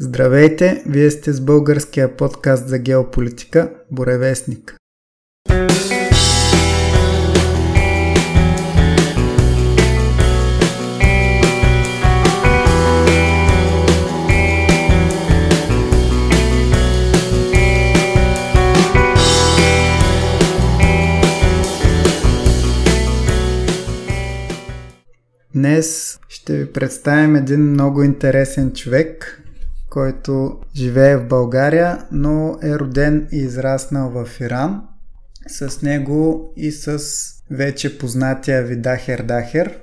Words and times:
Здравейте, 0.00 0.82
вие 0.86 1.10
сте 1.10 1.32
с 1.32 1.40
българския 1.40 2.16
подкаст 2.16 2.68
за 2.68 2.78
геополитика 2.78 3.70
Боревестник. 3.90 4.76
Днес 25.54 26.18
ще 26.28 26.56
ви 26.56 26.72
представим 26.72 27.36
един 27.36 27.70
много 27.70 28.02
интересен 28.02 28.72
човек, 28.72 29.42
който 29.90 30.60
живее 30.74 31.16
в 31.16 31.28
България, 31.28 32.06
но 32.12 32.58
е 32.62 32.78
роден 32.78 33.28
и 33.32 33.36
израснал 33.36 34.10
в 34.10 34.40
Иран. 34.40 34.82
С 35.46 35.82
него 35.82 36.52
и 36.56 36.70
с 36.72 36.98
вече 37.50 37.98
познатия 37.98 38.62
ви 38.62 38.76
Дахер 38.76 39.22
Дахер, 39.22 39.80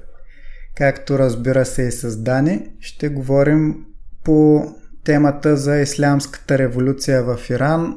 както 0.75 1.19
разбира 1.19 1.65
се 1.65 1.81
и 1.81 1.91
с 1.91 2.17
Дани, 2.17 2.71
ще 2.79 3.09
говорим 3.09 3.85
по 4.23 4.65
темата 5.03 5.57
за 5.57 5.77
ислямската 5.77 6.57
революция 6.57 7.23
в 7.23 7.49
Иран, 7.49 7.95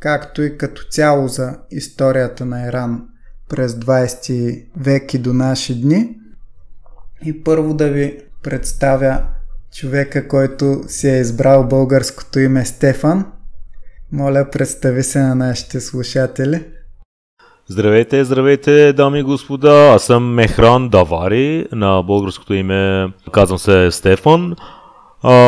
както 0.00 0.42
и 0.42 0.58
като 0.58 0.84
цяло 0.90 1.28
за 1.28 1.58
историята 1.70 2.44
на 2.44 2.66
Иран 2.66 3.08
през 3.48 3.72
20 3.72 4.66
век 4.76 5.14
и 5.14 5.18
до 5.18 5.32
наши 5.32 5.80
дни. 5.80 6.16
И 7.24 7.44
първо 7.44 7.74
да 7.74 7.88
ви 7.88 8.20
представя 8.42 9.26
човека, 9.72 10.28
който 10.28 10.80
си 10.86 11.08
е 11.08 11.20
избрал 11.20 11.68
българското 11.68 12.38
име 12.38 12.64
Стефан. 12.64 13.24
Моля, 14.12 14.46
представи 14.52 15.02
се 15.02 15.18
на 15.18 15.34
нашите 15.34 15.80
слушатели. 15.80 16.64
Здравейте, 17.68 18.24
здравейте, 18.24 18.92
дами 18.92 19.18
и 19.20 19.22
господа. 19.22 19.92
Аз 19.94 20.04
съм 20.04 20.34
Мехран 20.34 20.88
Давари, 20.88 21.66
на 21.72 22.02
българското 22.02 22.54
име 22.54 23.12
казвам 23.32 23.58
се 23.58 23.90
Стефан. 23.90 24.56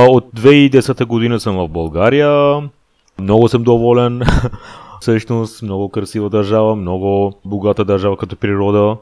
От 0.08 0.25
2010 0.36 1.05
година 1.05 1.41
съм 1.41 1.56
в 1.56 1.69
България. 1.69 2.61
Много 3.20 3.48
съм 3.48 3.62
доволен. 3.62 4.22
Всъщност, 5.00 5.62
много 5.62 5.89
красива 5.89 6.30
държава, 6.30 6.77
много 6.77 7.41
богата 7.45 7.84
държава 7.84 8.17
като 8.17 8.36
природа. 8.36 8.97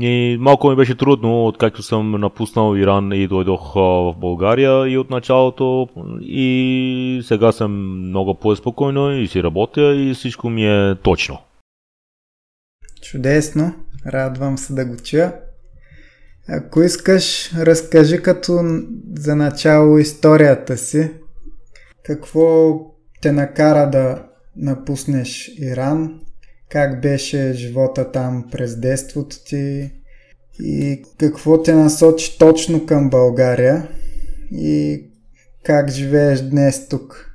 И 0.00 0.36
малко 0.40 0.70
ми 0.70 0.76
беше 0.76 0.96
трудно, 0.96 1.46
откакто 1.46 1.82
съм 1.82 2.10
напуснал 2.10 2.76
Иран 2.76 3.12
и 3.12 3.28
дойдох 3.28 3.74
в 3.74 4.14
България 4.18 4.88
и 4.88 4.98
от 4.98 5.10
началото. 5.10 5.88
И 6.20 7.20
сега 7.24 7.52
съм 7.52 7.98
много 8.08 8.34
по-спокойно 8.34 9.12
и 9.12 9.28
си 9.28 9.42
работя 9.42 9.94
и 9.94 10.14
всичко 10.14 10.50
ми 10.50 10.66
е 10.66 10.94
точно. 11.02 11.38
Чудесно, 13.02 13.74
радвам 14.06 14.58
се 14.58 14.72
да 14.72 14.84
го 14.84 14.96
чуя. 14.96 15.34
Ако 16.48 16.82
искаш, 16.82 17.52
разкажи 17.54 18.22
като 18.22 18.60
за 19.16 19.36
начало 19.36 19.98
историята 19.98 20.76
си. 20.76 21.10
Какво 22.04 22.78
те 23.22 23.32
накара 23.32 23.90
да 23.90 24.24
напуснеш 24.56 25.50
Иран? 25.58 26.20
Как 26.72 27.00
беше 27.00 27.52
живота 27.52 28.12
там 28.12 28.44
през 28.52 28.80
детството 28.80 29.36
ти 29.46 29.90
и 30.60 31.02
какво 31.18 31.62
те 31.62 31.74
насочи 31.74 32.38
точно 32.38 32.86
към 32.86 33.10
България 33.10 33.88
и 34.52 35.02
как 35.64 35.90
живееш 35.90 36.40
днес 36.40 36.88
тук? 36.88 37.30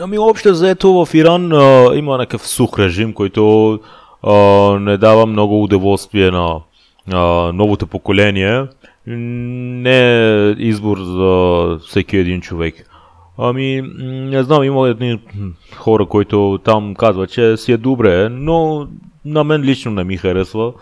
Ами 0.00 0.18
общо 0.18 0.54
заето 0.54 1.06
в 1.06 1.14
Иран 1.14 1.52
а, 1.52 1.90
има 1.94 2.18
някакъв 2.18 2.48
сух 2.48 2.78
режим, 2.78 3.12
който 3.12 3.72
а, 4.22 4.34
не 4.80 4.96
дава 4.96 5.26
много 5.26 5.62
удоволствие 5.62 6.30
на 6.30 6.60
а, 7.12 7.18
новото 7.52 7.86
поколение. 7.86 8.66
Не 9.06 10.24
е 10.48 10.54
избор 10.58 10.98
за 10.98 11.78
всеки 11.86 12.16
един 12.16 12.40
човек. 12.40 12.87
Ами, 13.38 13.82
не 14.02 14.42
знам, 14.42 14.64
има 14.64 14.88
едни 14.88 15.20
хора, 15.76 16.06
които 16.06 16.58
там 16.64 16.94
казват, 16.94 17.30
че 17.30 17.56
си 17.56 17.72
е 17.72 17.76
добре, 17.76 18.28
но 18.28 18.88
на 19.24 19.44
мен 19.44 19.62
лично 19.62 19.92
не 19.92 20.04
ми 20.04 20.16
харесва, 20.16 20.72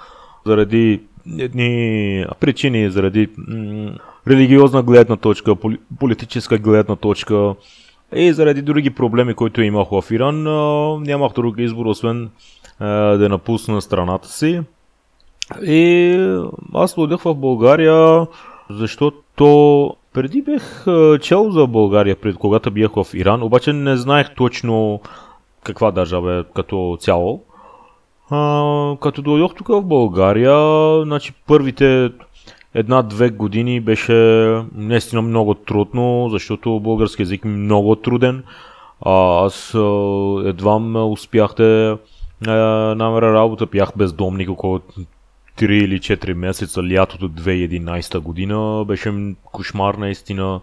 заради 0.46 1.00
едни 1.38 2.24
причини, 2.40 2.90
заради 2.90 3.28
м- 3.36 3.90
религиозна 4.28 4.82
гледна 4.82 5.16
точка, 5.16 5.56
поли- 5.56 5.80
политическа 6.00 6.58
гледна 6.58 6.96
точка 6.96 7.54
и 8.16 8.32
заради 8.32 8.62
други 8.62 8.90
проблеми, 8.90 9.34
които 9.34 9.62
имах 9.62 9.88
в 9.88 10.04
Иран, 10.10 10.42
нямах 11.02 11.32
друг 11.32 11.54
избор, 11.58 11.86
освен 11.86 12.30
да 12.80 13.26
напусна 13.30 13.82
страната 13.82 14.28
си. 14.28 14.60
И 15.62 16.16
аз 16.74 16.94
дойдох 16.94 17.22
в 17.22 17.34
България, 17.34 18.26
защото 18.70 19.96
преди 20.16 20.42
бех 20.42 20.84
чел 21.20 21.50
за 21.50 21.66
България, 21.66 22.16
пред 22.16 22.36
когато 22.36 22.70
бях 22.70 22.90
в 22.94 23.06
Иран, 23.14 23.42
обаче 23.42 23.72
не 23.72 23.96
знаех 23.96 24.34
точно 24.34 25.00
каква 25.64 25.90
държава 25.90 26.34
е 26.34 26.44
като 26.54 26.96
цяло. 27.00 27.42
А, 28.30 28.96
като 29.00 29.22
дойдох 29.22 29.54
тук 29.54 29.68
в 29.68 29.82
България, 29.82 30.54
значи 31.04 31.32
първите 31.46 32.10
една-две 32.74 33.30
години 33.30 33.80
беше 33.80 34.14
наистина 34.74 35.22
много 35.22 35.54
трудно, 35.54 36.28
защото 36.30 36.80
български 36.80 37.22
язик 37.22 37.44
е 37.44 37.48
много 37.48 37.96
труден. 37.96 38.44
А, 39.00 39.44
аз 39.44 39.74
едва 40.44 41.04
успях 41.04 41.54
да 41.54 41.98
намеря 42.96 43.32
работа, 43.34 43.66
бях 43.66 43.92
бездомник 43.96 44.50
около 44.50 44.80
3 45.56 45.72
или 45.72 45.98
4 45.98 46.32
месеца 46.34 46.82
лятото 46.82 47.28
2011 47.28 48.18
година. 48.18 48.84
Беше 48.86 49.34
кошмар 49.44 49.94
наистина. 49.94 50.60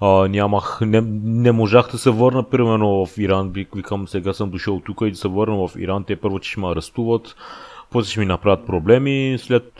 А, 0.00 0.28
нямах, 0.28 0.78
не, 0.82 1.00
не 1.24 1.52
можах 1.52 1.90
да 1.90 1.98
се 1.98 2.10
върна 2.10 2.42
примерно 2.42 3.06
в 3.06 3.18
Иран. 3.18 3.50
Викам, 3.50 4.08
сега 4.08 4.32
съм 4.32 4.50
дошъл 4.50 4.80
тук 4.86 4.98
и 5.02 5.10
да 5.10 5.16
се 5.16 5.28
върна 5.28 5.68
в 5.68 5.76
Иран. 5.78 6.04
Те 6.04 6.16
първо, 6.16 6.38
че 6.38 6.50
ще 6.50 6.60
ме 6.60 6.68
арестуват, 6.68 7.36
после 7.90 8.10
ще 8.10 8.20
ми 8.20 8.26
направят 8.26 8.66
проблеми. 8.66 9.36
След 9.38 9.72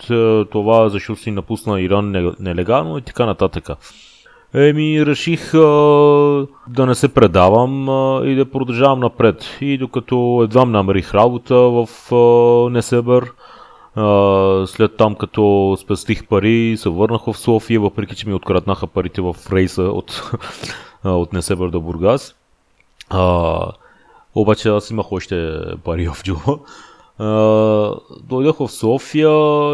това, 0.51 0.89
защото 0.89 1.21
си 1.21 1.31
напусна 1.31 1.81
Иран 1.81 2.35
нелегално 2.41 2.99
и 2.99 3.03
така 3.03 3.27
нататък. 3.27 3.69
Еми, 4.55 5.07
реших 5.07 5.55
а, 5.55 5.59
да 6.69 6.87
не 6.87 6.95
се 6.95 7.15
предавам 7.15 7.89
а, 7.89 8.27
и 8.27 8.35
да 8.35 8.51
продължавам 8.51 9.01
напред. 9.01 9.59
И 9.61 9.79
докато 9.79 10.41
едва 10.45 10.65
намерих 10.65 11.15
работа 11.15 11.55
в 11.55 11.89
а, 12.13 12.71
Несебър, 12.71 13.33
след 14.67 14.97
там, 14.97 15.15
като 15.15 15.77
спестих 15.81 16.27
пари, 16.27 16.77
се 16.79 16.89
върнах 16.89 17.25
в 17.25 17.39
София, 17.39 17.81
въпреки 17.81 18.15
че 18.15 18.29
ми 18.29 18.35
откраднаха 18.35 18.87
парите 18.87 19.21
в 19.21 19.37
рейса 19.53 19.83
от, 19.83 20.33
от 21.05 21.33
Несебър 21.33 21.71
до 21.71 21.81
Бургас. 21.81 22.35
А, 23.11 23.73
обаче 24.35 24.69
аз 24.69 24.91
имах 24.91 25.13
още 25.13 25.53
пари 25.85 26.09
в 26.09 26.17
джоба. 26.25 26.59
дойдох 28.23 28.59
в 28.59 28.69
София 28.69 29.31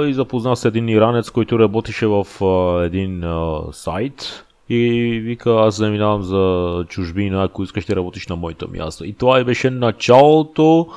и 0.08 0.14
запознах 0.14 0.58
с 0.58 0.64
един 0.64 0.88
иранец, 0.88 1.30
който 1.30 1.58
работеше 1.58 2.06
в 2.06 2.26
а, 2.44 2.84
един 2.84 3.24
а, 3.24 3.60
сайт. 3.72 4.42
И 4.68 5.20
вика, 5.24 5.50
аз 5.50 5.76
заминавам 5.76 6.22
за 6.22 6.84
чужбина, 6.88 7.44
ако 7.44 7.62
искаш 7.62 7.84
ще 7.84 7.96
работиш 7.96 8.26
на 8.26 8.36
моето 8.36 8.68
място. 8.70 9.04
И 9.04 9.12
това 9.12 9.44
беше 9.44 9.70
началото 9.70 10.88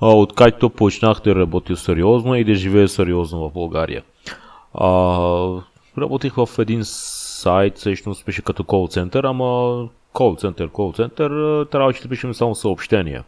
откакто 0.00 0.70
почнах 0.70 1.20
да 1.20 1.34
работя 1.34 1.76
сериозно 1.76 2.34
и 2.34 2.44
да 2.44 2.54
живея 2.54 2.88
сериозно 2.88 3.48
в 3.48 3.52
България. 3.52 4.02
А, 4.74 4.88
работих 5.98 6.34
в 6.34 6.48
един 6.58 6.80
сайт, 6.84 7.76
всъщност 7.76 8.26
беше 8.26 8.42
като 8.42 8.64
кол 8.64 8.88
център, 8.88 9.24
ама 9.24 9.88
кол 10.12 10.36
център, 10.36 10.68
кол 10.68 10.92
център, 10.92 11.64
трябваше 11.64 12.02
да 12.02 12.08
пишем 12.08 12.34
само 12.34 12.54
съобщения. 12.54 13.24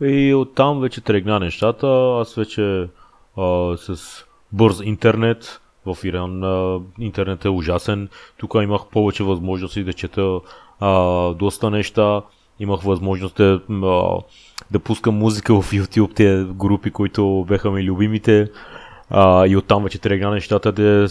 И 0.00 0.34
оттам 0.34 0.80
вече 0.80 1.00
тръгна 1.00 1.40
нещата, 1.40 1.86
аз 2.20 2.34
вече 2.34 2.88
а, 3.36 3.76
с 3.76 4.24
бърз 4.52 4.80
интернет, 4.84 5.60
в 5.86 6.04
Иран 6.04 6.44
а, 6.44 6.80
интернет 6.98 7.44
е 7.44 7.48
ужасен, 7.48 8.08
тук 8.36 8.54
имах 8.62 8.80
повече 8.92 9.24
възможности 9.24 9.84
да 9.84 9.92
чета 9.92 10.40
а, 10.80 10.90
доста 11.34 11.70
неща, 11.70 12.22
имах 12.60 12.80
възможност 12.82 13.36
да, 13.36 13.60
да 14.70 14.78
пускам 14.78 15.14
музика 15.14 15.60
в 15.60 15.72
YouTube, 15.72 16.14
те 16.14 16.46
групи, 16.54 16.90
които 16.90 17.44
беха 17.48 17.70
ми 17.70 17.84
любимите. 17.84 18.50
А, 19.10 19.46
и 19.46 19.56
оттам 19.56 19.84
вече 19.84 19.98
тръгна 19.98 20.30
нещата 20.30 20.72
да, 20.72 21.06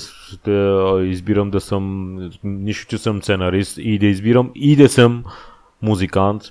да 0.46 1.00
избирам 1.04 1.52
да 1.52 1.62
съм, 1.62 2.16
нищо, 2.44 2.88
че 2.88 2.98
съм 2.98 3.22
сценарист 3.22 3.78
и 3.78 4.00
да 4.00 4.06
избирам 4.06 4.52
и 4.56 4.76
да 4.76 4.90
съм 4.90 5.24
музикант. 5.82 6.44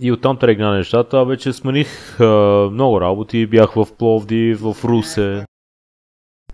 И 0.00 0.12
оттам 0.12 0.36
тръгна 0.36 0.72
нещата, 0.72 1.24
вече 1.24 1.52
смених 1.52 2.20
а, 2.20 2.24
много 2.72 3.00
работи, 3.00 3.46
бях 3.46 3.72
в 3.72 3.86
Пловди, 3.98 4.54
в 4.54 4.76
Русе. 4.84 5.44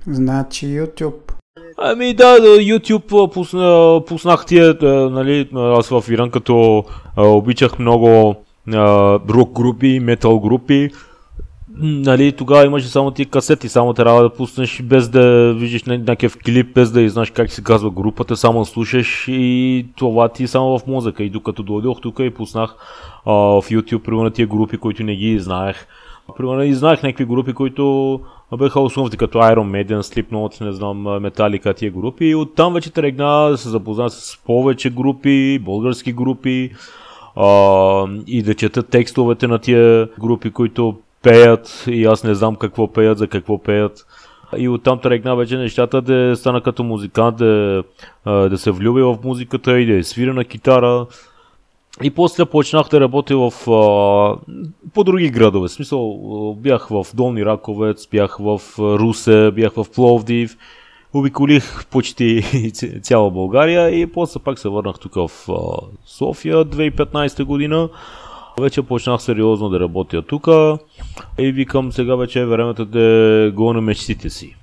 Значи 0.06 0.66
YouTube. 0.66 1.32
Ами 1.78 2.14
да, 2.14 2.38
YouTube 2.40 3.32
пусна, 3.32 4.00
пуснах 4.06 4.46
тия, 4.46 4.76
нали, 5.10 5.48
аз 5.52 5.88
в 5.88 6.04
Иран 6.08 6.30
като 6.30 6.84
обичах 7.16 7.78
много 7.78 8.36
рок 9.30 9.52
групи, 9.52 10.00
метал 10.00 10.40
групи, 10.40 10.90
нали, 11.80 12.32
тогава 12.32 12.66
имаше 12.66 12.88
само 12.88 13.10
ти 13.10 13.24
касети, 13.24 13.68
само 13.68 13.94
трябва 13.94 14.22
да 14.22 14.30
пуснеш 14.30 14.82
без 14.82 15.08
да 15.08 15.54
видиш 15.54 15.84
някакъв 15.84 16.36
клип, 16.36 16.74
без 16.74 16.90
да 16.90 17.08
знаеш 17.08 17.30
как 17.30 17.52
се 17.52 17.62
казва 17.62 17.90
групата, 17.90 18.36
само 18.36 18.64
слушаш 18.64 19.24
и 19.28 19.86
това 19.96 20.28
ти 20.28 20.44
е 20.44 20.48
само 20.48 20.78
в 20.78 20.86
мозъка. 20.86 21.24
И 21.24 21.30
докато 21.30 21.62
дойдох 21.62 22.00
тук 22.00 22.18
и 22.20 22.30
пуснах 22.30 22.74
а, 23.26 23.32
в 23.32 23.62
YouTube, 23.62 24.02
примерно 24.02 24.30
тия 24.30 24.46
групи, 24.46 24.76
които 24.78 25.02
не 25.02 25.16
ги 25.16 25.38
знаех. 25.38 25.86
Примерно 26.36 26.62
и 26.62 26.74
знаех 26.74 27.02
някакви 27.02 27.24
групи, 27.24 27.52
които 27.52 28.20
бяха 28.58 28.80
основните, 28.80 29.16
като 29.16 29.38
Iron 29.38 29.86
Maiden, 29.86 30.00
Slipknot, 30.00 30.64
не 30.64 30.72
знам, 30.72 31.04
Metallica, 31.04 31.76
тия 31.76 31.90
групи. 31.90 32.24
И 32.24 32.34
оттам 32.34 32.74
вече 32.74 32.92
тръгна 32.92 33.48
да 33.50 33.58
се 33.58 33.68
запозна 33.68 34.10
с 34.10 34.38
повече 34.46 34.90
групи, 34.90 35.58
български 35.58 36.12
групи, 36.12 36.70
а, 37.38 38.08
и 38.26 38.42
да 38.42 38.54
чета 38.54 38.82
текстовете 38.82 39.46
на 39.46 39.58
тия 39.58 40.08
групи, 40.20 40.50
които 40.50 40.96
пеят 41.22 41.84
и 41.86 42.04
аз 42.04 42.24
не 42.24 42.34
знам 42.34 42.56
какво 42.56 42.92
пеят, 42.92 43.18
за 43.18 43.26
какво 43.26 43.58
пеят. 43.58 44.06
И 44.56 44.68
оттам 44.68 45.00
тръгна 45.00 45.36
вече 45.36 45.56
нещата 45.56 46.02
да 46.02 46.36
стана 46.36 46.60
като 46.60 46.84
музикант, 46.84 47.36
да, 47.36 47.84
да 48.26 48.58
се 48.58 48.70
влюбя 48.70 49.14
в 49.14 49.24
музиката 49.24 49.80
и 49.80 49.86
да 49.86 50.04
свира 50.04 50.34
на 50.34 50.44
китара. 50.44 51.06
И 52.02 52.10
после 52.10 52.44
почнах 52.44 52.88
да 52.88 53.00
работя 53.00 53.36
в, 53.36 53.70
а, 53.70 54.36
по 54.94 55.04
други 55.04 55.30
градове. 55.30 55.68
В 55.68 55.72
смисъл, 55.72 56.54
бях 56.58 56.88
в 56.88 57.06
Долни 57.14 57.44
Раковец, 57.44 58.08
бях 58.10 58.36
в 58.40 58.60
Русе, 58.78 59.50
бях 59.50 59.72
в 59.72 59.86
Пловдив. 59.94 60.56
Обиколих 61.14 61.86
почти 61.86 62.42
цяла 63.02 63.30
България 63.30 64.00
и 64.00 64.06
после 64.06 64.40
пак 64.40 64.58
се 64.58 64.68
върнах 64.68 64.96
тук 64.98 65.14
в 65.14 65.30
София 66.06 66.64
2015 66.64 67.44
година. 67.44 67.88
Вече 68.60 68.82
почнах 68.82 69.22
сериозно 69.22 69.68
да 69.68 69.80
работя 69.80 70.22
тук 70.22 70.48
и 71.38 71.52
викам 71.52 71.92
сега 71.92 72.16
вече 72.16 72.40
е 72.40 72.46
времето 72.46 72.84
да 72.84 73.52
гоня 73.54 73.80
мечтите 73.80 74.30
си. 74.30 74.56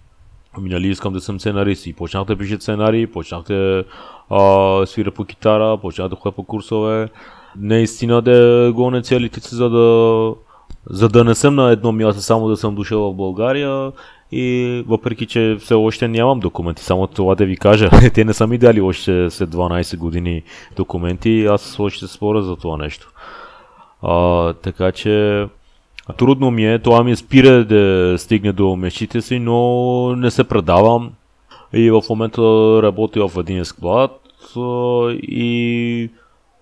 Ами 0.58 0.70
нали 0.70 0.88
искам 0.88 1.14
да 1.14 1.22
съм 1.22 1.40
сценарист 1.40 1.86
и 1.88 1.94
почнах 1.94 2.26
да 2.26 2.38
пиша 2.38 2.56
сценарии, 2.62 3.08
почнах 3.08 3.44
да 3.44 3.84
а, 4.30 4.86
свира 4.86 5.12
по 5.12 5.26
китара, 5.26 5.78
почнах 5.78 6.10
да 6.10 6.16
ходя 6.16 6.36
по 6.36 6.44
курсове. 6.44 7.10
Наистина 7.58 8.22
да 8.22 8.72
гоня 8.76 9.02
целите 9.02 9.40
си, 9.40 9.56
за 9.56 9.70
да, 9.70 10.34
за 10.90 11.10
да 11.10 11.24
не 11.24 11.36
съм 11.36 11.56
на 11.56 11.72
едно 11.72 11.92
място, 11.92 12.22
само 12.22 12.48
да 12.48 12.58
съм 12.58 12.76
дошъл 12.76 13.12
в 13.12 13.16
България 13.16 13.92
и 14.36 14.84
въпреки, 14.88 15.26
че 15.26 15.58
все 15.60 15.74
още 15.74 16.08
нямам 16.08 16.40
документи, 16.40 16.84
само 16.84 17.08
това 17.08 17.36
да 17.36 17.46
ви 17.46 17.58
кажа, 17.58 17.90
те 18.14 18.26
не 18.26 18.34
са 18.34 18.48
ми 18.48 18.58
дали 18.58 18.82
още 18.82 19.30
след 19.30 19.50
12 19.50 19.98
години 19.98 20.44
документи, 20.76 21.46
аз 21.46 21.80
още 21.80 22.08
споря 22.08 22.42
за 22.42 22.56
това 22.56 22.78
нещо. 22.78 23.12
А, 24.02 24.54
така 24.54 24.92
че 24.92 25.46
трудно 26.18 26.52
ми 26.52 26.66
е, 26.66 26.80
това 26.80 27.04
ми 27.04 27.16
спира 27.16 27.66
да 27.66 28.16
стигне 28.18 28.52
до 28.52 28.76
мечтите 28.76 29.22
си, 29.22 29.40
но 29.40 30.16
не 30.16 30.32
се 30.32 30.44
предавам. 30.44 31.12
И 31.74 31.92
в 31.92 32.02
момента 32.10 32.42
работя 32.84 33.28
в 33.28 33.40
един 33.40 33.66
склад 33.66 34.22
и 35.22 36.10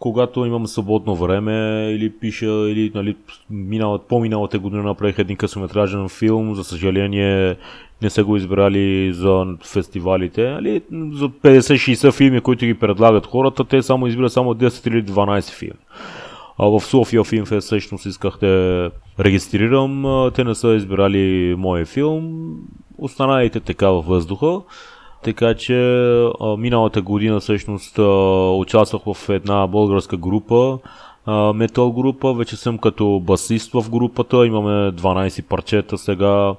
когато 0.04 0.46
имам 0.46 0.68
свободно 0.68 1.16
време 1.16 1.88
или 1.92 2.10
пиша, 2.10 2.46
или 2.46 2.92
нали, 2.96 3.16
минала, 3.50 4.00
по-миналата 4.00 4.60
година 4.60 4.84
направих 4.84 5.20
един 5.20 5.38
късометражен 5.38 6.10
филм, 6.10 6.56
за 6.56 6.64
съжаление 6.64 7.56
не 8.02 8.10
са 8.10 8.24
го 8.24 8.38
избрали 8.38 9.14
за 9.14 9.46
фестивалите. 9.74 10.50
Нали, 10.50 10.82
за 10.92 11.30
50-60 11.30 12.12
филми, 12.12 12.42
които 12.42 12.66
ги 12.66 12.74
предлагат 12.74 13.26
хората, 13.26 13.64
те 13.64 13.82
само 13.82 14.08
избират 14.08 14.34
само 14.34 14.54
10 14.54 14.88
или 14.88 15.04
12 15.04 15.52
филми. 15.60 15.80
А 16.58 16.66
в 16.66 16.82
София 16.82 17.24
Филмфест 17.24 17.66
всъщност 17.66 18.06
исках 18.06 18.38
да 18.42 18.92
регистрирам. 19.20 20.06
Те 20.36 20.44
не 20.44 20.56
са 20.56 20.74
избирали 20.74 21.56
моя 21.58 21.86
филм. 21.86 22.54
Останалите 22.98 23.60
така 23.60 23.90
във 23.90 24.06
въздуха. 24.06 24.62
Така 25.24 25.54
че 25.54 25.74
миналата 26.58 27.02
година 27.02 27.40
всъщност 27.40 28.00
участвах 28.60 29.02
в 29.14 29.30
една 29.30 29.68
българска 29.68 30.18
група, 30.18 30.80
метал 31.56 31.92
група. 31.92 32.34
Вече 32.34 32.56
съм 32.56 32.78
като 32.78 33.20
басист 33.20 33.72
в 33.74 33.90
групата. 33.90 34.46
Имаме 34.46 34.92
12 34.92 35.44
парчета 35.44 35.98
сега. 35.98 36.56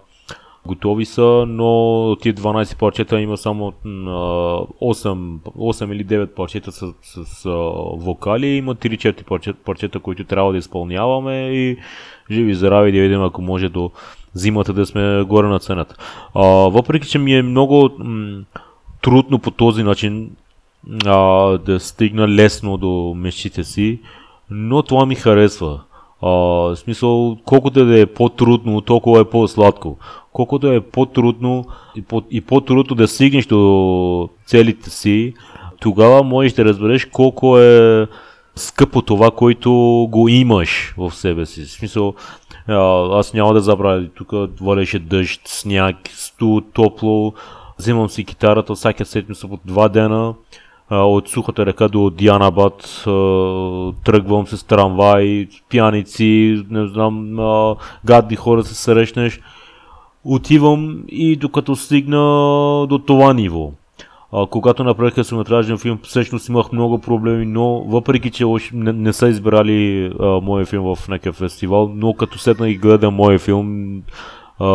Готови 0.67 1.05
са, 1.05 1.45
но 1.49 1.95
от 2.11 2.21
тия 2.21 2.35
12 2.35 2.79
парчета 2.79 3.21
има 3.21 3.37
само 3.37 3.73
8, 3.85 5.39
8 5.39 5.93
или 5.93 6.07
9 6.07 6.27
парчета 6.27 6.73
с, 6.73 6.87
с, 7.03 7.25
с 7.25 7.51
вокали. 7.97 8.47
Има 8.47 8.75
3-4 8.75 9.25
парчета, 9.25 9.59
парчета, 9.65 9.99
които 9.99 10.25
трябва 10.25 10.53
да 10.53 10.59
изпълняваме 10.59 11.51
и 11.51 11.77
живи 12.31 12.55
здрави 12.55 12.93
да 12.93 13.01
видим 13.01 13.23
ако 13.23 13.43
може 13.43 13.69
до 13.69 13.91
зимата 14.35 14.73
да 14.73 14.87
сме 14.87 15.23
горе 15.23 15.49
на 15.49 15.59
цената. 15.59 15.97
А, 16.35 16.47
въпреки, 16.47 17.09
че 17.09 17.19
ми 17.19 17.35
е 17.35 17.43
много 17.43 17.91
м- 17.99 18.43
трудно 19.03 19.39
по 19.39 19.51
този 19.51 19.83
начин 19.83 20.31
а, 21.07 21.19
да 21.59 21.81
стигна 21.81 22.29
лесно 22.29 22.77
до 22.77 23.15
мечтите 23.17 23.65
си, 23.65 24.01
но 24.51 24.83
това 24.83 25.07
ми 25.07 25.15
харесва. 25.15 25.81
А, 26.23 26.29
в 26.29 26.77
смисъл, 26.77 27.37
колкото 27.45 27.85
да 27.85 28.01
е 28.01 28.07
по-трудно, 28.07 28.81
толкова 28.81 29.21
е 29.21 29.25
по-сладко. 29.25 29.99
Колкото 30.33 30.73
е 30.73 30.81
по-трудно 30.81 31.65
и, 31.97 32.03
по- 32.03 32.23
и 32.31 32.41
по-трудно 32.41 32.97
да 32.97 33.09
стигнеш 33.09 33.47
до 33.47 34.29
целите 34.47 34.91
си, 34.91 35.35
тогава 35.81 36.23
можеш 36.23 36.53
да 36.53 36.65
разбереш 36.65 37.05
колко 37.05 37.59
е 37.59 38.07
скъпо 38.57 39.03
това, 39.03 39.31
което 39.31 39.73
го 40.11 40.29
имаш 40.29 40.95
в 40.99 41.11
себе 41.15 41.47
си. 41.47 41.65
В 41.65 41.71
смисъл, 41.71 42.15
аз 42.69 43.35
няма 43.35 43.55
да 43.55 43.61
забравя, 43.61 44.09
тук 44.15 44.33
валеше 44.61 44.99
дъжд, 44.99 45.41
сняг, 45.45 45.97
студ, 46.13 46.65
топло, 46.73 47.33
взимам 47.79 48.09
си 48.09 48.25
китарата 48.25 48.75
всяка 48.75 49.05
седмица 49.05 49.49
по 49.49 49.59
два 49.65 49.89
дена, 49.89 50.35
от 50.91 51.29
сухата 51.29 51.67
река 51.67 51.89
до 51.89 52.11
Дианабад, 52.11 53.05
тръгвам 54.05 54.47
с 54.47 54.67
трамвай, 54.67 55.49
пияници, 55.69 56.63
не 56.71 56.87
знам, 56.87 57.37
гадни 58.05 58.37
хора 58.37 58.65
се 58.65 58.75
срещнеш. 58.75 59.41
Отивам 60.25 61.05
и 61.09 61.37
докато 61.37 61.77
стигна 61.77 62.19
до 62.89 63.01
това 63.07 63.35
ниво. 63.35 63.71
Когато 64.51 64.85
направих 64.85 65.15
късометражен 65.15 65.79
филм, 65.79 65.99
всъщност 66.03 66.49
имах 66.49 66.73
много 66.73 66.99
проблеми, 66.99 67.47
но 67.47 67.81
въпреки, 67.81 68.31
че 68.31 68.45
не, 68.73 68.93
не 68.93 69.13
са 69.13 69.29
избрали 69.29 70.11
а, 70.21 70.27
моя 70.27 70.67
филм 70.67 70.95
в 70.95 71.09
някакъв 71.09 71.37
фестивал, 71.37 71.93
но 71.95 72.15
като 72.15 72.39
седна 72.39 72.69
и 72.69 72.75
гледам 72.75 73.15
моя 73.15 73.39
филм, 73.39 74.03
а, 74.61 74.67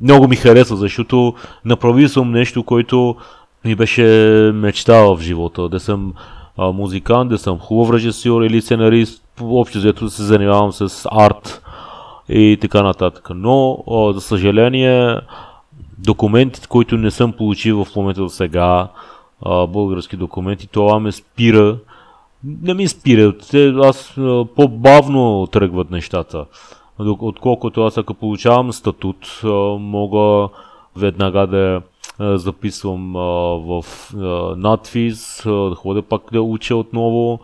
много 0.00 0.28
ми 0.28 0.36
хареса, 0.36 0.76
защото 0.76 1.34
направил 1.64 2.08
съм 2.08 2.30
нещо, 2.30 2.62
което 2.62 3.16
ми 3.64 3.74
беше 3.74 4.02
мечта 4.54 4.96
в 4.96 5.18
живота, 5.20 5.68
да 5.68 5.80
съм 5.80 6.14
а, 6.58 6.72
музикант, 6.72 7.30
да 7.30 7.38
съм 7.38 7.58
хубав 7.58 7.94
режисьор 7.94 8.42
или 8.42 8.60
сценарист, 8.60 9.24
общо 9.40 9.78
взето 9.78 10.04
да 10.04 10.10
се 10.10 10.22
занимавам 10.22 10.72
с 10.72 11.08
арт 11.12 11.62
и 12.28 12.58
така 12.60 12.82
нататък. 12.82 13.28
Но, 13.34 13.84
а, 13.90 14.12
за 14.12 14.20
съжаление, 14.20 15.16
документите, 16.04 16.68
които 16.68 16.96
не 16.96 17.10
съм 17.10 17.32
получил 17.32 17.84
в 17.84 17.96
момента 17.96 18.20
до 18.20 18.28
сега, 18.28 18.88
български 19.68 20.16
документи, 20.16 20.66
това 20.66 21.00
ме 21.00 21.12
спира. 21.12 21.78
Не 22.62 22.74
ми 22.74 22.88
спира, 22.88 23.34
аз 23.82 24.18
а, 24.18 24.44
по-бавно 24.56 25.46
тръгват 25.52 25.90
нещата. 25.90 26.46
Отколкото 26.98 27.82
аз 27.82 27.98
ако 27.98 28.14
получавам 28.14 28.72
статут, 28.72 29.40
мога 29.78 30.48
веднага 30.96 31.46
да 31.46 31.82
записвам 32.18 33.12
в 33.66 33.84
надфиз, 34.56 35.42
да 35.44 35.74
ходя 35.76 36.02
пак 36.02 36.22
да 36.32 36.42
уча 36.42 36.76
отново, 36.76 37.40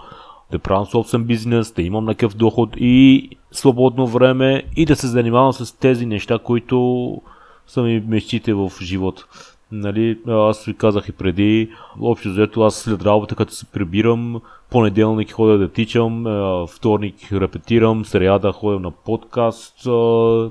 да 0.51 0.59
правя 0.59 0.87
собствен 0.87 1.25
бизнес, 1.25 1.73
да 1.73 1.83
имам 1.83 2.05
някакъв 2.05 2.37
доход 2.37 2.71
и 2.77 3.31
свободно 3.53 4.07
време 4.07 4.63
и 4.77 4.85
да 4.85 4.97
се 4.97 5.07
занимавам 5.07 5.53
с 5.53 5.79
тези 5.79 6.07
неща, 6.07 6.39
които 6.39 7.21
са 7.69 7.83
ми 7.83 8.03
мечтите 8.09 8.55
в 8.55 8.73
живота. 8.83 9.27
Нали, 9.73 10.19
аз 10.29 10.65
ви 10.65 10.75
казах 10.75 11.09
и 11.09 11.13
преди, 11.13 11.71
общо 12.01 12.29
взето 12.29 12.63
аз 12.63 12.77
след 12.77 13.03
работа, 13.03 13.35
като 13.35 13.53
се 13.53 13.67
прибирам, 13.67 14.41
понеделник 14.71 15.33
ходя 15.33 15.59
да 15.59 15.69
тичам, 15.69 16.25
вторник 16.69 17.15
репетирам, 17.33 18.05
сряда 18.05 18.53
ходя 18.53 18.81
на 18.81 18.91
подкаст, 18.91 19.77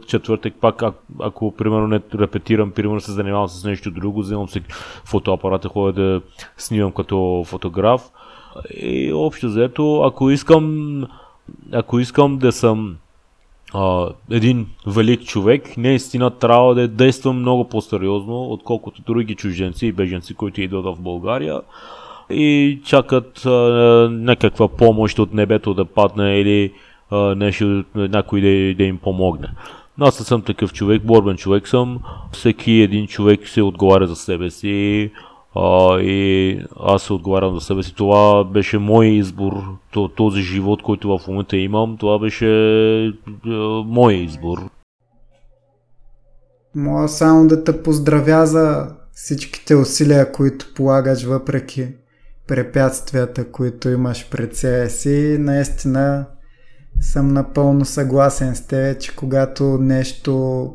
четвъртък 0.08 0.54
пак, 0.62 0.84
ако, 0.84 0.98
ако 1.20 1.52
примерно 1.52 1.88
не 1.88 2.00
репетирам, 2.16 2.72
примерно 2.72 3.02
се 3.02 3.12
занимавам 3.12 3.48
с 3.48 3.64
нещо 3.64 3.92
друго, 3.92 4.22
вземам 4.22 4.50
си 4.50 4.62
фотоапарата, 5.06 5.70
ходя 5.70 6.02
да 6.02 6.22
снимам 6.58 6.92
като 6.92 7.44
фотограф. 7.48 8.02
И 8.74 9.14
общо 9.14 9.48
взето, 9.48 10.02
ако 10.02 10.30
искам, 10.30 11.04
ако 11.72 12.00
искам 12.00 12.38
да 12.38 12.52
съм 12.52 12.98
а, 13.74 14.10
един 14.32 14.68
велик 14.88 15.24
човек, 15.24 15.78
наистина 15.78 16.30
трябва 16.30 16.76
да 16.76 16.88
действа 16.88 17.34
много 17.34 17.70
по-сериозно, 17.70 18.52
отколкото 18.52 19.02
други 19.02 19.36
чужденци 19.36 19.88
и 19.88 19.92
беженци, 19.92 20.34
които 20.34 20.62
идват 20.62 20.86
в 20.86 21.02
България 21.02 21.62
и 22.30 22.80
чакат 22.86 23.46
а, 23.46 23.50
някаква 24.12 24.68
помощ 24.68 25.20
от 25.20 25.34
небето 25.34 25.74
да 25.74 25.86
падне 25.86 26.40
или 26.40 26.74
а, 27.12 27.36
нещо, 27.36 27.84
някой 27.96 28.42
да, 28.42 28.76
да 28.76 28.84
им 28.84 28.98
помогне. 28.98 29.48
Аз 30.00 30.16
съм 30.16 30.42
такъв 30.42 30.74
човек, 30.74 31.02
борбен 31.04 31.38
човек 31.38 31.68
съм. 31.68 32.00
Всеки 32.32 32.72
един 32.72 33.08
човек 33.08 33.48
се 33.48 33.62
отговаря 33.62 34.08
за 34.08 34.16
себе 34.16 34.50
си 34.50 35.12
а, 35.60 36.00
и 36.02 36.62
аз 36.80 37.04
се 37.04 37.14
отговарям 37.14 37.56
за 37.56 37.62
себе 37.62 37.84
си. 37.84 37.96
Това 37.96 38.44
беше 38.44 38.78
мой 38.78 39.08
избор, 39.08 39.54
този 40.16 40.42
живот, 40.42 40.84
който 40.84 41.18
в 41.18 41.28
момента 41.28 41.58
имам, 41.58 41.98
това 42.00 42.20
беше 42.20 42.48
а, 43.08 43.12
мой 43.86 44.14
избор. 44.14 44.58
Мога 46.76 47.08
само 47.08 47.48
да 47.48 47.64
те 47.64 47.84
поздравя 47.84 48.46
за 48.48 48.96
всичките 49.12 49.76
усилия, 49.76 50.32
които 50.32 50.74
полагаш 50.76 51.24
въпреки 51.24 51.88
препятствията, 52.48 53.52
които 53.52 53.90
имаш 53.90 54.30
пред 54.30 54.56
себе 54.56 54.90
си. 54.90 55.38
Наистина 55.40 56.26
съм 57.02 57.28
напълно 57.28 57.86
съгласен 57.86 58.56
с 58.56 58.68
теб, 58.68 59.00
че 59.00 59.16
когато 59.16 59.64
нещо 59.64 60.74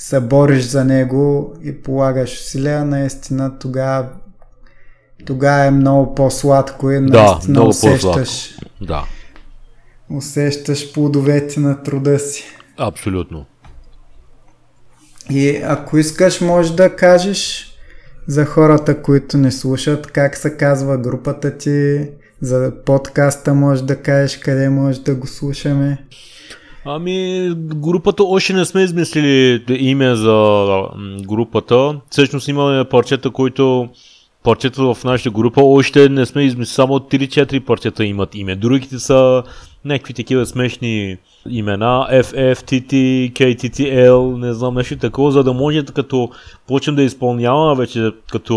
се 0.00 0.20
бориш 0.20 0.64
за 0.64 0.84
него 0.84 1.54
и 1.62 1.82
полагаш 1.82 2.32
усилия, 2.32 2.84
наистина 2.84 3.58
тогава 3.58 4.08
тогава 5.26 5.64
е 5.64 5.70
много 5.70 6.14
по-сладко 6.14 6.90
и 6.90 7.00
наистина 7.00 7.54
да, 7.54 7.62
усещаш, 7.62 8.58
да. 8.80 9.04
усещаш 10.10 10.92
плодовете 10.92 11.60
на 11.60 11.82
труда 11.82 12.18
си. 12.18 12.44
Абсолютно. 12.78 13.46
И 15.30 15.56
ако 15.56 15.98
искаш, 15.98 16.40
може 16.40 16.76
да 16.76 16.96
кажеш 16.96 17.72
за 18.26 18.44
хората, 18.44 19.02
които 19.02 19.38
не 19.38 19.52
слушат, 19.52 20.06
как 20.06 20.36
се 20.36 20.56
казва 20.56 20.98
групата 20.98 21.58
ти, 21.58 22.08
за 22.40 22.72
подкаста 22.86 23.54
може 23.54 23.84
да 23.84 23.96
кажеш 23.96 24.38
къде 24.38 24.68
може 24.68 25.00
да 25.00 25.14
го 25.14 25.26
слушаме. 25.26 26.04
Ами, 26.84 27.50
групата 27.56 28.24
още 28.24 28.52
не 28.52 28.64
сме 28.64 28.82
измислили 28.82 29.64
име 29.68 30.14
за 30.14 30.66
групата. 31.22 32.00
Всъщност 32.10 32.48
имаме 32.48 32.84
парчета, 32.84 33.30
които 33.30 33.88
парчета 34.42 34.94
в 34.94 35.04
нашата 35.04 35.30
група 35.30 35.62
още 35.62 36.08
не 36.08 36.26
сме 36.26 36.42
измислили. 36.42 36.74
Само 36.74 36.98
3-4 36.98 37.60
парчета 37.60 38.04
имат 38.04 38.34
име. 38.34 38.56
Другите 38.56 38.98
са 38.98 39.42
някакви 39.84 40.14
такива 40.14 40.46
смешни 40.46 41.16
имена, 41.48 42.06
FF, 42.12 42.54
TT, 42.54 42.92
KTTL, 43.32 44.36
не 44.36 44.52
знам 44.52 44.74
нещо 44.74 44.96
такова, 44.96 45.32
за 45.32 45.44
да 45.44 45.52
може 45.52 45.84
като 45.84 46.30
почнем 46.66 46.96
да 46.96 47.02
изпълняваме 47.02 47.76
вече 47.76 48.10
като 48.32 48.56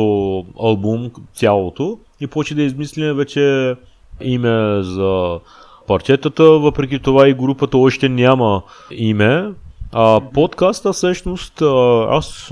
албум 0.59 1.11
цялото 1.33 1.99
и 2.19 2.27
почне 2.27 2.55
да 2.55 2.63
измислим 2.63 3.15
вече 3.15 3.75
име 4.21 4.79
за 4.83 5.39
парчетата, 5.87 6.43
въпреки 6.43 6.99
това 6.99 7.27
и 7.27 7.33
групата 7.33 7.77
още 7.77 8.09
няма 8.09 8.61
име. 8.91 9.49
А 9.91 10.21
подкаста 10.33 10.93
всъщност, 10.93 11.61
аз 12.09 12.51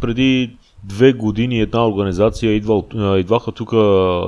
преди 0.00 0.56
две 0.84 1.12
години 1.12 1.60
една 1.60 1.88
организация 1.88 2.52
идва, 2.52 2.82
идваха 3.18 3.52
тук 3.52 3.70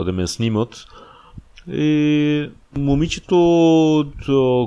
да 0.05 0.11
ме 0.15 0.27
снимат 0.27 0.87
и 1.73 2.51
момичето, 2.79 4.07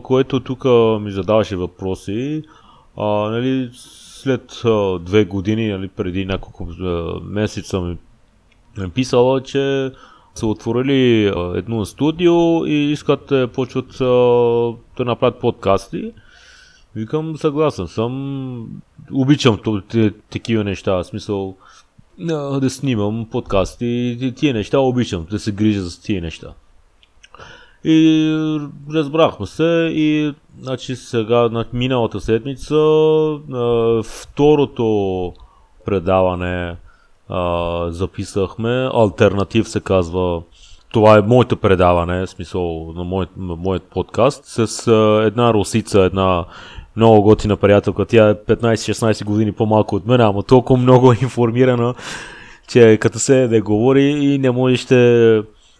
което 0.04 0.40
тук 0.40 0.66
ми 1.02 1.12
задаваше 1.12 1.56
въпроси, 1.56 2.44
а, 2.98 3.06
нали, 3.06 3.70
след 3.74 4.62
а, 4.66 5.00
две 5.00 5.26
години, 5.26 5.68
нали, 5.68 5.88
преди 5.88 6.26
няколко 6.26 6.68
а, 6.82 7.20
месеца 7.24 7.82
ми 7.82 7.98
е 8.86 8.88
писала, 8.88 9.44
че 9.44 9.92
са 10.38 10.48
отворили 10.48 11.34
едно 11.56 11.86
студио 11.86 12.66
и 12.66 12.92
искат 12.92 13.26
да 13.30 13.48
почват 13.48 13.98
да 14.98 15.06
направят 15.06 15.40
подкасти. 15.40 16.12
Викам, 16.96 17.38
съгласен 17.38 17.88
съм. 17.88 18.82
Обичам 19.12 19.60
такива 20.30 20.64
неща, 20.64 20.94
в 20.94 21.04
смисъл 21.04 21.56
да 22.62 22.70
снимам 22.70 23.28
подкасти, 23.32 24.34
тия 24.36 24.54
неща 24.54 24.80
обичам, 24.80 25.28
да 25.32 25.40
се 25.40 25.52
грижа 25.52 25.82
за 25.82 26.02
тия 26.02 26.22
неща. 26.22 26.54
И 27.84 28.30
разбрахме 28.94 29.46
се 29.46 29.90
и 29.94 30.34
значи 30.60 30.96
сега, 30.96 31.50
на 31.50 31.66
миналата 31.74 32.22
седмица, 32.22 32.76
второто 34.04 35.34
предаване 35.86 36.76
а, 37.30 37.92
записахме. 37.92 38.90
Альтернатив 38.94 39.70
се 39.70 39.80
казва. 39.80 40.42
Това 40.92 41.18
е 41.18 41.22
моето 41.22 41.58
предаване, 41.58 42.26
в 42.26 42.30
смисъл 42.30 42.94
на 42.96 43.04
моят, 43.04 43.30
моят 43.38 43.84
подкаст, 43.84 44.46
с 44.46 44.88
а, 44.88 45.24
една 45.26 45.54
русица, 45.54 46.02
една 46.02 46.46
много 46.96 47.22
готина 47.22 47.58
приятелка. 47.58 48.06
Тя 48.06 48.30
е 48.30 48.36
15-16 48.36 49.26
години 49.26 49.52
по-малко 49.52 49.96
от 49.96 50.06
мен, 50.06 50.22
ама 50.22 50.44
толкова 50.44 50.80
много 50.80 51.14
информирана, 51.22 51.94
че 52.68 52.98
като 52.98 53.20
се 53.20 53.48
да 53.48 53.62
говори 53.62 54.04
и 54.04 54.38
не 54.38 54.52
можеш 54.52 54.86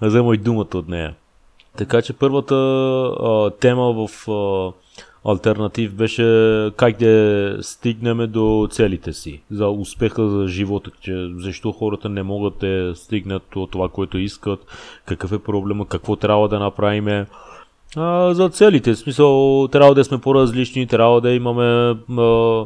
взема 0.02 0.36
и 0.36 0.38
думата 0.38 0.68
от 0.76 0.88
нея. 0.88 1.16
Така 1.78 2.02
че 2.02 2.14
първата 2.14 2.56
а, 2.56 3.50
тема 3.60 3.94
в 3.94 4.30
а, 4.32 4.72
альтернатив 5.28 5.94
беше 5.94 6.24
как 6.78 6.98
да 6.98 7.58
стигнем 7.62 8.32
до 8.32 8.68
целите 8.72 9.14
си, 9.14 9.42
за 9.52 9.70
успеха 9.70 10.30
за 10.30 10.48
живота, 10.48 10.92
че 11.02 11.30
защо 11.38 11.72
хората 11.72 12.10
не 12.10 12.24
могат 12.24 12.58
да 12.60 12.94
стигнат 12.96 13.44
до 13.54 13.68
това, 13.68 13.90
което 13.90 14.18
искат, 14.18 14.60
какъв 15.06 15.32
е 15.32 15.40
проблема, 15.40 15.88
какво 15.88 16.16
трябва 16.16 16.50
да 16.50 16.60
направим. 16.60 17.26
А, 17.96 18.34
за 18.34 18.50
целите, 18.50 18.94
в 18.94 18.98
смисъл, 18.98 19.68
трябва 19.72 19.96
да 19.96 20.04
сме 20.04 20.18
по-различни, 20.18 20.88
трябва 20.88 21.22
да 21.22 21.32
имаме 21.32 21.96
а, 22.18 22.66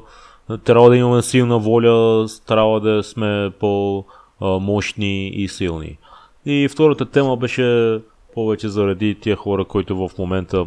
трябва 0.64 0.90
да 0.90 0.98
имаме 0.98 1.22
силна 1.22 1.60
воля, 1.60 2.26
трябва 2.48 2.80
да 2.80 3.04
сме 3.04 3.52
по-мощни 3.60 5.28
и 5.28 5.48
силни. 5.48 5.98
И 6.46 6.68
втората 6.72 7.06
тема 7.06 7.38
беше 7.38 8.00
повече 8.34 8.70
заради 8.70 9.16
тия 9.16 9.36
хора, 9.36 9.66
които 9.66 10.08
в 10.08 10.18
момента 10.18 10.66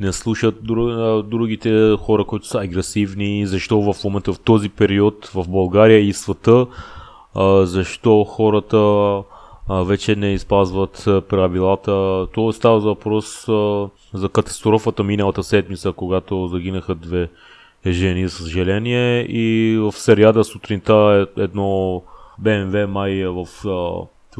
не 0.00 0.12
слушат 0.12 0.64
другите 1.30 1.96
хора, 1.98 2.24
които 2.24 2.46
са 2.46 2.58
агресивни, 2.58 3.46
защо 3.46 3.92
в 3.92 4.04
момента 4.04 4.32
в 4.32 4.38
този 4.38 4.68
период 4.68 5.26
в 5.26 5.48
България 5.48 5.98
и 6.00 6.12
света, 6.12 6.66
защо 7.62 8.24
хората 8.24 9.22
вече 9.70 10.16
не 10.16 10.32
изпазват 10.32 11.02
правилата. 11.28 12.26
То 12.34 12.52
става 12.52 12.80
въпрос 12.80 13.46
за 14.14 14.28
катастрофата 14.32 15.04
миналата 15.04 15.42
седмица, 15.42 15.92
когато 15.92 16.46
загинаха 16.46 16.94
две 16.94 17.28
жени, 17.86 18.28
за 18.28 18.36
съжаление. 18.36 19.26
И 19.28 19.76
в 19.78 19.92
сериада 19.92 20.44
сутринта 20.44 21.26
е 21.36 21.42
едно 21.42 22.02
БМВ 22.38 22.88
май 22.88 23.24
в 23.26 23.46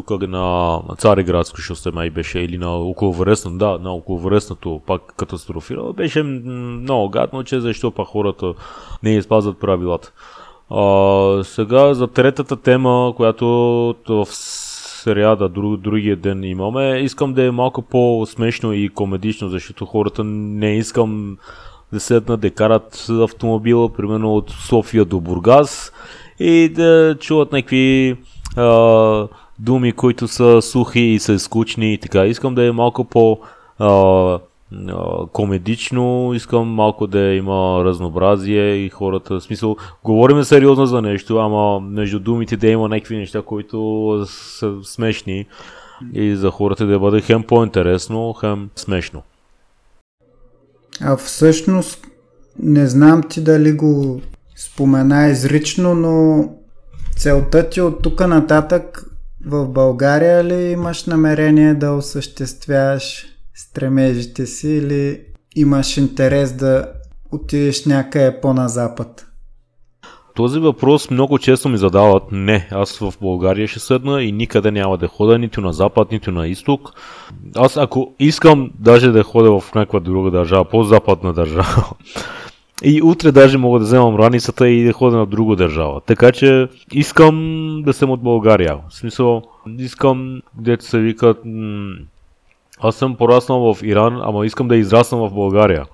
тук 0.03 0.29
на 0.29 0.79
Цареградско 0.99 1.61
шосе 1.61 1.91
май 1.91 2.11
беше 2.11 2.39
или 2.39 2.59
на 2.59 2.77
околовръстно, 2.77 3.59
да, 3.59 3.79
на 3.79 3.93
околовръстното 3.93 4.81
пак 4.87 5.03
катастрофирало. 5.17 5.93
Беше 5.93 6.23
много 6.23 7.09
гадно, 7.09 7.45
че 7.45 7.61
защо 7.61 7.91
па 7.91 8.05
хората 8.05 8.55
не 9.03 9.17
изпазват 9.17 9.61
правилата. 9.61 10.13
А, 10.71 11.45
сега 11.45 11.95
за 11.95 12.07
третата 12.07 12.57
тема, 12.57 13.13
която 13.17 13.47
в 14.09 14.27
сериада 14.31 15.49
друг, 15.49 15.81
другия 15.81 16.17
ден 16.17 16.45
имаме, 16.45 16.99
искам 16.99 17.35
да 17.35 17.45
е 17.45 17.51
малко 17.51 17.83
по-смешно 17.83 18.73
и 18.73 18.89
комедично, 18.89 19.49
защото 19.49 19.87
хората 19.87 20.25
не 20.25 20.77
искам 20.77 21.37
да 21.93 22.01
седнат 22.01 22.41
да 22.41 22.51
карат 22.51 23.07
автомобила, 23.11 23.89
примерно 23.89 24.35
от 24.35 24.51
София 24.51 25.05
до 25.05 25.21
Бургас 25.21 25.93
и 26.41 26.69
да 26.69 27.17
чуват 27.21 27.53
някакви 27.53 28.17
а, 28.57 29.29
думи, 29.61 29.93
които 29.93 30.29
са 30.29 30.63
сухи 30.63 31.01
и 31.01 31.19
са 31.19 31.39
скучни 31.39 31.95
и 31.95 31.99
така. 31.99 32.27
Искам 32.27 32.55
да 32.55 32.67
е 32.67 32.73
малко 32.73 33.05
по 33.05 33.39
а, 33.79 34.39
комедично, 35.33 36.33
искам 36.35 36.69
малко 36.69 37.07
да 37.07 37.21
има 37.21 37.85
разнообразие 37.85 38.75
и 38.75 38.89
хората, 38.89 39.35
в 39.35 39.41
смисъл, 39.41 39.77
говорим 40.05 40.45
сериозно 40.45 40.87
за 40.87 41.03
нещо, 41.03 41.39
ама 41.39 41.81
между 41.81 42.19
думите 42.19 42.57
да 42.57 42.69
има 42.69 42.89
някакви 42.89 43.17
неща, 43.17 43.43
които 43.43 44.25
са 44.29 44.75
смешни 44.85 45.47
и 46.13 46.37
за 46.37 46.51
хората 46.51 46.87
да 46.87 46.99
бъде 46.99 47.21
хем 47.21 47.43
по-интересно, 47.43 48.33
хем 48.41 48.71
смешно. 48.77 49.23
А 51.01 51.17
всъщност, 51.17 52.07
не 52.59 52.87
знам 52.87 53.23
ти 53.23 53.45
дали 53.45 53.73
го 53.73 54.21
спомена 54.57 55.27
изрично, 55.27 55.95
но 55.95 56.45
целта 57.17 57.69
ти 57.69 57.81
от 57.81 58.03
тук 58.03 58.21
нататък 58.21 59.10
в 59.47 59.69
България 59.69 60.45
ли 60.45 60.71
имаш 60.71 61.05
намерение 61.05 61.75
да 61.75 61.93
осъществяваш 61.93 63.27
стремежите 63.55 64.47
си 64.47 64.69
или 64.69 65.21
имаш 65.57 65.97
интерес 65.97 66.53
да 66.53 66.87
отидеш 67.33 67.87
някъде 67.87 68.41
по-на 68.41 68.69
запад? 68.69 69.27
Този 70.35 70.59
въпрос 70.59 71.11
много 71.11 71.39
често 71.39 71.69
ми 71.69 71.79
задават. 71.79 72.23
Не, 72.33 72.69
аз 72.73 72.99
в 72.99 73.13
България 73.21 73.69
ще 73.69 73.81
седна 73.81 74.23
и 74.23 74.33
никъде 74.33 74.71
няма 74.71 74.99
да 74.99 75.09
хода 75.09 75.39
нито 75.39 75.61
на 75.61 75.73
запад, 75.73 76.13
нито 76.13 76.33
на 76.33 76.49
изток. 76.49 76.91
Аз 77.57 77.77
ако 77.77 78.15
искам 78.19 78.71
даже 78.79 79.11
да 79.11 79.23
ходя 79.23 79.61
в 79.61 79.75
някаква 79.75 80.01
друга 80.01 80.31
държава, 80.31 80.65
по-западна 80.65 81.33
държава, 81.33 81.91
и 82.83 83.03
утре 83.03 83.33
даже 83.33 83.59
мога 83.59 83.79
да 83.79 83.85
вземам 83.85 84.17
раницата 84.17 84.69
и 84.69 84.85
да 84.85 84.93
ходя 84.93 85.17
на 85.17 85.27
друга 85.27 85.57
държава. 85.57 86.01
Така 86.01 86.33
че 86.33 86.69
искам 86.93 87.83
да 87.85 87.93
съм 87.93 88.11
от 88.11 88.23
България. 88.23 88.79
В 88.89 88.95
смисъл, 88.95 89.43
искам, 89.79 90.43
дето 90.55 90.85
се 90.85 90.99
викат, 90.99 91.39
аз 92.81 92.97
съм 92.97 93.17
пораснал 93.17 93.75
в 93.75 93.83
Иран, 93.83 94.21
ама 94.23 94.47
искам 94.47 94.69
да 94.69 94.77
израснам 94.77 95.21
в 95.21 95.35
България. 95.35 95.87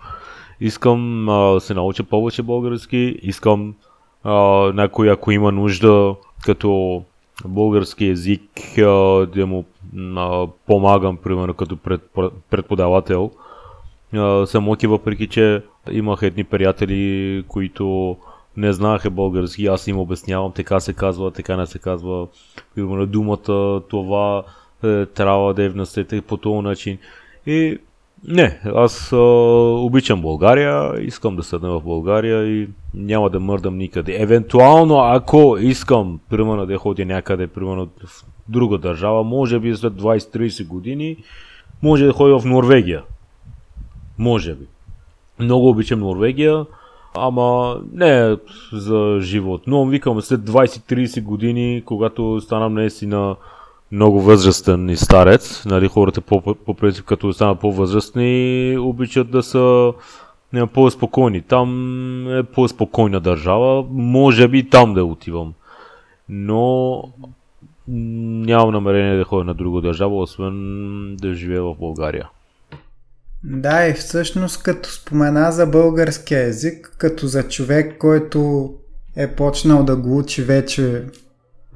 Искам 0.61 1.29
а, 1.29 1.53
да 1.53 1.61
се 1.61 1.75
науча 1.75 2.05
повече 2.05 2.43
български, 2.43 3.17
искам 3.23 3.75
а, 4.25 4.33
някой, 4.75 5.11
ако 5.11 5.31
има 5.31 5.53
нужда, 5.53 6.15
като 6.45 7.03
български 7.45 8.07
язик, 8.07 8.43
а, 8.79 9.27
да 9.35 9.47
му 9.47 9.65
а, 10.17 10.47
помагам, 10.67 11.17
примерно, 11.17 11.55
като 11.55 11.77
пред, 11.77 12.01
преподавател. 12.51 13.31
Съм 13.31 13.41
окей, 14.69 14.89
въпреки 14.89 15.27
че 15.27 15.63
имах 15.91 16.23
едни 16.23 16.45
приятели, 16.45 17.45
които 17.49 18.17
не 18.57 18.73
знаеха 18.73 19.11
български, 19.11 19.67
аз 19.67 19.87
им 19.87 19.99
обяснявам, 19.99 20.53
така 20.53 20.81
се 20.81 20.93
казва, 20.93 21.31
така 21.31 21.57
не 21.57 21.67
се 21.67 21.79
казва. 21.79 22.27
Примерно 22.75 23.07
думата, 23.07 23.81
това 23.89 24.43
е, 24.85 25.07
трябва 25.07 25.55
да 25.55 25.63
е 25.63 25.69
внесете 25.69 26.21
по 26.21 26.37
този 26.37 26.61
начин. 26.61 26.99
И 27.47 27.79
не, 28.29 28.61
аз 28.75 29.13
а, 29.13 29.17
обичам 29.17 30.23
България, 30.23 30.93
искам 31.01 31.37
да 31.37 31.43
седна 31.43 31.71
в 31.71 31.83
България 31.83 32.47
и 32.47 32.69
няма 32.95 33.31
да 33.31 33.41
мърдам 33.41 33.77
никъде. 33.77 34.23
Евентуално, 34.23 34.99
ако 34.99 35.57
искам, 35.61 36.21
примерно, 36.31 36.67
да 36.67 36.79
ходя 36.79 37.05
някъде, 37.05 37.47
примерно 37.47 37.89
в 38.07 38.25
друга 38.49 38.79
държава, 38.79 39.25
може 39.25 39.59
би 39.59 39.77
след 39.77 39.93
20-30 39.93 40.67
години, 40.67 41.17
може 41.83 42.07
да 42.07 42.13
ходя 42.13 42.39
в 42.39 42.45
Норвегия. 42.45 43.03
Може 44.19 44.55
би. 44.55 44.67
Много 45.39 45.69
обичам 45.69 46.01
Норвегия, 46.01 46.67
ама 47.15 47.81
не 47.93 48.37
за 48.73 49.19
живот. 49.21 49.63
Но 49.67 49.87
викам 49.87 50.23
след 50.23 50.41
20-30 50.41 51.23
години, 51.23 51.83
когато 51.85 52.41
станам 52.41 52.75
наистина 52.75 53.37
много 53.93 54.21
възрастен 54.21 54.89
и 54.89 54.97
старец, 54.97 55.65
нали, 55.65 55.89
хората 55.89 56.21
по, 56.21 56.55
по 56.55 56.75
принцип 56.75 57.05
като 57.05 57.33
станат 57.33 57.61
по-възрастни 57.61 58.77
обичат 58.81 59.31
да 59.31 59.43
са 59.43 59.93
не, 60.53 60.67
по-спокойни. 60.67 61.43
Там 61.43 62.39
е 62.39 62.43
по-спокойна 62.43 63.21
държава, 63.21 63.85
може 63.91 64.49
би 64.49 64.71
там 64.71 64.95
да 64.95 65.05
отивам. 65.05 65.53
Но 66.29 67.03
нямам 67.89 68.73
намерение 68.73 69.17
да 69.17 69.25
ходя 69.25 69.45
на 69.45 69.55
друга 69.55 69.81
държава, 69.81 70.17
освен 70.17 71.17
да 71.17 71.35
живея 71.35 71.63
в 71.63 71.75
България. 71.75 72.29
Да, 73.49 73.89
и 73.89 73.93
всъщност 73.93 74.63
като 74.63 74.93
спомена 74.93 75.53
за 75.53 75.67
българския 75.67 76.47
език, 76.49 76.95
като 76.99 77.27
за 77.27 77.49
човек, 77.49 77.99
който 77.99 78.71
е 79.17 79.35
почнал 79.35 79.85
да 79.85 79.97
го 79.97 80.19
учи 80.19 80.43
вече 80.43 81.05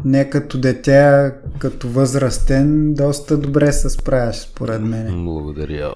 не 0.04 0.30
като 0.30 0.58
дете, 0.58 0.98
а 0.98 1.34
като 1.58 1.88
възрастен, 1.88 2.94
доста 2.94 3.38
добре 3.38 3.72
се 3.72 3.90
справяш, 3.90 4.36
според 4.36 4.82
мен. 4.82 5.24
Благодаря. 5.24 5.94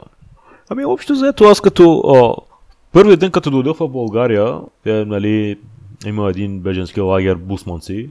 Ами 0.69 0.85
общо 0.85 1.15
заето 1.15 1.45
аз 1.45 1.61
като 1.61 2.01
о, 2.05 2.37
първият 2.93 3.21
ден 3.21 3.31
като 3.31 3.51
дойдох 3.51 3.79
в 3.79 3.89
България, 3.89 4.59
е, 4.85 4.93
нали, 4.93 5.59
има 6.07 6.31
един 6.31 6.61
беженски 6.61 7.01
лагер 7.01 7.35
Бусманци, 7.35 8.11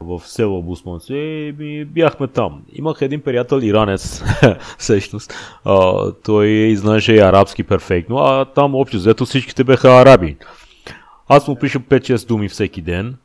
в 0.00 0.22
село 0.24 0.62
Бусманци 0.62 1.14
и 1.60 1.84
бяхме 1.84 2.26
там. 2.26 2.62
Имах 2.72 3.02
един 3.02 3.20
приятел 3.20 3.60
иранец, 3.62 4.22
всъщност. 4.78 5.34
А, 5.64 6.12
той 6.12 6.74
знаеше 6.76 7.12
и 7.12 7.18
арабски 7.18 7.62
перфектно, 7.62 8.18
а 8.18 8.44
там 8.44 8.74
общо 8.74 8.96
взето 8.96 9.24
всичките 9.24 9.64
бяха 9.64 9.88
араби. 9.88 10.36
Аз 11.28 11.48
му 11.48 11.56
пиша 11.56 11.80
5-6 11.80 12.28
думи 12.28 12.48
всеки 12.48 12.82
ден. 12.82 13.16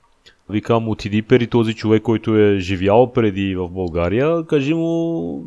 Викам, 0.50 0.90
отиди 0.90 1.22
при 1.22 1.48
този 1.48 1.74
човек, 1.74 2.04
който 2.04 2.38
е 2.38 2.60
живял 2.60 3.12
преди 3.12 3.56
в 3.56 3.70
България, 3.70 4.44
кажи 4.44 4.74
му 4.74 5.44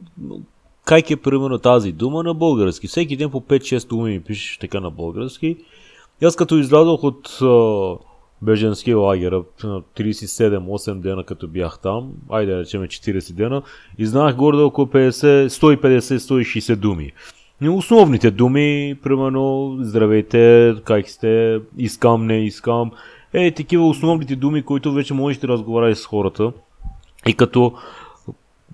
как 0.84 1.10
е 1.10 1.16
примерно 1.16 1.58
тази 1.58 1.92
дума 1.92 2.22
на 2.22 2.34
български. 2.34 2.86
Всеки 2.86 3.16
ден 3.16 3.30
по 3.30 3.40
5-6 3.40 3.88
думи 3.88 4.10
ми 4.10 4.20
пишеш 4.20 4.58
така 4.58 4.80
на 4.80 4.90
български. 4.90 5.56
И 6.22 6.24
аз 6.24 6.36
като 6.36 6.56
излязох 6.56 7.04
от 7.04 7.38
беженски 8.42 8.94
лагер, 8.94 9.32
37-8 9.32 11.00
дена 11.00 11.24
като 11.24 11.48
бях 11.48 11.78
там, 11.82 12.12
айде 12.30 12.52
да 12.52 12.60
речем 12.60 12.82
40 12.82 13.32
дена, 13.32 13.62
и 13.98 14.06
знаех 14.06 14.36
горе 14.36 14.56
около 14.56 14.86
50, 14.86 15.48
150-160 15.48 16.76
думи. 16.76 17.12
Основните 17.68 18.30
думи, 18.30 18.96
примерно, 19.02 19.76
здравейте, 19.80 20.74
как 20.84 21.08
сте, 21.08 21.60
искам, 21.78 22.26
не 22.26 22.44
искам, 22.44 22.90
е 23.32 23.50
такива 23.50 23.88
основните 23.88 24.36
думи, 24.36 24.62
които 24.62 24.92
вече 24.92 25.14
можеш 25.14 25.38
да 25.38 25.48
разговаряш 25.48 25.98
с 25.98 26.06
хората. 26.06 26.52
И 27.26 27.34
като 27.34 27.72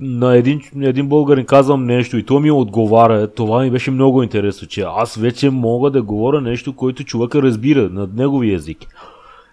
на 0.00 0.36
един, 0.36 0.60
един 0.80 1.08
българин 1.08 1.46
казвам 1.46 1.84
нещо 1.84 2.18
и 2.18 2.22
той 2.22 2.40
ми 2.40 2.50
отговаря, 2.50 3.28
това 3.28 3.62
ми 3.62 3.70
беше 3.70 3.90
много 3.90 4.22
интересно, 4.22 4.68
че 4.68 4.84
аз 4.86 5.14
вече 5.14 5.50
мога 5.50 5.90
да 5.90 6.02
говоря 6.02 6.40
нещо, 6.40 6.76
което 6.76 7.04
човека 7.04 7.42
разбира 7.42 7.88
на 7.90 8.08
негови 8.14 8.54
език. 8.54 8.78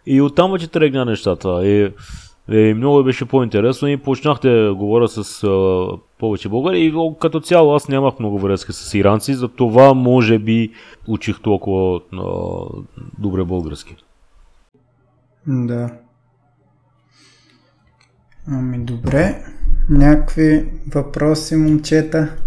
И 0.06 0.22
оттам 0.22 0.52
вече 0.52 0.68
тръгна 0.68 1.06
нещата. 1.06 1.68
И, 1.68 1.94
и 2.50 2.74
много 2.74 3.04
беше 3.04 3.26
по-интересно 3.26 3.88
и 3.88 3.98
почнах 3.98 4.40
да 4.40 4.76
говоря 4.76 5.08
с 5.08 5.44
а, 5.44 5.88
повече 6.20 6.50
българи 6.50 6.86
и 6.86 6.94
като 7.20 7.40
цяло 7.40 7.76
аз 7.76 7.88
нямах 7.88 8.20
много 8.20 8.40
връзка 8.40 8.74
с 8.74 8.94
иранци, 8.94 9.34
за 9.34 9.48
това 9.48 9.94
може 9.94 10.40
би 10.40 10.72
учих 11.08 11.42
толкова 11.42 12.02
а, 12.14 12.26
добре 13.20 13.44
български. 13.44 13.96
Да. 15.48 15.90
Ами 18.48 18.80
добре. 18.80 19.44
Някакви 19.90 20.72
въпроси, 20.94 21.56
момчета, 21.56 22.38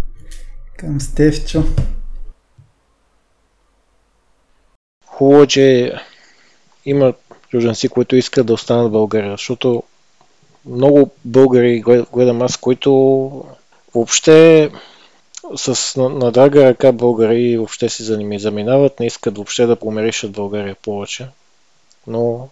към 0.77 1.01
Стевчо? 1.01 1.63
Хубаво, 5.07 5.47
че 5.47 5.95
има 6.85 7.13
чужденци, 7.55 7.89
които 7.89 8.17
искат 8.17 8.47
да 8.47 8.53
останат 8.53 8.89
в 8.89 8.93
България, 8.93 9.31
защото 9.31 9.83
много 10.67 11.11
българи 11.25 11.83
гледам 12.13 12.43
аз, 12.43 12.57
които 12.57 12.91
въобще 13.95 14.71
с 15.57 15.97
на, 15.97 16.09
на 16.09 16.33
драга 16.33 16.65
ръка 16.65 16.93
българи 16.93 17.57
въобще 17.57 17.89
си 17.89 18.03
заминават, 18.39 19.01
не 19.01 19.07
искат 19.07 19.37
въобще 19.37 19.67
да 19.67 19.77
помиришат 19.77 20.33
България 20.33 20.77
повече. 20.83 21.27
Но 22.07 22.49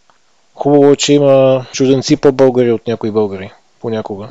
хубаво 0.54 0.92
е, 0.92 0.96
че 0.96 1.12
има 1.12 1.66
чужденци 1.72 2.16
по-българи 2.16 2.72
от 2.72 2.86
някои 2.86 3.10
българи. 3.10 3.50
Понякога. 3.80 4.28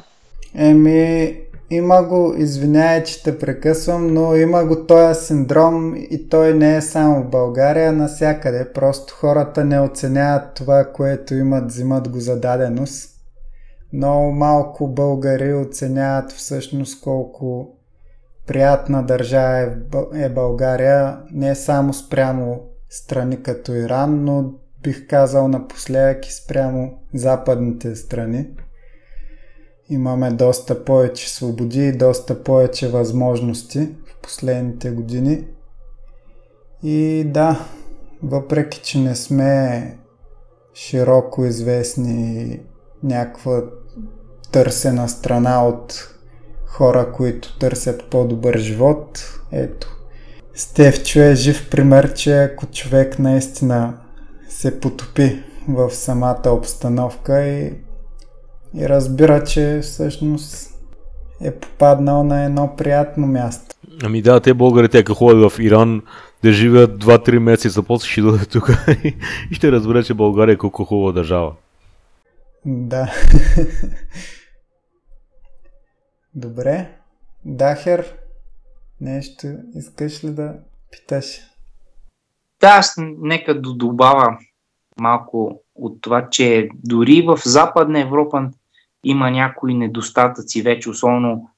Еми, 0.55 1.37
има 1.71 2.03
го, 2.03 2.33
извинявай, 2.37 3.03
че 3.03 3.23
те 3.23 3.39
прекъсвам, 3.39 4.13
но 4.13 4.35
има 4.35 4.65
го 4.65 4.85
този 4.85 5.25
синдром 5.25 5.95
и 5.95 6.29
той 6.29 6.53
не 6.53 6.75
е 6.75 6.81
само 6.81 7.23
в 7.23 7.29
България, 7.29 7.91
насякъде. 7.91 8.73
Просто 8.73 9.13
хората 9.13 9.65
не 9.65 9.79
оценяват 9.79 10.53
това, 10.55 10.85
което 10.85 11.35
имат, 11.35 11.67
взимат 11.67 12.09
го 12.09 12.19
за 12.19 12.39
даденост. 12.39 13.09
Много 13.93 14.31
малко 14.31 14.87
българи 14.87 15.53
оценяват 15.53 16.31
всъщност 16.31 17.03
колко 17.03 17.75
приятна 18.47 19.03
държава 19.03 19.57
е, 19.57 20.25
е 20.25 20.29
България, 20.29 21.17
не 21.31 21.55
само 21.55 21.93
спрямо 21.93 22.61
страни 22.89 23.43
като 23.43 23.73
Иран, 23.73 24.23
но 24.23 24.53
бих 24.83 25.07
казал 25.07 25.47
напоследък 25.47 26.27
и 26.27 26.33
спрямо 26.33 26.93
западните 27.13 27.95
страни 27.95 28.47
имаме 29.91 30.31
доста 30.31 30.85
повече 30.85 31.29
свободи 31.29 31.87
и 31.87 31.91
доста 31.91 32.43
повече 32.43 32.89
възможности 32.89 33.79
в 33.79 34.21
последните 34.21 34.91
години. 34.91 35.45
И 36.83 37.23
да, 37.27 37.65
въпреки 38.23 38.79
че 38.83 38.99
не 38.99 39.15
сме 39.15 39.97
широко 40.73 41.45
известни 41.45 42.59
някаква 43.03 43.63
търсена 44.51 45.09
страна 45.09 45.67
от 45.67 46.15
хора, 46.65 47.11
които 47.11 47.59
търсят 47.59 48.09
по-добър 48.09 48.57
живот, 48.57 49.23
ето. 49.51 49.97
Стевчо 50.55 51.19
е 51.19 51.35
жив 51.35 51.69
пример, 51.69 52.13
че 52.13 52.43
ако 52.43 52.65
човек 52.65 53.19
наистина 53.19 53.97
се 54.49 54.79
потопи 54.79 55.43
в 55.67 55.91
самата 55.91 56.49
обстановка 56.49 57.47
и 57.47 57.73
и 58.75 58.89
разбира, 58.89 59.43
че 59.43 59.79
всъщност 59.83 60.71
е 61.41 61.55
попаднал 61.55 62.23
на 62.23 62.43
едно 62.43 62.75
приятно 62.75 63.27
място. 63.27 63.75
Ами 64.03 64.21
да, 64.21 64.39
те 64.39 64.53
българите, 64.53 64.99
ако 64.99 65.13
ходят 65.13 65.51
в 65.51 65.59
Иран, 65.59 66.01
да 66.43 66.51
живеят 66.51 67.03
2-3 67.03 67.39
месеца, 67.39 67.83
после 67.83 68.07
ще 68.07 68.21
дойдат 68.21 68.49
тук 68.49 68.69
и 69.51 69.55
ще 69.55 69.71
разбере, 69.71 70.03
че 70.03 70.13
България 70.13 70.53
е 70.53 70.57
колко 70.57 70.85
хубава 70.85 71.11
държава. 71.11 71.53
Да. 72.65 73.13
Добре. 76.35 76.89
Дахер, 77.45 78.15
нещо 79.01 79.47
искаш 79.75 80.23
ли 80.23 80.29
да 80.29 80.53
питаш? 80.91 81.41
Да, 82.61 82.67
аз 82.67 82.95
нека 83.19 83.61
да 83.61 83.73
добавя 83.73 84.37
малко 84.99 85.61
от 85.75 86.01
това, 86.01 86.29
че 86.29 86.69
дори 86.73 87.21
в 87.21 87.39
Западна 87.45 87.99
Европа 87.99 88.49
има 89.03 89.31
някои 89.31 89.73
недостатъци 89.73 90.61
вече, 90.61 90.89
особено 90.89 91.49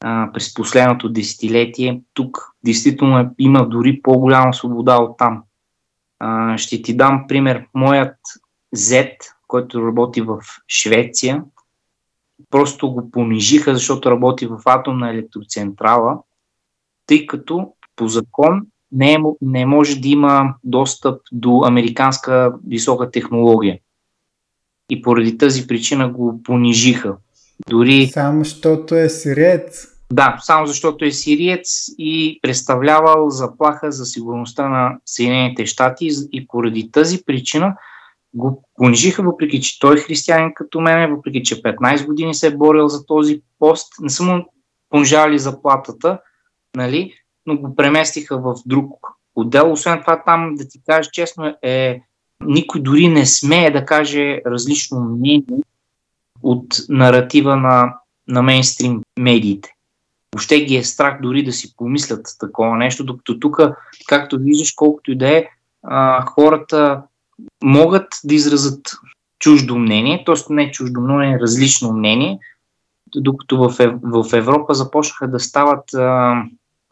а, 0.00 0.32
през 0.32 0.54
последното 0.54 1.08
десетилетие. 1.08 2.00
Тук 2.14 2.52
действително 2.64 3.18
е, 3.18 3.30
има 3.38 3.68
дори 3.68 4.02
по-голяма 4.02 4.54
свобода 4.54 4.96
от 4.96 5.18
там. 5.18 5.42
А, 6.18 6.58
ще 6.58 6.82
ти 6.82 6.96
дам 6.96 7.24
пример. 7.28 7.66
Моят 7.74 8.16
Z, 8.76 9.16
който 9.46 9.86
работи 9.86 10.20
в 10.20 10.38
Швеция, 10.68 11.44
просто 12.50 12.92
го 12.92 13.10
понижиха, 13.10 13.74
защото 13.74 14.10
работи 14.10 14.46
в 14.46 14.60
атомна 14.64 15.10
електроцентрала, 15.10 16.18
тъй 17.06 17.26
като 17.26 17.72
по 17.96 18.08
закон 18.08 18.66
не, 18.92 19.12
е, 19.12 19.18
не 19.40 19.66
може 19.66 20.00
да 20.00 20.08
има 20.08 20.54
достъп 20.64 21.20
до 21.32 21.62
американска 21.66 22.54
висока 22.66 23.10
технология. 23.10 23.78
И 24.90 25.02
поради 25.02 25.38
тази 25.38 25.66
причина 25.66 26.08
го 26.08 26.42
понижиха. 26.42 27.16
Дори... 27.68 28.06
Само 28.06 28.44
защото 28.44 28.94
е 28.94 29.08
сириец. 29.08 29.86
Да, 30.12 30.38
само 30.40 30.66
защото 30.66 31.04
е 31.04 31.10
сириец 31.10 31.86
и 31.98 32.38
представлявал 32.42 33.30
заплаха 33.30 33.92
за 33.92 34.04
сигурността 34.04 34.68
на 34.68 34.98
Съединените 35.06 35.66
щати 35.66 36.10
и 36.32 36.46
поради 36.46 36.90
тази 36.90 37.24
причина 37.24 37.76
го 38.34 38.64
понижиха, 38.74 39.22
въпреки 39.22 39.60
че 39.60 39.80
той 39.80 39.96
е 39.96 40.00
християнин 40.00 40.52
като 40.54 40.80
мен, 40.80 41.14
въпреки 41.14 41.42
че 41.42 41.62
15 41.62 42.06
години 42.06 42.34
се 42.34 42.46
е 42.46 42.56
борил 42.56 42.88
за 42.88 43.06
този 43.06 43.42
пост. 43.58 43.92
Не 44.00 44.10
са 44.10 44.22
му 44.22 44.44
понижали 44.90 45.38
заплатата, 45.38 46.18
нали? 46.76 47.14
но 47.46 47.58
го 47.58 47.76
преместиха 47.76 48.38
в 48.38 48.54
друг 48.66 49.06
отдел. 49.34 49.72
Освен 49.72 50.00
това, 50.00 50.22
там, 50.24 50.54
да 50.54 50.68
ти 50.68 50.82
кажа 50.86 51.10
честно, 51.12 51.54
е 51.62 52.00
никой 52.46 52.80
дори 52.80 53.08
не 53.08 53.26
смее 53.26 53.70
да 53.70 53.84
каже 53.84 54.40
различно 54.46 55.00
мнение 55.00 55.62
от 56.42 56.66
наратива 56.88 57.56
на, 57.56 57.94
на 58.28 58.42
мейнстрим 58.42 59.02
медиите. 59.18 59.70
Въобще 60.34 60.64
ги 60.64 60.76
е 60.76 60.84
страх 60.84 61.18
дори 61.22 61.44
да 61.44 61.52
си 61.52 61.76
помислят 61.76 62.26
такова 62.40 62.76
нещо, 62.76 63.04
докато 63.04 63.38
тук, 63.38 63.60
както 64.06 64.38
виждаш, 64.38 64.72
колкото 64.72 65.12
и 65.12 65.18
да 65.18 65.36
е, 65.36 65.46
хората 66.26 67.02
могат 67.62 68.06
да 68.24 68.34
изразят 68.34 68.92
чуждо 69.38 69.78
мнение, 69.78 70.24
т.е. 70.26 70.54
не 70.54 70.70
чуждо 70.70 71.00
мнение, 71.00 71.40
различно 71.40 71.92
мнение, 71.92 72.38
докато 73.16 73.70
в 74.02 74.32
Европа 74.32 74.74
започнаха 74.74 75.28
да 75.28 75.40
стават, 75.40 75.84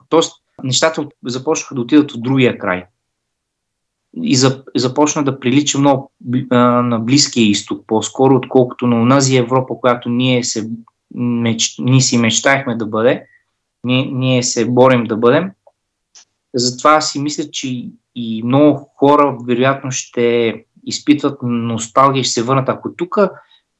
т.е. 0.08 0.20
нещата 0.62 1.06
започнаха 1.24 1.74
да 1.74 1.80
отидат 1.80 2.12
от 2.12 2.22
другия 2.22 2.58
край. 2.58 2.84
И 4.16 4.36
започна 4.76 5.24
да 5.24 5.40
прилича 5.40 5.78
много 5.78 6.12
на 6.50 6.98
Близкия 6.98 7.44
изток, 7.44 7.84
по-скоро, 7.86 8.36
отколкото 8.36 8.86
на 8.86 9.02
онази 9.02 9.36
Европа, 9.36 9.74
която 9.80 10.08
ние, 10.08 10.44
се, 10.44 10.70
меч, 11.14 11.74
ние 11.78 12.00
си 12.00 12.18
мечтаехме 12.18 12.76
да 12.76 12.86
бъде, 12.86 13.26
ние, 13.84 14.04
ние 14.12 14.42
се 14.42 14.70
борим 14.70 15.04
да 15.04 15.16
бъдем. 15.16 15.50
Затова 16.54 17.00
си 17.00 17.20
мисля, 17.20 17.44
че 17.50 17.88
и 18.14 18.42
много 18.44 18.90
хора 18.96 19.36
вероятно 19.46 19.90
ще 19.90 20.54
изпитват 20.84 21.38
носталгия 21.42 22.24
ще 22.24 22.32
се 22.32 22.42
върнат. 22.42 22.68
Ако 22.68 22.92
тук 22.92 23.18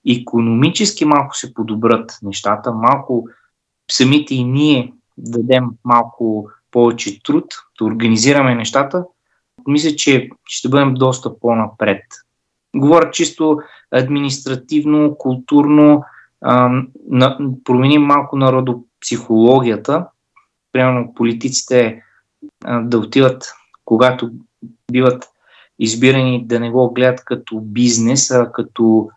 економически 0.09 1.05
малко 1.05 1.37
се 1.37 1.55
подобрат 1.55 2.19
нещата, 2.23 2.73
малко 2.73 3.29
самите 3.91 4.35
и 4.35 4.45
ние 4.45 4.93
дадем 5.19 5.65
малко 5.85 6.49
повече 6.71 7.23
труд, 7.23 7.45
да 7.79 7.85
организираме 7.85 8.55
нещата, 8.55 9.05
мисля, 9.67 9.97
че 9.97 10.31
ще 10.45 10.69
бъдем 10.69 10.95
доста 10.95 11.39
по-напред. 11.39 12.03
Говоря 12.77 13.11
чисто 13.11 13.59
административно, 13.91 15.15
културно, 15.19 16.05
променим 17.65 18.03
малко 18.03 18.37
народопсихологията. 18.37 20.07
Примерно 20.73 21.15
политиците 21.15 22.03
да 22.83 22.99
отиват 22.99 23.53
когато 23.91 24.31
биват 24.93 25.25
избирани 25.79 26.47
да 26.47 26.61
не 26.61 26.71
го 26.71 26.93
гледат 26.93 27.25
като 27.25 27.61
бизнес, 27.61 28.31
а 28.31 28.53
като 28.53 29.11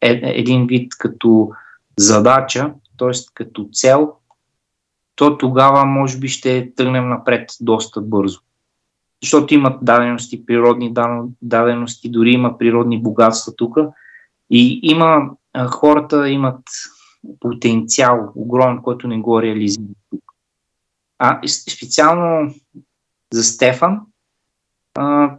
е, 0.00 0.20
един 0.22 0.66
вид 0.66 0.92
като 0.98 1.50
задача, 1.98 2.72
т.е. 2.98 3.10
като 3.34 3.68
цел, 3.72 4.12
то 5.16 5.38
тогава 5.38 5.84
може 5.84 6.18
би 6.18 6.28
ще 6.28 6.74
тръгнем 6.74 7.08
напред 7.08 7.50
доста 7.60 8.00
бързо. 8.00 8.40
Защото 9.24 9.54
имат 9.54 9.84
дадености, 9.84 10.46
природни 10.46 10.94
дадености, 11.42 12.10
дори 12.10 12.30
има 12.30 12.58
природни 12.58 13.02
богатства 13.02 13.56
тук. 13.56 13.78
И 14.50 14.80
има, 14.82 15.30
хората 15.66 16.28
имат 16.28 16.60
потенциал 17.40 18.32
огромен, 18.34 18.82
който 18.82 19.08
не 19.08 19.20
го 19.20 19.42
реализират 19.42 19.96
тук. 20.10 20.22
А 21.18 21.40
специално 21.46 22.54
за 23.32 23.44
Стефан, 23.44 24.00
а, 24.94 25.36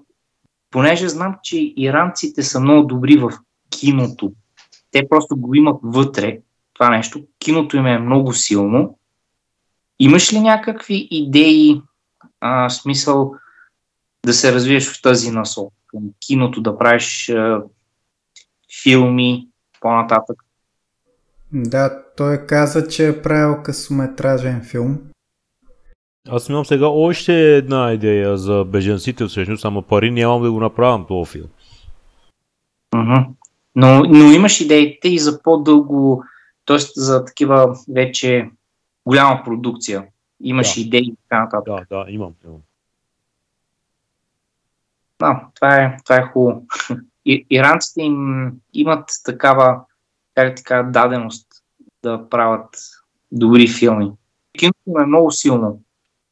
понеже 0.71 1.10
знам, 1.10 1.36
че 1.43 1.74
иранците 1.78 2.43
са 2.43 2.60
много 2.60 2.88
добри 2.88 3.17
в 3.17 3.32
киното. 3.69 4.32
Те 4.91 5.08
просто 5.10 5.38
го 5.38 5.56
имат 5.56 5.80
вътре, 5.84 6.39
това 6.74 6.89
нещо. 6.89 7.24
Киното 7.39 7.78
им 7.78 7.86
е 7.86 8.00
много 8.00 8.34
силно. 8.34 8.98
Имаш 10.00 10.34
ли 10.34 10.39
някакви 10.39 11.08
идеи, 11.12 11.82
а, 12.41 12.69
смисъл 12.69 13.36
да 14.25 14.33
се 14.33 14.53
развиеш 14.53 14.89
в 14.89 15.01
тази 15.01 15.31
насок? 15.31 15.73
Киното, 16.27 16.61
да 16.61 16.77
правиш 16.77 17.29
а, 17.29 17.63
филми 18.83 19.47
по-нататък? 19.81 20.43
Да, 21.53 22.03
той 22.17 22.45
каза, 22.45 22.88
че 22.88 23.07
е 23.07 23.21
правил 23.21 23.63
късометражен 23.63 24.63
филм. 24.63 24.97
Аз 26.29 26.49
имам 26.49 26.65
сега 26.65 26.88
още 26.88 27.55
една 27.55 27.93
идея 27.93 28.38
за 28.38 28.65
беженците 28.67 29.25
всъщност, 29.25 29.61
само 29.61 29.81
пари 29.81 30.11
нямам 30.11 30.41
да 30.41 30.51
го 30.51 30.59
направям 30.59 31.05
този 31.07 31.31
филм. 31.31 31.47
Но, 33.75 34.03
но 34.03 34.31
имаш 34.31 34.61
идеите 34.61 35.09
и 35.09 35.19
за 35.19 35.41
по-дълго, 35.43 36.23
т.е. 36.65 36.77
за 36.95 37.25
такива 37.25 37.77
вече 37.93 38.49
голяма 39.05 39.41
продукция. 39.45 40.03
Имаш 40.43 40.75
да. 40.75 40.81
идеи 40.81 41.01
и 41.01 41.15
така 41.29 41.43
нататък. 41.43 41.88
Да, 41.89 42.03
да, 42.03 42.11
имам. 42.11 42.33
имам. 42.45 42.59
Да, 45.19 45.47
това 45.56 45.75
е, 45.75 45.97
това 46.04 46.15
е 46.15 46.28
хубаво. 46.34 46.65
И, 47.25 47.45
иранците 47.49 48.01
им 48.01 48.51
имат 48.73 49.10
такава, 49.23 49.82
как 50.36 50.56
така, 50.56 50.84
даденост 50.84 51.47
да 52.04 52.30
правят 52.30 52.69
добри 53.32 53.67
филми. 53.67 54.12
Киното 54.58 54.99
е 55.01 55.06
много 55.06 55.32
силно. 55.32 55.82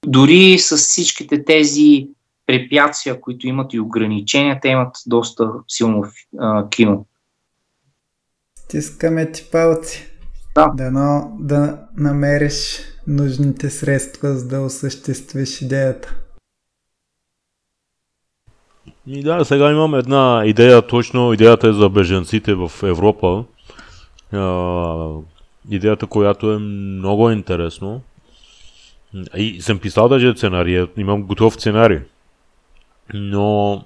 Дори 0.06 0.60
с 0.60 0.78
всичките 0.78 1.46
тези 1.46 2.08
препятствия, 2.46 3.22
които 3.22 3.48
имат 3.48 3.74
и 3.74 3.80
ограничения, 3.80 4.60
те 4.62 4.67
имат 4.67 4.96
доста 5.08 5.52
силно 5.67 6.06
а, 6.39 6.69
кино. 6.69 7.06
Стискаме 8.56 9.32
ти 9.32 9.50
палци. 9.52 10.08
Да. 10.56 10.72
Дано 10.76 11.38
да 11.39 11.80
намериш 11.98 12.80
нужните 13.08 13.69
средства, 13.69 14.36
за 14.36 14.48
да 14.48 14.62
осъществиш 14.62 15.62
идеята. 15.62 16.22
И 19.08 19.24
да, 19.24 19.46
сега 19.46 19.72
имам 19.72 19.96
една 19.96 20.44
идея, 20.46 20.82
точно 20.82 21.34
идеята 21.34 21.68
е 21.68 21.74
за 21.74 21.89
беженците 21.89 22.54
в 22.54 22.72
Европа. 22.84 23.44
А, 24.34 25.08
идеята, 25.70 26.08
която 26.08 26.52
е 26.52 26.58
много 26.58 27.30
интересно. 27.30 28.02
И 29.38 29.62
съм 29.62 29.80
писал 29.80 30.10
даже 30.10 30.34
сценария, 30.36 30.88
имам 30.98 31.24
готов 31.24 31.54
сценарий. 31.54 32.00
Но 33.13 33.84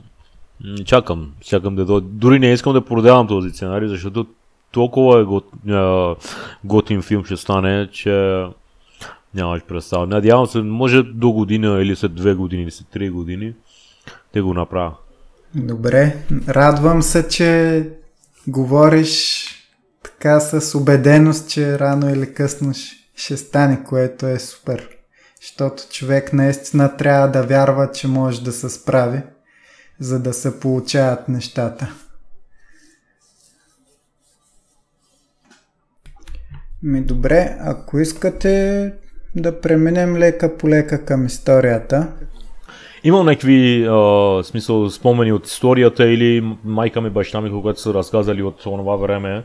чакам, 0.85 1.33
чакам 1.41 1.75
да 1.75 1.85
дойде. 1.85 2.07
Дори 2.11 2.39
не 2.39 2.53
искам 2.53 2.73
да 2.73 2.85
продавам 2.85 3.27
този 3.27 3.49
сценарий, 3.49 3.87
защото 3.87 4.27
толкова 4.71 5.19
е 5.19 5.23
гот, 5.23 5.45
готин 6.63 7.01
филм 7.01 7.25
ще 7.25 7.37
стане, 7.37 7.89
че 7.91 8.45
нямаш 9.35 9.63
представа. 9.63 10.07
Надявам 10.07 10.47
се, 10.47 10.61
може 10.61 11.03
до 11.03 11.31
година 11.31 11.81
или 11.81 11.95
след 11.95 12.15
две 12.15 12.33
години, 12.33 12.63
или 12.63 12.71
след 12.71 12.87
три 12.87 13.09
години 13.09 13.53
да 14.33 14.43
го 14.43 14.53
направя. 14.53 14.93
Добре, 15.55 16.17
радвам 16.47 17.01
се, 17.01 17.27
че 17.27 17.89
говориш 18.47 19.45
така 20.03 20.39
с 20.39 20.75
убеденост, 20.75 21.49
че 21.49 21.79
рано 21.79 22.09
или 22.09 22.33
късно 22.33 22.73
ще 23.15 23.37
стане, 23.37 23.83
което 23.83 24.27
е 24.27 24.39
супер. 24.39 24.89
защото 25.41 25.83
човек 25.89 26.33
наистина 26.33 26.97
трябва 26.97 27.27
да 27.27 27.43
вярва, 27.43 27.91
че 27.91 28.07
може 28.07 28.43
да 28.43 28.51
се 28.51 28.69
справи, 28.69 29.21
за 29.99 30.19
да 30.19 30.33
се 30.33 30.59
получават 30.59 31.29
нещата. 31.29 31.93
Ми 36.83 37.01
добре, 37.01 37.57
ако 37.59 37.99
искате 37.99 38.93
да 39.35 39.61
преминем 39.61 40.17
лека 40.17 40.57
по 40.57 40.69
лека 40.69 41.05
към 41.05 41.25
историята. 41.25 42.13
Имам 43.07 43.25
някакви 43.25 43.87
а, 43.89 44.43
смисъл 44.43 44.89
спомени 44.89 45.31
от 45.33 45.47
историята 45.47 46.09
или 46.09 46.55
майка 46.65 47.01
ми, 47.01 47.09
баща 47.09 47.41
ми, 47.41 47.51
когато 47.51 47.81
са 47.81 47.93
разказали 47.93 48.43
от 48.43 48.57
това 48.57 48.95
време. 48.95 49.43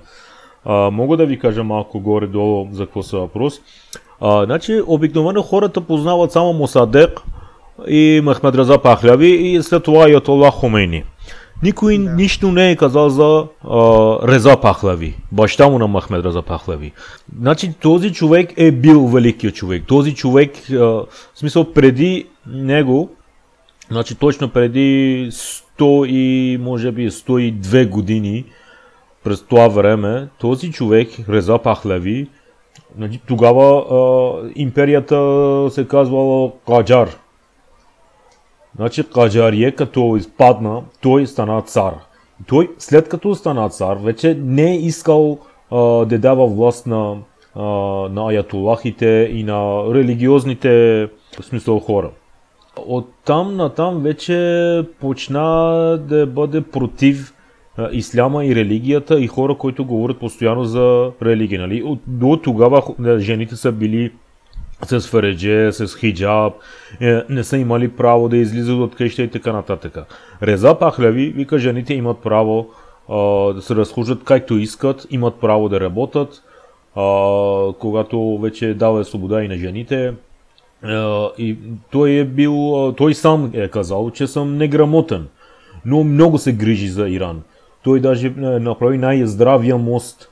А, 0.64 0.90
мога 0.90 1.16
да 1.16 1.26
ви 1.26 1.38
кажа 1.38 1.64
малко 1.64 2.00
горе-долу 2.00 2.68
за 2.72 2.84
какво 2.84 3.02
са 3.02 3.18
въпрос. 3.18 3.60
А, 4.20 4.44
значи, 4.44 4.80
обикновено 4.86 5.42
хората 5.42 5.80
познават 5.80 6.32
само 6.32 6.52
Мусадек 6.52 7.20
и 7.88 8.20
Махмед 8.24 8.54
Раза 8.54 8.78
Пахляви 8.78 9.28
и 9.28 9.62
след 9.62 9.82
това 9.82 10.08
Ятола 10.08 10.50
Хомейни. 10.50 11.04
Никой 11.62 11.98
да. 11.98 12.10
нищо 12.10 12.52
не 12.52 12.70
е 12.70 12.76
казал 12.76 13.08
за 13.08 13.44
а, 13.70 13.78
Реза 14.28 14.56
Пахлави, 14.56 15.16
баща 15.32 15.68
му 15.68 15.78
на 15.78 15.86
Махмед 15.86 16.24
Реза 16.24 16.42
Пахлави. 16.42 16.92
Значи 17.40 17.72
този 17.82 18.12
човек 18.12 18.52
е 18.56 18.70
бил 18.70 19.06
великият 19.06 19.54
човек. 19.54 19.82
Този 19.86 20.14
човек, 20.14 20.52
а, 20.70 20.76
в 20.76 21.06
смисъл 21.34 21.72
преди 21.72 22.26
него, 22.46 23.10
значи 23.92 24.14
точно 24.14 24.48
преди 24.48 25.28
100 25.30 26.06
и 26.06 26.58
може 26.58 26.92
би 26.92 27.10
102 27.10 27.88
години, 27.88 28.44
през 29.24 29.42
това 29.42 29.68
време, 29.68 30.28
този 30.40 30.72
човек, 30.72 31.08
Реза 31.28 31.58
Пахлави, 31.58 32.28
значи, 32.96 33.20
тогава 33.26 33.78
а, 33.78 34.50
империята 34.54 35.68
се 35.70 35.88
казвала 35.88 36.52
Каджар. 36.66 37.08
Значи 38.76 39.04
Каджарие 39.14 39.72
като 39.72 40.16
изпадна, 40.16 40.82
той 41.00 41.26
стана 41.26 41.62
цар. 41.62 41.94
Той 42.46 42.70
след 42.78 43.08
като 43.08 43.34
стана 43.34 43.68
цар, 43.68 43.96
вече 43.96 44.38
не 44.40 44.70
е 44.70 44.76
искал 44.76 45.38
а, 45.70 45.78
да 46.04 46.18
дава 46.18 46.46
власт 46.46 46.86
на, 46.86 47.16
а, 47.54 47.62
на 48.08 48.30
аятолахите 48.30 49.30
и 49.32 49.44
на 49.44 49.84
религиозните 49.94 50.70
в 51.40 51.44
смисъл 51.44 51.78
хора. 51.80 52.10
От 52.76 53.10
там 53.24 53.56
на 53.56 53.68
там 53.68 54.02
вече 54.02 54.86
почна 55.00 55.42
да 56.08 56.26
бъде 56.26 56.60
против 56.60 57.34
исляма 57.92 58.44
и 58.44 58.54
религията 58.54 59.20
и 59.20 59.26
хора, 59.26 59.54
които 59.54 59.84
говорят 59.84 60.18
постоянно 60.18 60.64
за 60.64 61.10
религия. 61.22 61.60
Нали? 61.60 61.82
От, 61.82 62.00
до 62.06 62.40
тогава 62.42 62.82
жените 63.18 63.56
са 63.56 63.72
били 63.72 64.12
с 64.86 65.00
фаредже, 65.00 65.72
с 65.72 65.96
хиджаб, 65.96 66.52
е, 67.00 67.22
не 67.28 67.44
са 67.44 67.58
имали 67.58 67.88
право 67.88 68.28
да 68.28 68.36
излизат 68.36 68.76
от 68.76 68.94
къща 68.94 69.22
и 69.22 69.28
така 69.28 69.52
нататък. 69.52 69.98
Реза 70.42 70.78
Пахлеви 70.78 71.26
вика, 71.26 71.58
жените 71.58 71.94
имат 71.94 72.18
право 72.22 72.70
а, 73.08 73.18
да 73.52 73.62
се 73.62 73.74
разхождат 73.74 74.24
както 74.24 74.54
искат, 74.54 75.06
имат 75.10 75.34
право 75.40 75.68
да 75.68 75.80
работят, 75.80 76.42
а, 76.96 77.02
когато 77.78 78.38
вече 78.38 78.74
дава 78.74 79.04
свобода 79.04 79.42
и 79.42 79.48
на 79.48 79.56
жените. 79.56 80.14
И 81.38 81.56
той 81.90 82.10
е 82.10 82.24
бил, 82.24 82.92
той 82.96 83.14
сам 83.14 83.50
е 83.54 83.68
казал, 83.68 84.10
че 84.10 84.26
съм 84.26 84.56
неграмотен, 84.56 85.26
но 85.84 86.04
много 86.04 86.38
се 86.38 86.52
грижи 86.52 86.88
за 86.88 87.08
Иран. 87.08 87.42
Той 87.84 88.00
даже 88.00 88.30
направи 88.38 88.98
най-здравия 88.98 89.78
мост 89.78 90.28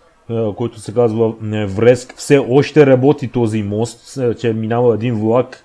който 0.57 0.81
се 0.81 0.95
казва 0.95 1.33
Вреск. 1.67 2.15
Все 2.17 2.39
още 2.39 2.87
работи 2.87 3.29
този 3.29 3.63
мост, 3.63 4.19
че 4.39 4.53
минава 4.53 4.95
един 4.95 5.15
влак 5.15 5.65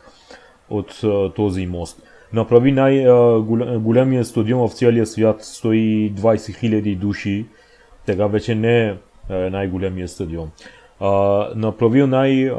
от 0.69 1.02
този 1.36 1.65
мост. 1.65 2.04
Направи 2.34 2.71
най-големия 2.71 4.26
стадион 4.26 4.67
в 4.67 4.74
целия 4.74 5.06
свят, 5.06 5.41
120 5.41 6.13
000 6.15 6.98
души. 6.98 7.45
Тега 8.06 8.28
вече 8.28 8.56
не 8.56 8.88
е 8.88 8.95
най-големия 9.30 10.08
стадион. 10.08 10.50
Направил 11.56 12.08
най- 12.08 12.52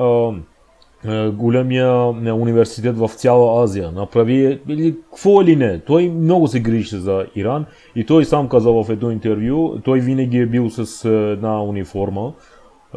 големия 1.35 2.14
е, 2.27 2.33
университет 2.33 2.99
в 2.99 3.09
цяла 3.09 3.64
Азия. 3.64 3.90
Направи 3.90 4.61
или 4.69 4.97
какво 5.11 5.42
или 5.42 5.57
не. 5.57 5.81
Той 5.81 6.09
много 6.09 6.49
се 6.49 6.61
грижи 6.61 6.97
за 6.97 7.27
Иран 7.37 7.66
и 7.97 8.07
той 8.07 8.25
сам 8.25 8.49
казал 8.49 8.85
в 8.85 8.90
едно 8.90 9.11
интервю, 9.11 9.79
той 9.85 10.01
винаги 10.01 10.38
е 10.38 10.47
бил 10.47 10.71
с 10.71 11.05
е, 11.05 11.33
една 11.33 11.62
униформа 11.62 12.33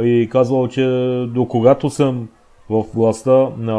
и 0.01 0.27
казвал, 0.31 0.67
че 0.67 0.85
до 1.33 1.47
когато 1.47 1.89
съм 1.89 2.27
в 2.69 2.85
властта 2.93 3.49
на, 3.57 3.75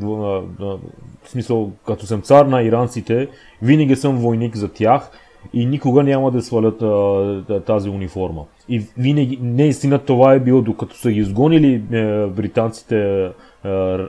на, 0.00 0.42
на 0.60 0.78
в 1.22 1.30
смисъл, 1.30 1.70
като 1.86 2.06
съм 2.06 2.22
цар 2.22 2.46
на 2.46 2.62
иранците, 2.62 3.28
винаги 3.62 3.96
съм 3.96 4.16
войник 4.16 4.56
за 4.56 4.68
тях 4.68 5.10
и 5.52 5.66
никога 5.66 6.02
няма 6.02 6.30
да 6.30 6.42
свалят 6.42 6.82
а, 6.82 7.60
тази 7.66 7.88
униформа. 7.88 8.44
И 8.68 8.82
винаги, 8.98 9.38
наистина 9.42 9.98
това 9.98 10.32
е 10.32 10.40
било, 10.40 10.62
докато 10.62 10.96
са 10.96 11.10
изгонили 11.10 11.74
е, 11.74 12.26
британците 12.26 13.28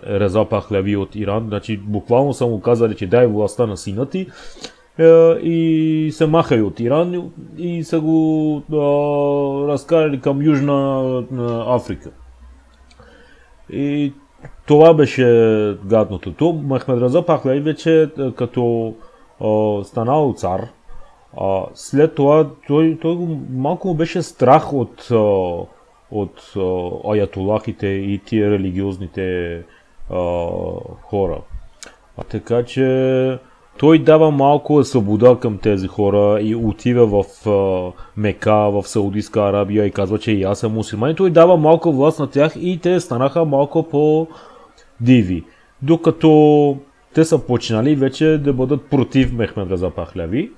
Реза 0.08 0.46
Пахлеви 0.46 0.96
от 0.96 1.16
Иран, 1.16 1.46
значи 1.48 1.78
буквално 1.78 2.34
са 2.34 2.48
му 2.48 2.62
казали, 2.62 2.96
че 2.96 3.08
дай 3.08 3.28
властта 3.28 3.66
на 3.66 3.78
сина 3.78 4.06
ти 4.06 4.28
и 5.42 6.10
се 6.14 6.26
махали 6.26 6.62
от 6.62 6.80
Иран 6.80 7.32
и 7.58 7.84
са 7.84 8.00
го 8.00 8.62
е, 8.72 8.76
разкарали 9.72 10.22
към 10.22 10.42
Южна 10.42 11.24
Африка. 11.68 12.10
И 13.70 14.14
това 14.68 14.94
беше 14.94 15.26
гадното. 15.86 16.34
То 16.34 16.54
Махмед 16.54 17.02
Раза 17.02 17.26
Пахлеви 17.26 17.60
вече 17.60 18.10
като 18.36 18.94
е, 19.42 19.84
станал 19.84 20.34
цар, 20.38 20.68
а, 21.42 21.64
след 21.74 22.16
това 22.16 22.50
той, 22.68 22.98
той 23.02 23.18
малко 23.50 23.88
му 23.88 23.94
беше 23.94 24.22
страх 24.22 24.74
от, 24.74 25.08
от 26.12 26.54
аятолахите 27.10 27.88
и 27.88 28.22
тия 28.26 28.52
религиозните 28.52 29.58
а, 30.10 30.48
хора. 31.02 31.38
А, 32.18 32.24
така 32.24 32.64
че 32.64 33.40
той 33.78 34.00
дава 34.00 34.32
малко 34.32 34.84
свобода 34.84 35.38
към 35.42 35.58
тези 35.58 35.88
хора 35.88 36.42
и 36.42 36.56
отива 36.56 37.06
в 37.06 37.48
а, 37.50 37.92
Мека, 38.18 38.54
в 38.54 38.84
Саудитска 38.88 39.40
Арабия 39.40 39.86
и 39.86 39.92
казва, 39.92 40.20
че 40.20 40.32
и 40.32 40.44
аз 40.44 40.60
съм 40.60 40.74
мусулман. 40.74 41.16
Той 41.16 41.30
дава 41.30 41.58
малко 41.58 41.94
власт 41.94 42.20
на 42.20 42.30
тях 42.30 42.54
и 42.60 42.80
те 42.84 43.00
станаха 43.00 43.46
малко 43.46 43.84
по-диви. 43.84 45.44
Докато 45.82 46.78
те 47.14 47.26
са 47.26 47.40
почнали 47.40 47.96
вече 47.96 48.38
да 48.38 48.54
бъдат 48.54 48.90
против 48.90 49.34
Мехмед 49.34 49.72
Раза 49.72 49.90
Пахляви 49.90 50.52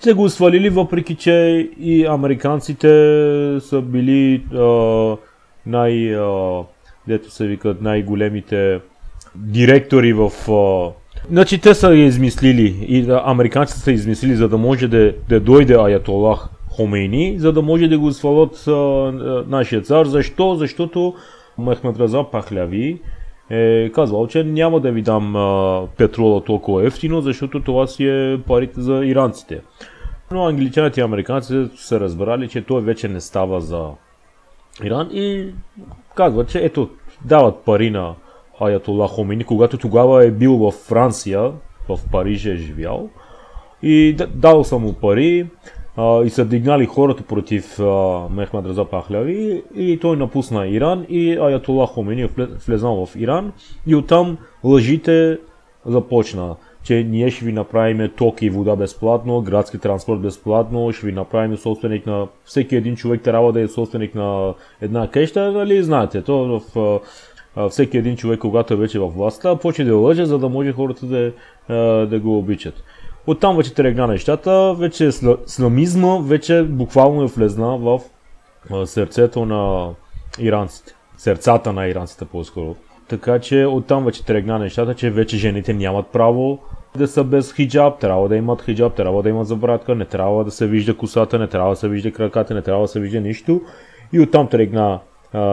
се 0.00 0.12
го 0.12 0.28
свалили, 0.28 0.70
въпреки 0.70 1.14
че 1.14 1.68
и 1.80 2.06
американците 2.06 2.88
са 3.60 3.80
били 3.80 4.44
а, 4.54 5.16
най... 5.66 6.16
А, 6.16 6.62
дето 7.08 7.30
се 7.30 7.46
викат 7.46 7.82
най-големите 7.82 8.80
директори 9.34 10.12
в... 10.12 10.30
А, 10.52 10.92
значи 11.30 11.60
те 11.60 11.74
са 11.74 11.94
измислили 11.94 12.86
и 12.88 13.02
да, 13.02 13.22
американците 13.24 13.80
са 13.80 13.92
измислили, 13.92 14.34
за 14.34 14.48
да 14.48 14.58
може 14.58 14.88
да, 14.88 15.14
да 15.28 15.40
дойде 15.40 15.74
Аятолах 15.74 16.48
Хомейни, 16.76 17.34
за 17.38 17.52
да 17.52 17.62
може 17.62 17.88
да 17.88 17.98
го 17.98 18.12
свалят 18.12 18.64
а, 18.66 18.70
а, 18.70 19.44
нашия 19.48 19.82
цар. 19.82 20.06
Защо? 20.06 20.54
Защото 20.54 21.14
Мехмед 21.58 21.96
Раза 21.98 22.24
Пахляви 22.32 23.00
е 23.50 23.90
казал, 23.94 24.26
че 24.26 24.44
няма 24.44 24.80
да 24.80 24.92
ви 24.92 25.02
дам 25.02 25.36
а, 25.36 25.82
петрола 25.96 26.44
толкова 26.44 26.86
ефтино, 26.86 27.20
защото 27.20 27.60
това 27.60 27.86
си 27.86 28.06
е 28.06 28.40
парите 28.46 28.80
за 28.80 29.04
иранците. 29.04 29.60
Но 30.30 30.46
англичаните 30.46 31.00
и 31.00 31.04
американците 31.04 31.76
са 31.76 32.00
разбрали, 32.00 32.48
че 32.48 32.64
той 32.64 32.82
вече 32.82 33.08
не 33.08 33.20
става 33.20 33.60
за 33.60 33.88
Иран 34.82 35.08
и 35.12 35.54
казват, 36.14 36.48
че 36.48 36.58
ето, 36.58 36.90
дават 37.24 37.64
пари 37.64 37.90
на 37.90 38.14
Аятолла 38.60 39.08
Хомини, 39.08 39.44
когато 39.44 39.78
тогава 39.78 40.24
е 40.24 40.30
бил 40.30 40.56
във 40.56 40.74
Франция, 40.74 41.52
в 41.88 41.98
Париж 42.12 42.44
е 42.44 42.56
живял. 42.56 43.08
И 43.82 44.16
дал 44.34 44.64
съм 44.64 44.82
му 44.82 44.92
пари 44.92 45.46
и 45.98 46.30
са 46.30 46.44
дигнали 46.44 46.86
хората 46.86 47.22
против 47.22 47.80
а, 47.80 48.20
Мехмед 48.30 48.66
Раза 48.66 48.84
Пахляви 48.84 49.62
и, 49.76 49.98
той 49.98 50.16
напусна 50.16 50.66
Иран 50.66 51.06
и 51.08 51.32
Аятолла 51.32 51.86
Хомини 51.86 52.22
е 52.22 52.28
влезнал 52.66 53.06
в 53.06 53.16
Иран 53.16 53.52
и 53.86 53.94
оттам 53.94 54.38
лъжите 54.64 55.38
започна 55.86 56.56
че 56.84 57.04
ние 57.04 57.30
ще 57.30 57.44
ви 57.44 57.52
направим 57.52 58.10
ток 58.16 58.42
и 58.42 58.50
вода 58.50 58.76
безплатно, 58.76 59.40
градски 59.40 59.78
транспорт 59.78 60.20
безплатно, 60.20 60.92
ще 60.92 61.06
ви 61.06 61.12
направим 61.12 61.56
собственик 61.56 62.06
на... 62.06 62.26
Всеки 62.44 62.76
един 62.76 62.96
човек 62.96 63.22
трябва 63.22 63.52
да 63.52 63.60
е 63.60 63.68
собственик 63.68 64.14
на 64.14 64.54
една 64.80 65.10
къща, 65.10 65.52
нали 65.52 65.82
знаете, 65.82 66.22
то 66.22 66.60
в 66.76 67.00
всеки 67.70 67.98
един 67.98 68.16
човек, 68.16 68.40
когато 68.40 68.74
е 68.74 68.76
вече 68.76 68.98
във 68.98 69.14
властта, 69.14 69.56
почне 69.56 69.84
да 69.84 69.96
лъже, 69.96 70.24
за 70.24 70.38
да 70.38 70.48
може 70.48 70.72
хората 70.72 71.06
да, 71.06 71.32
да 72.06 72.20
го 72.20 72.38
обичат. 72.38 72.84
Оттам 73.26 73.56
вече 73.56 73.74
тръгна 73.74 74.06
нещата, 74.06 74.74
вече 74.78 75.12
сламизма 75.46 76.18
вече 76.22 76.62
буквално 76.62 77.22
е 77.22 77.26
влезна 77.26 77.76
в 77.76 78.00
сърцето 78.86 79.46
на 79.46 79.90
иранците. 80.38 80.94
Сърцата 81.16 81.72
на 81.72 81.86
иранците 81.86 82.24
по-скоро. 82.24 82.76
Така 83.08 83.38
че 83.38 83.64
оттам 83.64 84.04
вече 84.04 84.24
тръгна 84.24 84.58
нещата, 84.58 84.94
че 84.94 85.10
вече 85.10 85.36
жените 85.36 85.74
нямат 85.74 86.06
право 86.06 86.58
да 86.98 87.08
са 87.08 87.24
без 87.24 87.52
хиджаб, 87.52 87.98
трябва 87.98 88.28
да 88.28 88.36
имат 88.36 88.62
хиджаб, 88.62 88.94
трябва 88.94 89.22
да 89.22 89.28
имат 89.28 89.46
забратка, 89.46 89.94
не 89.94 90.04
трябва 90.04 90.44
да 90.44 90.50
се 90.50 90.66
вижда 90.66 90.96
косата, 90.96 91.38
не 91.38 91.46
трябва 91.46 91.70
да 91.70 91.76
се 91.76 91.88
вижда 91.88 92.12
краката, 92.12 92.54
не 92.54 92.62
трябва 92.62 92.84
да 92.84 92.88
се 92.88 93.00
вижда 93.00 93.20
нищо. 93.20 93.60
И 94.12 94.20
оттам 94.20 94.48
тръгна 94.48 94.98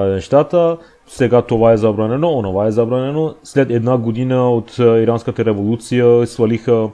нещата. 0.07 0.77
Сега 1.07 1.41
това 1.41 1.71
е 1.71 1.77
забранено, 1.77 2.31
онова 2.31 2.67
е 2.67 2.71
забранено. 2.71 3.35
След 3.43 3.69
една 3.69 3.97
година 3.97 4.51
от 4.51 4.77
Иранската 4.77 5.45
революция 5.45 6.27
свалиха 6.27 6.89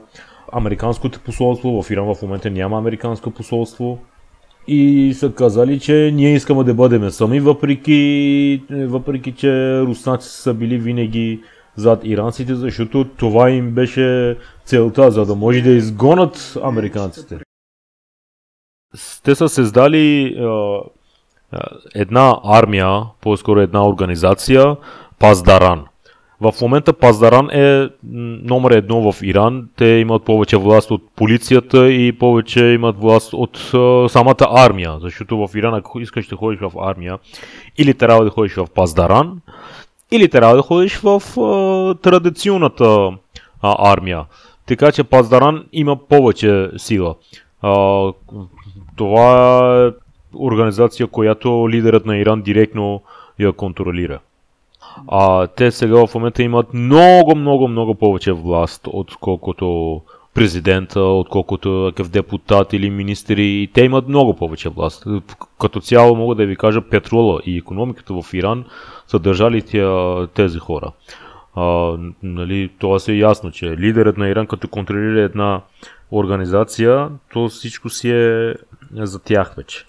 американското 0.52 1.20
посолство. 1.20 1.82
В 1.82 1.90
Иран 1.90 2.14
в 2.14 2.22
момента 2.22 2.50
няма 2.50 2.78
американско 2.78 3.30
посолство. 3.30 3.98
И 4.70 5.14
са 5.14 5.32
казали, 5.32 5.80
че 5.80 6.10
ние 6.14 6.34
искаме 6.34 6.64
да 6.64 6.74
бъдем 6.74 7.10
сами, 7.10 7.40
въпреки, 7.40 8.62
въпреки 8.70 9.32
че 9.32 9.80
руснаци 9.80 10.28
са 10.28 10.54
били 10.54 10.78
винаги 10.78 11.40
зад 11.76 12.04
иранците, 12.04 12.54
защото 12.54 13.04
това 13.04 13.50
им 13.50 13.70
беше 13.70 14.36
целта, 14.64 15.10
за 15.10 15.26
да 15.26 15.34
може 15.34 15.60
да 15.62 15.70
изгонат 15.70 16.56
американците. 16.62 17.38
Те 19.22 19.34
са 19.34 19.48
създали 19.48 20.36
една 21.94 22.40
армия, 22.44 23.02
по-скоро 23.20 23.60
една 23.60 23.88
организация, 23.88 24.76
Паздаран. 25.18 25.86
В 26.40 26.54
момента 26.62 26.92
Паздаран 26.92 27.50
е 27.50 27.88
номер 28.42 28.70
едно 28.70 29.12
в 29.12 29.22
Иран. 29.22 29.68
Те 29.76 29.84
имат 29.86 30.24
повече 30.24 30.56
власт 30.56 30.90
от 30.90 31.02
полицията 31.16 31.92
и 31.92 32.12
повече 32.12 32.64
имат 32.64 33.00
власт 33.00 33.32
от 33.32 33.70
а, 33.74 34.08
самата 34.08 34.46
армия. 34.50 34.98
Защото 35.00 35.46
в 35.46 35.54
Иран, 35.54 35.74
ако 35.74 36.00
искаш 36.00 36.26
да 36.26 36.36
ходиш 36.36 36.60
в 36.60 36.72
армия, 36.80 37.18
или 37.78 37.94
трябва 37.94 38.24
да 38.24 38.30
ходиш 38.30 38.54
в 38.54 38.66
Паздаран, 38.74 39.40
или 40.10 40.28
трябва 40.28 40.56
да 40.56 40.62
ходиш 40.62 40.96
в 40.96 41.22
а, 41.40 41.94
традиционната 41.94 43.10
а, 43.62 43.92
армия. 43.92 44.24
Така 44.66 44.92
че 44.92 45.04
Паздаран 45.04 45.64
има 45.72 45.96
повече 45.96 46.70
сила. 46.76 47.14
А, 47.62 48.04
това 48.96 49.86
е 49.86 49.90
организация, 50.34 51.06
която 51.06 51.70
лидерът 51.70 52.06
на 52.06 52.18
Иран 52.18 52.42
директно 52.42 53.02
я 53.38 53.52
контролира. 53.52 54.18
А, 55.08 55.46
те 55.46 55.70
сега 55.70 56.06
в 56.06 56.14
момента 56.14 56.42
имат 56.42 56.74
много, 56.74 57.36
много, 57.36 57.68
много 57.68 57.94
повече 57.94 58.32
власт, 58.32 58.88
отколкото 58.92 60.00
президента, 60.34 61.00
отколкото 61.00 61.90
такъв 61.90 62.10
депутат 62.10 62.72
или 62.72 62.90
министри. 62.90 63.44
И 63.44 63.70
те 63.74 63.84
имат 63.84 64.08
много 64.08 64.36
повече 64.36 64.68
власт. 64.68 65.04
Като 65.60 65.80
цяло 65.80 66.16
мога 66.16 66.34
да 66.34 66.46
ви 66.46 66.56
кажа, 66.56 66.80
петрола 66.80 67.40
и 67.46 67.58
економиката 67.58 68.14
в 68.22 68.34
Иран 68.34 68.64
са 69.06 69.18
държали 69.18 69.62
тези 70.34 70.58
хора. 70.58 70.92
А, 71.54 71.96
нали, 72.22 72.70
това 72.78 72.98
се 72.98 73.12
е 73.12 73.18
ясно, 73.18 73.50
че 73.50 73.76
лидерът 73.76 74.16
на 74.16 74.28
Иран, 74.28 74.46
като 74.46 74.68
контролира 74.68 75.20
една 75.20 75.60
организация, 76.12 77.08
то 77.32 77.48
всичко 77.48 77.88
си 77.88 78.10
е 78.10 78.54
за 78.92 79.18
тях 79.18 79.54
вече 79.56 79.84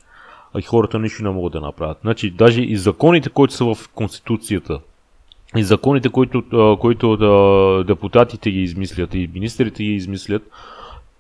а 0.54 0.60
и 0.60 0.62
хората 0.62 1.00
нищо 1.00 1.24
не 1.24 1.30
могат 1.30 1.54
да 1.54 1.62
направят. 1.62 1.98
Значи, 2.02 2.32
даже 2.32 2.62
и 2.62 2.78
законите, 2.78 3.30
които 3.30 3.54
са 3.54 3.66
в 3.66 3.90
Конституцията, 3.96 4.80
и 5.58 5.64
законите, 5.64 6.10
които, 6.10 6.44
които 6.80 7.18
депутатите 7.88 8.52
ги 8.52 8.62
измислят 8.62 9.14
и 9.14 9.30
министрите 9.34 9.84
ги 9.84 9.94
измислят, 9.94 10.42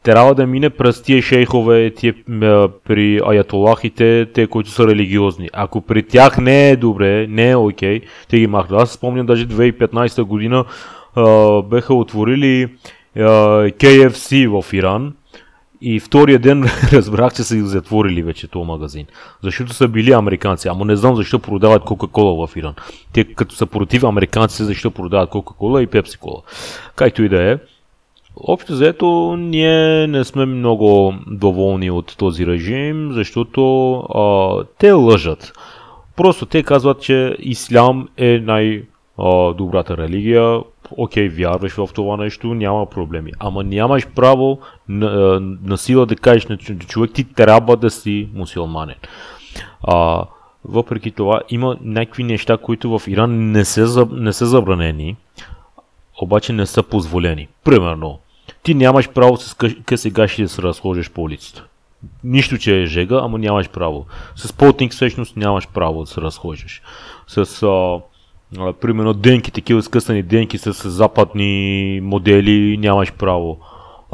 трябва 0.03 0.35
да 0.35 0.47
мине 0.47 0.69
през 0.69 1.01
тия 1.01 1.21
шейхове, 1.21 1.91
тия, 1.95 2.15
при 2.87 3.21
аятолахите, 3.25 4.27
те, 4.33 4.47
които 4.47 4.69
са 4.69 4.87
религиозни. 4.87 5.49
Ако 5.53 5.81
при 5.81 6.03
тях 6.03 6.37
не 6.37 6.69
е 6.69 6.75
добре, 6.75 7.27
не 7.27 7.49
е 7.49 7.55
окей, 7.55 8.01
те 8.29 8.39
ги 8.39 8.47
махнат. 8.47 8.81
Аз 8.81 8.91
спомням 8.91 9.25
даже 9.25 9.47
2015 9.47 10.23
година 10.23 10.65
а, 11.15 11.61
беха 11.61 11.93
отворили 11.93 12.67
а, 13.15 13.19
KFC 13.69 14.61
в 14.61 14.73
Иран 14.73 15.13
и 15.81 15.99
втория 15.99 16.39
ден 16.39 16.63
разбрах, 16.91 17.33
че 17.33 17.43
са 17.43 17.55
ги 17.55 17.61
затворили 17.61 18.23
вече 18.23 18.47
този 18.47 18.65
магазин. 18.65 19.05
Защото 19.43 19.73
са 19.73 19.87
били 19.87 20.11
американци. 20.11 20.67
Ама 20.67 20.85
не 20.85 20.95
знам 20.95 21.15
защо 21.15 21.39
продават 21.39 21.83
Кока-Кола 21.83 22.47
в 22.47 22.55
Иран. 22.55 22.73
Те 23.13 23.33
като 23.33 23.55
са 23.55 23.65
против 23.65 24.03
американци, 24.03 24.63
защо 24.63 24.91
продават 24.91 25.29
Кока-Кола 25.29 25.81
и 25.81 25.87
Пепси-Кола. 25.87 26.41
Както 26.95 27.23
и 27.23 27.29
да 27.29 27.51
е. 27.51 27.57
Общо 28.35 28.75
заето, 28.75 29.35
ние 29.39 30.07
не 30.07 30.23
сме 30.23 30.45
много 30.45 31.13
доволни 31.27 31.91
от 31.91 32.17
този 32.17 32.47
режим, 32.47 33.11
защото 33.13 33.95
а, 33.95 34.63
те 34.77 34.91
лъжат. 34.91 35.53
Просто 36.15 36.45
те 36.45 36.63
казват, 36.63 37.01
че 37.01 37.35
ислям 37.39 38.07
е 38.17 38.39
най-добрата 38.39 39.97
религия, 39.97 40.59
окей, 40.97 41.29
вярваш 41.29 41.73
в 41.73 41.89
това 41.93 42.17
нещо, 42.17 42.53
няма 42.53 42.85
проблеми. 42.85 43.31
Ама 43.39 43.63
нямаш 43.63 44.07
право 44.07 44.59
на, 44.89 45.39
на 45.63 45.77
сила 45.77 46.05
да 46.05 46.15
кажеш 46.15 46.47
на 46.47 46.57
човек, 46.57 47.11
ти 47.13 47.23
трябва 47.23 47.77
да 47.77 47.89
си 47.89 48.29
мусулманен. 48.33 48.95
А, 49.83 50.23
въпреки 50.65 51.11
това, 51.11 51.41
има 51.49 51.77
някакви 51.81 52.23
неща, 52.23 52.57
които 52.57 52.99
в 52.99 53.07
Иран 53.07 53.51
не 53.51 53.65
са, 53.65 54.07
не 54.11 54.33
са 54.33 54.45
забранени, 54.45 55.15
обаче 56.21 56.53
не 56.53 56.65
са 56.65 56.83
позволени. 56.83 57.47
Примерно, 57.63 58.19
ти 58.63 58.73
нямаш 58.73 59.09
право 59.09 59.37
с 59.37 59.53
къси 59.85 60.09
гаши 60.09 60.41
да 60.41 60.49
се 60.49 60.61
разхождаш 60.61 61.11
по 61.11 61.21
улицата. 61.21 61.65
Нищо, 62.23 62.57
че 62.57 62.81
е 62.81 62.85
жега, 62.85 63.19
ама 63.23 63.37
нямаш 63.37 63.69
право. 63.69 64.05
С 64.35 64.53
потник 64.53 64.91
всъщност 64.91 65.37
нямаш 65.37 65.67
право 65.67 66.01
да 66.01 66.07
се 66.07 66.21
разхождаш. 66.21 66.81
С 67.27 67.63
а, 67.63 67.99
примерно 68.81 69.13
денки, 69.13 69.51
такива 69.51 69.81
скъсани 69.81 70.23
денки 70.23 70.57
с 70.57 70.89
западни 70.89 71.99
модели, 72.03 72.77
нямаш 72.77 73.13
право 73.13 73.57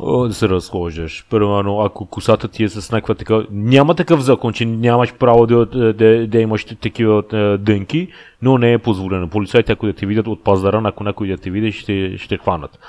да 0.03 0.33
се 0.33 0.49
разхождаш. 0.49 1.25
Примерно, 1.29 1.81
ако 1.81 2.05
косата 2.05 2.47
ти 2.47 2.63
е 2.63 2.69
с 2.69 2.91
някаква 2.91 3.15
така... 3.15 3.41
Няма 3.51 3.95
такъв 3.95 4.21
закон, 4.21 4.53
че 4.53 4.65
нямаш 4.65 5.13
право 5.13 5.47
да, 5.47 5.65
да, 5.93 6.27
да 6.27 6.39
имаш 6.39 6.65
такива 6.65 7.23
дънки, 7.59 8.07
но 8.41 8.57
не 8.57 8.73
е 8.73 8.77
позволено. 8.77 9.29
Полицайите, 9.29 9.71
ако 9.71 9.85
да 9.85 9.93
те 9.93 10.05
видят 10.05 10.27
от 10.27 10.43
пазара, 10.43 10.81
ако 10.83 11.03
някой 11.03 11.27
да 11.27 11.37
те 11.37 11.49
види, 11.49 11.71
ще, 11.71 12.17
ще 12.17 12.37
хванат. 12.37 12.79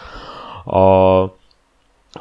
А, 0.66 0.80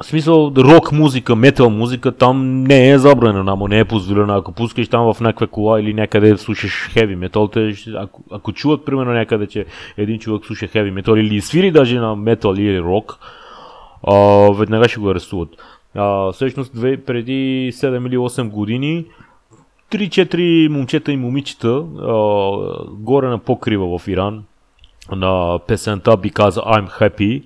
в 0.00 0.06
смисъл, 0.06 0.52
рок 0.56 0.92
музика, 0.92 1.36
метал 1.36 1.70
музика, 1.70 2.12
там 2.12 2.62
не 2.62 2.90
е 2.90 2.98
забранена, 2.98 3.52
ама 3.52 3.68
не 3.68 3.78
е 3.78 3.84
позволена. 3.84 4.36
Ако 4.36 4.52
пускаш 4.52 4.88
там 4.88 5.14
в 5.14 5.20
някаква 5.20 5.46
кола 5.46 5.80
или 5.80 5.94
някъде 5.94 6.36
слушаш 6.36 6.88
хеви 6.92 7.16
метал, 7.16 7.48
те, 7.48 7.74
ако, 7.96 8.22
ако 8.30 8.52
чуват 8.52 8.84
примерно 8.84 9.12
някъде, 9.12 9.46
че 9.46 9.66
един 9.96 10.18
човек 10.18 10.44
слуша 10.44 10.66
хеви 10.66 10.90
метал 10.90 11.14
или 11.16 11.40
свири 11.40 11.70
даже 11.70 11.98
на 11.98 12.16
метал 12.16 12.54
или 12.54 12.80
рок, 12.80 13.18
а, 14.02 14.16
веднага 14.52 14.88
ще 14.88 15.00
го 15.00 15.10
арестуват. 15.10 15.48
А, 15.94 16.32
всъщност, 16.32 16.74
две, 16.74 16.96
преди 16.96 17.72
7 17.72 18.06
или 18.06 18.16
8 18.16 18.48
години, 18.48 19.04
3-4 19.90 20.68
момчета 20.68 21.12
и 21.12 21.16
момичета 21.16 21.68
а, 21.68 21.82
горе 22.90 23.28
на 23.28 23.38
покрива 23.38 23.98
в 23.98 24.08
Иран 24.08 24.44
на 25.12 25.58
песента 25.66 26.10
Because 26.10 26.50
I'm 26.50 26.88
Happy 27.00 27.42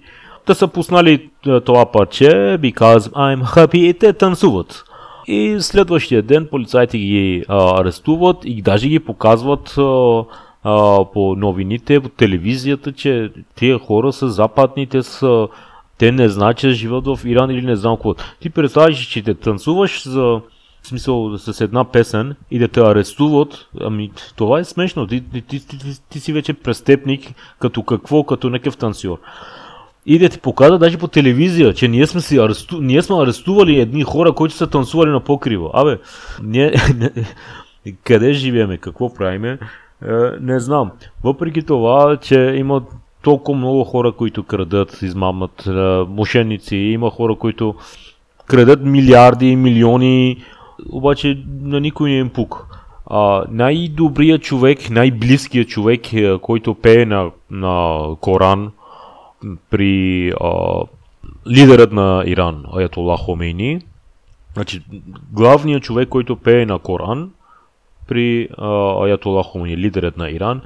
да 0.50 0.54
са 0.54 0.68
пуснали 0.68 1.30
е, 1.46 1.60
това 1.60 1.92
парче 1.92 2.30
Because 2.60 3.12
I'm 3.12 3.44
Happy 3.44 3.76
и 3.76 3.94
те 3.94 4.12
танцуват. 4.12 4.84
И 5.26 5.56
следващия 5.60 6.22
ден 6.22 6.48
полицайите 6.50 6.98
ги 6.98 7.44
а, 7.48 7.80
арестуват 7.80 8.36
и 8.44 8.62
даже 8.62 8.88
ги 8.88 8.98
показват 8.98 9.74
а, 9.78 10.22
а, 10.64 11.04
по 11.12 11.36
новините, 11.36 12.00
по 12.00 12.08
телевизията, 12.08 12.92
че 12.92 13.30
тия 13.54 13.78
хора 13.78 14.12
са 14.12 14.28
западни, 14.28 14.86
те 14.86 15.02
са 15.02 15.48
те 15.98 16.12
не 16.12 16.28
знаят, 16.28 16.56
че 16.56 16.70
живеят 16.70 17.06
в 17.06 17.18
Иран 17.24 17.50
или 17.50 17.66
не 17.66 17.76
знам 17.76 17.96
какво. 17.96 18.14
Ти 18.40 18.50
представяш, 18.50 19.06
че 19.06 19.22
те 19.22 19.34
танцуваш 19.34 20.08
за 20.08 20.40
в 20.82 20.86
смисъл 20.86 21.38
с 21.38 21.60
една 21.60 21.84
песен 21.84 22.34
и 22.50 22.58
да 22.58 22.68
те 22.68 22.80
арестуват, 22.80 23.68
ами 23.80 24.10
това 24.36 24.60
е 24.60 24.64
смешно. 24.64 25.06
Ти, 25.06 25.20
ти, 25.20 25.42
ти, 25.42 25.68
ти, 25.68 25.78
ти, 26.10 26.20
си 26.20 26.32
вече 26.32 26.54
престъпник, 26.54 27.34
като 27.58 27.82
какво, 27.82 28.24
като 28.24 28.50
някакъв 28.50 28.76
танцор 28.76 29.18
и 30.06 30.18
да 30.18 30.28
ти 30.28 30.40
показва 30.40 30.78
даже 30.78 30.98
по 30.98 31.08
телевизия, 31.08 31.74
че 31.74 31.88
ние 31.88 32.06
сме, 32.06 32.20
си 32.20 32.38
аресту... 32.38 32.80
ние 32.80 33.02
сме 33.02 33.16
арестували 33.16 33.80
едни 33.80 34.02
хора, 34.02 34.32
които 34.32 34.54
са 34.54 34.66
танцували 34.66 35.10
на 35.10 35.20
покрива. 35.20 35.70
Абе, 35.74 35.98
ние... 36.42 36.74
къде 38.04 38.32
живееме, 38.32 38.78
какво 38.78 39.14
правиме, 39.14 39.58
е, 40.06 40.12
не 40.40 40.60
знам. 40.60 40.90
Въпреки 41.24 41.62
това, 41.62 42.16
че 42.16 42.54
има 42.56 42.82
толкова 43.22 43.58
много 43.58 43.84
хора, 43.84 44.12
които 44.12 44.42
крадат, 44.42 45.02
измамат, 45.02 45.66
е, 45.66 45.70
мошенници, 46.08 46.76
има 46.76 47.10
хора, 47.10 47.34
които 47.34 47.74
крадат 48.46 48.84
милиарди 48.84 49.46
и 49.46 49.56
милиони, 49.56 50.36
обаче 50.92 51.38
на 51.62 51.80
никой 51.80 52.10
не 52.10 52.16
им 52.16 52.28
пук. 52.28 52.66
А, 53.06 53.44
най-добрият 53.50 54.42
човек, 54.42 54.90
най-близкият 54.90 55.68
човек, 55.68 56.12
е, 56.12 56.38
който 56.38 56.74
пее 56.74 57.06
на, 57.06 57.30
на 57.50 58.04
Коран, 58.20 58.70
при 59.70 60.32
а, 60.40 60.82
лидерът 61.46 61.92
на 61.92 62.22
Иран, 62.26 62.64
Аятолла 62.76 63.16
Хомейни, 63.16 63.80
значи, 64.54 64.82
главният 65.32 65.82
човек, 65.82 66.08
който 66.08 66.36
пее 66.36 66.66
на 66.66 66.78
Коран 66.78 67.30
при 68.08 68.48
а, 68.58 69.04
Аятолла 69.04 69.42
Хомейни, 69.42 69.76
лидерът 69.76 70.16
на 70.16 70.30
Иран, 70.30 70.60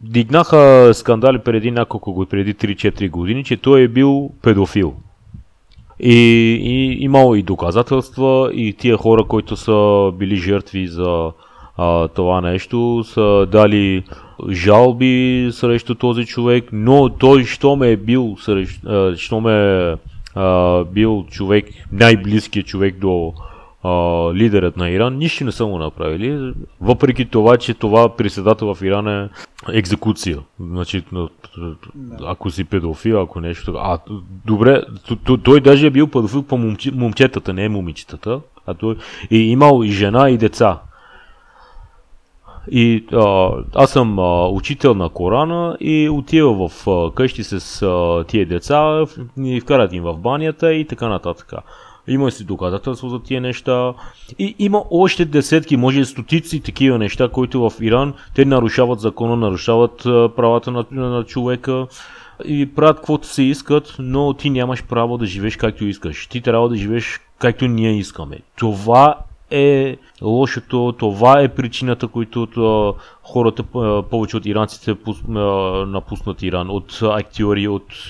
дигнаха 0.00 0.90
скандали 0.94 1.38
преди 1.38 1.70
няколко 1.70 2.12
години, 2.12 2.30
преди 2.30 2.54
3-4 2.54 3.10
години, 3.10 3.44
че 3.44 3.56
той 3.56 3.82
е 3.82 3.88
бил 3.88 4.30
педофил. 4.42 4.94
И, 6.00 6.14
и 6.62 7.04
имало 7.04 7.34
и 7.34 7.42
доказателства 7.42 8.50
и 8.54 8.72
тия 8.72 8.96
хора, 8.96 9.24
които 9.24 9.56
са 9.56 10.10
били 10.14 10.36
жертви 10.36 10.86
за 10.86 11.32
а, 11.76 12.08
това 12.08 12.40
нещо, 12.40 13.04
са 13.04 13.46
дали 13.52 14.04
жалби 14.50 15.48
срещу 15.52 15.94
този 15.94 16.26
човек, 16.26 16.68
но 16.72 17.08
той, 17.08 17.44
що 17.44 17.76
ме 17.76 17.90
е 17.90 17.96
бил, 17.96 18.36
срещу, 18.40 19.16
що 19.16 19.40
ме 19.40 19.54
е 20.36 20.84
бил 20.92 21.26
човек, 21.30 21.66
най-близкият 21.92 22.66
човек 22.66 22.98
до 22.98 23.32
а, 23.82 23.90
лидерът 24.34 24.76
на 24.76 24.90
Иран, 24.90 25.16
нищо 25.16 25.44
не 25.44 25.52
са 25.52 25.66
му 25.66 25.78
направили, 25.78 26.52
въпреки 26.80 27.24
това, 27.24 27.56
че 27.56 27.74
това 27.74 28.16
председател 28.16 28.74
в 28.74 28.82
Иран 28.82 29.08
е 29.08 29.28
екзекуция. 29.72 30.38
Значи, 30.60 31.02
ако 32.26 32.50
си 32.50 32.64
педофил, 32.64 33.20
ако 33.20 33.40
нещо. 33.40 33.74
А, 33.78 33.98
добре, 34.46 34.82
той, 35.24 35.38
той 35.38 35.60
даже 35.60 35.86
е 35.86 35.90
бил 35.90 36.06
педофил 36.06 36.42
по 36.42 36.58
момчетата, 36.92 37.52
не 37.52 37.64
е 37.64 37.68
момичетата. 37.68 38.40
А 38.66 38.74
той 38.74 38.96
е 39.30 39.36
имал 39.36 39.82
и 39.84 39.90
жена 39.90 40.30
и 40.30 40.38
деца. 40.38 40.80
И 42.70 43.04
а, 43.12 43.50
аз 43.74 43.90
съм 43.90 44.18
а, 44.18 44.48
учител 44.48 44.94
на 44.94 45.08
Корана 45.08 45.76
и 45.80 46.08
отива 46.08 46.68
в 46.68 46.88
а, 46.88 47.14
къщи 47.14 47.44
с 47.44 47.82
а, 47.82 48.24
тия 48.24 48.46
деца, 48.46 49.04
ни 49.36 49.60
вкарат 49.60 49.92
им 49.92 50.02
в 50.02 50.16
банята 50.16 50.74
и 50.74 50.84
така 50.84 51.08
нататък. 51.08 51.52
Има 52.08 52.30
си 52.30 52.44
доказателство 52.44 53.08
за 53.08 53.22
тия 53.22 53.40
неща. 53.40 53.94
И 54.38 54.54
има 54.58 54.82
още 54.90 55.24
десетки, 55.24 55.76
може 55.76 56.00
и 56.00 56.04
стотици 56.04 56.60
такива 56.60 56.98
неща, 56.98 57.28
които 57.28 57.70
в 57.70 57.72
Иран 57.80 58.14
те 58.34 58.44
нарушават 58.44 59.00
закона, 59.00 59.36
нарушават 59.36 60.06
а, 60.06 60.28
правата 60.36 60.70
на, 60.70 60.84
на 60.90 61.24
човека 61.24 61.86
и 62.44 62.74
правят 62.74 62.96
каквото 62.96 63.26
се 63.26 63.42
искат, 63.42 63.96
но 63.98 64.34
ти 64.34 64.50
нямаш 64.50 64.84
право 64.84 65.18
да 65.18 65.26
живееш 65.26 65.56
както 65.56 65.84
искаш. 65.84 66.26
Ти 66.26 66.40
трябва 66.40 66.68
да 66.68 66.76
живееш 66.76 67.20
както 67.38 67.66
ние 67.66 67.98
искаме. 67.98 68.38
Това 68.56 69.16
е 69.52 69.96
лошото, 70.22 70.94
това 70.98 71.40
е 71.40 71.54
причината, 71.54 72.08
които 72.08 72.94
хората, 73.22 73.62
повече 74.10 74.36
от 74.36 74.46
иранците 74.46 74.96
напуснат 75.86 76.42
Иран, 76.42 76.70
от 76.70 76.98
актьори, 77.02 77.68
от 77.68 78.08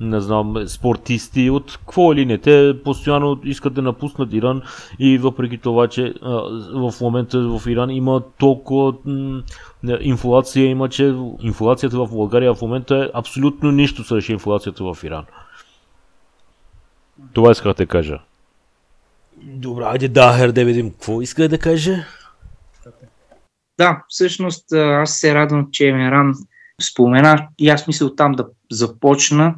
не 0.00 0.20
знам, 0.20 0.54
спортисти, 0.66 1.50
от 1.50 1.78
какво 1.86 2.14
ли 2.14 2.26
не. 2.26 2.38
Те 2.38 2.76
постоянно 2.84 3.40
искат 3.44 3.74
да 3.74 3.82
напуснат 3.82 4.32
Иран 4.32 4.62
и 4.98 5.18
въпреки 5.18 5.58
това, 5.58 5.88
че 5.88 6.14
в 6.72 6.94
момента 7.00 7.38
в 7.38 7.70
Иран 7.70 7.90
има 7.90 8.22
толкова 8.38 8.94
инфлация, 10.00 10.66
има, 10.66 10.88
че 10.88 11.14
инфлацията 11.42 11.96
в 11.96 12.08
България 12.10 12.54
в 12.54 12.62
момента 12.62 12.96
е 12.96 13.18
абсолютно 13.18 13.70
нищо 13.70 14.04
срещу 14.04 14.32
инфлацията 14.32 14.84
в 14.84 15.04
Иран. 15.04 15.24
Това 17.32 17.50
исках 17.50 17.74
да 17.74 17.86
кажа. 17.86 18.20
Добре, 19.46 19.84
айде 19.84 20.08
Дахер 20.08 20.52
да 20.52 20.64
видим 20.64 20.90
какво 20.90 21.22
иска 21.22 21.48
да 21.48 21.58
каже. 21.58 22.04
Да, 23.78 24.04
всъщност 24.08 24.72
аз 24.72 25.18
се 25.18 25.34
радвам, 25.34 25.68
че 25.72 25.88
Емеран 25.88 26.34
спомена 26.82 27.48
и 27.58 27.68
аз 27.68 27.86
мисля 27.86 28.16
там 28.16 28.32
да 28.32 28.48
започна. 28.70 29.54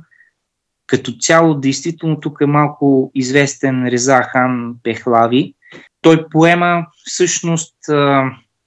Като 0.86 1.12
цяло, 1.12 1.54
действително 1.54 2.20
тук 2.20 2.38
е 2.40 2.46
малко 2.46 3.10
известен 3.14 3.86
Реза 3.86 4.22
Хан 4.22 4.76
Пехлави. 4.82 5.54
Той 6.00 6.28
поема 6.28 6.86
всъщност 7.04 7.76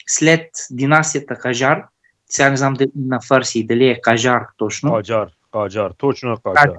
след 0.07 0.49
династията 0.71 1.35
Кажар, 1.35 1.83
сега 2.29 2.49
не 2.49 2.57
знам 2.57 2.73
дали 2.73 2.91
на 2.95 3.21
фарси 3.21 3.67
дали 3.67 3.89
е 3.89 4.01
Кажар 4.01 4.47
точно. 4.57 4.93
Кажар, 4.93 5.27
Кажар, 5.51 5.91
точно 5.97 6.37
Кажар. 6.37 6.75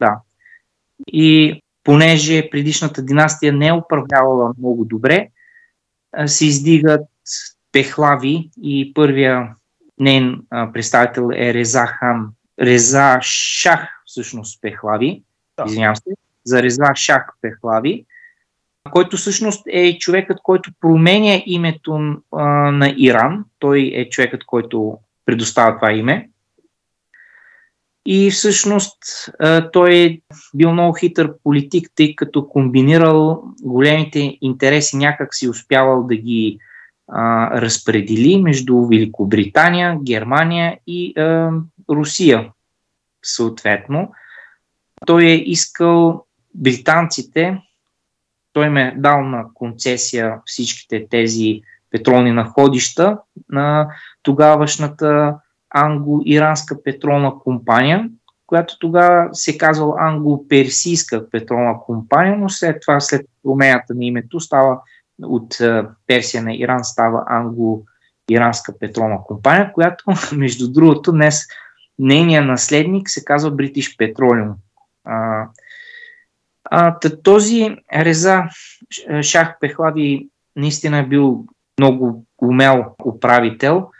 Да. 0.00 0.20
И 1.12 1.62
понеже 1.84 2.50
предишната 2.50 3.02
династия 3.02 3.52
не 3.52 3.66
е 3.66 3.72
управлявала 3.72 4.52
много 4.58 4.84
добре, 4.84 5.28
се 6.26 6.46
издигат 6.46 7.06
Пехлави 7.72 8.50
и 8.62 8.94
първия 8.94 9.54
нейн 10.00 10.42
представител 10.72 11.30
е 11.34 11.54
Реза 11.54 11.86
Хан, 11.86 12.28
Реза 12.60 13.18
Шах, 13.22 14.02
всъщност 14.06 14.60
Пехлави, 14.62 15.22
да. 15.56 15.64
извинявам 15.66 15.96
се, 15.96 16.10
за 16.44 16.62
Реза 16.62 16.94
Шах 16.94 17.26
Пехлави, 17.40 18.04
който 18.90 19.16
всъщност 19.16 19.62
е 19.66 19.98
човекът, 19.98 20.38
който 20.42 20.70
променя 20.80 21.42
името 21.46 22.16
а, 22.32 22.44
на 22.70 22.94
Иран. 22.96 23.44
Той 23.58 23.92
е 23.94 24.08
човекът, 24.08 24.44
който 24.44 24.98
предоставя 25.26 25.74
това 25.74 25.92
име. 25.92 26.28
И 28.10 28.30
всъщност 28.30 28.98
той 29.72 29.96
е 29.96 30.20
бил 30.54 30.72
много 30.72 30.92
хитър 30.92 31.32
политик, 31.44 31.90
тъй 31.94 32.16
като 32.16 32.48
комбинирал 32.48 33.44
големите 33.62 34.38
интереси, 34.40 34.96
някак 34.96 35.34
си 35.34 35.48
успявал 35.48 36.02
да 36.02 36.16
ги 36.16 36.58
а, 37.08 37.50
разпредели 37.60 38.42
между 38.42 38.86
Великобритания, 38.86 39.98
Германия 40.02 40.78
и 40.86 41.12
а, 41.16 41.50
Русия. 41.90 42.50
Съответно, 43.22 44.12
той 45.06 45.24
е 45.24 45.34
искал 45.34 46.24
британците, 46.54 47.58
той 48.52 48.68
ме 48.68 48.82
е 48.82 48.94
дал 48.96 49.24
на 49.24 49.44
концесия 49.54 50.40
всичките 50.44 51.06
тези 51.10 51.60
петролни 51.90 52.32
находища 52.32 53.18
на 53.48 53.88
тогавашната 54.22 55.34
англо-иранска 55.70 56.82
петролна 56.82 57.38
компания, 57.38 58.10
която 58.46 58.78
тогава 58.78 59.28
се 59.32 59.58
казва 59.58 59.86
англо-персийска 59.98 61.30
петролна 61.30 61.80
компания, 61.80 62.36
но 62.38 62.48
след 62.48 62.80
това, 62.80 63.00
след 63.00 63.26
промената 63.42 63.94
на 63.94 64.04
името, 64.04 64.40
става 64.40 64.80
от 65.22 65.60
е, 65.60 65.84
Персия 66.06 66.42
на 66.42 66.54
Иран 66.54 66.84
става 66.84 67.24
англо-иранска 67.26 68.78
петролна 68.78 69.18
компания, 69.26 69.72
която, 69.72 70.04
между 70.36 70.72
другото, 70.72 71.12
днес 71.12 71.46
нейният 71.98 72.46
наследник 72.46 73.10
се 73.10 73.24
казва 73.24 73.52
British 73.52 73.96
Petroleum. 73.96 74.52
А, 75.04 75.46
а, 76.70 76.98
този 77.22 77.76
Реза 77.94 78.44
Шах 79.22 79.56
Пехлади 79.60 80.28
наистина 80.56 80.98
е 80.98 81.06
бил 81.06 81.44
много 81.78 82.24
умел 82.42 82.84
управител 83.04 83.90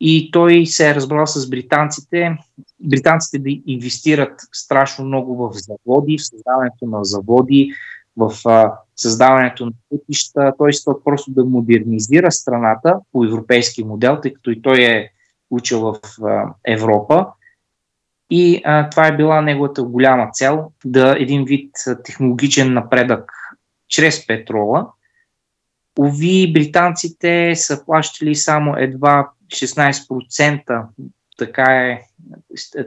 и 0.00 0.30
той 0.30 0.66
се 0.66 0.90
е 0.90 0.94
разбрал 0.94 1.26
с 1.26 1.50
британците, 1.50 2.38
британците 2.80 3.38
да 3.38 3.50
инвестират 3.66 4.40
страшно 4.52 5.04
много 5.04 5.36
в 5.36 5.50
заводи, 5.52 6.18
в 6.18 6.26
създаването 6.26 6.86
на 6.86 7.04
заводи, 7.04 7.72
в 8.16 8.32
създаването 8.96 9.66
на 9.66 9.72
пътища, 9.90 10.52
т.е. 10.58 10.92
просто 11.04 11.30
да 11.30 11.44
модернизира 11.44 12.32
страната 12.32 13.00
по 13.12 13.24
европейски 13.24 13.84
модел, 13.84 14.18
тъй 14.22 14.34
като 14.34 14.50
и 14.50 14.62
той 14.62 14.82
е 14.82 15.10
учил 15.50 15.80
в 15.80 16.00
Европа. 16.66 17.26
И 18.30 18.62
а, 18.64 18.90
това 18.90 19.06
е 19.06 19.16
била 19.16 19.40
неговата 19.40 19.82
голяма 19.82 20.28
цел, 20.32 20.70
да 20.84 21.16
един 21.18 21.44
вид 21.44 21.74
технологичен 22.04 22.72
напредък 22.72 23.32
чрез 23.88 24.26
петрола. 24.26 24.86
Ови, 25.98 26.52
британците 26.52 27.52
са 27.54 27.84
плащали 27.84 28.34
само 28.34 28.74
едва 28.76 29.30
16%, 29.48 30.86
така, 31.38 31.62
е, 31.62 32.02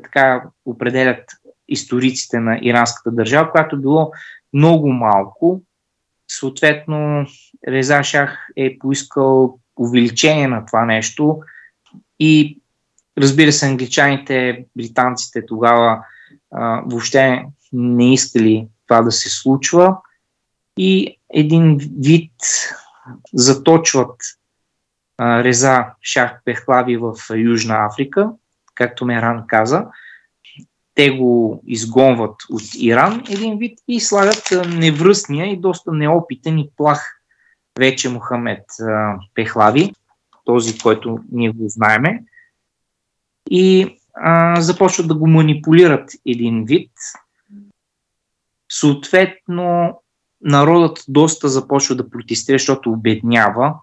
така 0.03 0.43
определят 0.66 1.24
историците 1.68 2.39
на 2.39 2.59
иранската 2.62 3.12
държава, 3.12 3.51
която 3.51 3.82
било 3.82 4.12
много 4.53 4.89
малко. 4.93 5.62
Съответно, 6.28 7.26
Реза 7.68 8.03
Шах 8.03 8.47
е 8.55 8.78
поискал 8.80 9.59
увеличение 9.78 10.47
на 10.47 10.66
това 10.66 10.86
нещо 10.86 11.39
и 12.20 12.62
разбира 13.18 13.51
се, 13.51 13.68
англичаните, 13.68 14.66
британците 14.78 15.45
тогава 15.45 16.03
а, 16.51 16.82
въобще 16.86 17.45
не 17.74 18.14
искали 18.14 18.68
това 18.88 19.01
да 19.01 19.12
се 19.12 19.30
случва 19.30 19.97
и 20.78 21.18
един 21.34 21.78
вид 21.99 22.34
заточват 23.34 24.16
Реза 25.22 25.86
Шах 26.01 26.41
Пехлави 26.45 26.97
в 26.97 27.13
Южна 27.36 27.86
Африка, 27.86 28.30
както 28.76 29.05
Меран 29.05 29.43
каза, 29.47 29.86
те 30.95 31.09
го 31.09 31.63
изгонват 31.67 32.36
от 32.49 32.61
Иран 32.80 33.24
един 33.30 33.57
вид 33.57 33.80
и 33.88 33.99
слагат 33.99 34.43
невръстния 34.67 35.45
и 35.45 35.57
доста 35.57 35.91
неопитен 35.91 36.59
и 36.59 36.69
плах 36.78 37.22
вече 37.80 38.09
Мохамед 38.09 38.65
Пехлави, 39.36 39.93
този, 40.45 40.78
който 40.78 41.19
ние 41.32 41.49
го 41.49 41.63
знаеме. 41.67 42.24
И 43.49 43.97
а, 44.13 44.61
започват 44.61 45.07
да 45.07 45.15
го 45.15 45.28
манипулират 45.28 46.11
един 46.26 46.65
вид. 46.65 46.91
Съответно, 48.69 50.01
народът 50.43 51.03
доста 51.07 51.49
започва 51.49 51.95
да 51.95 52.09
протестира, 52.09 52.55
защото 52.57 52.91
обеднява, 52.91 53.75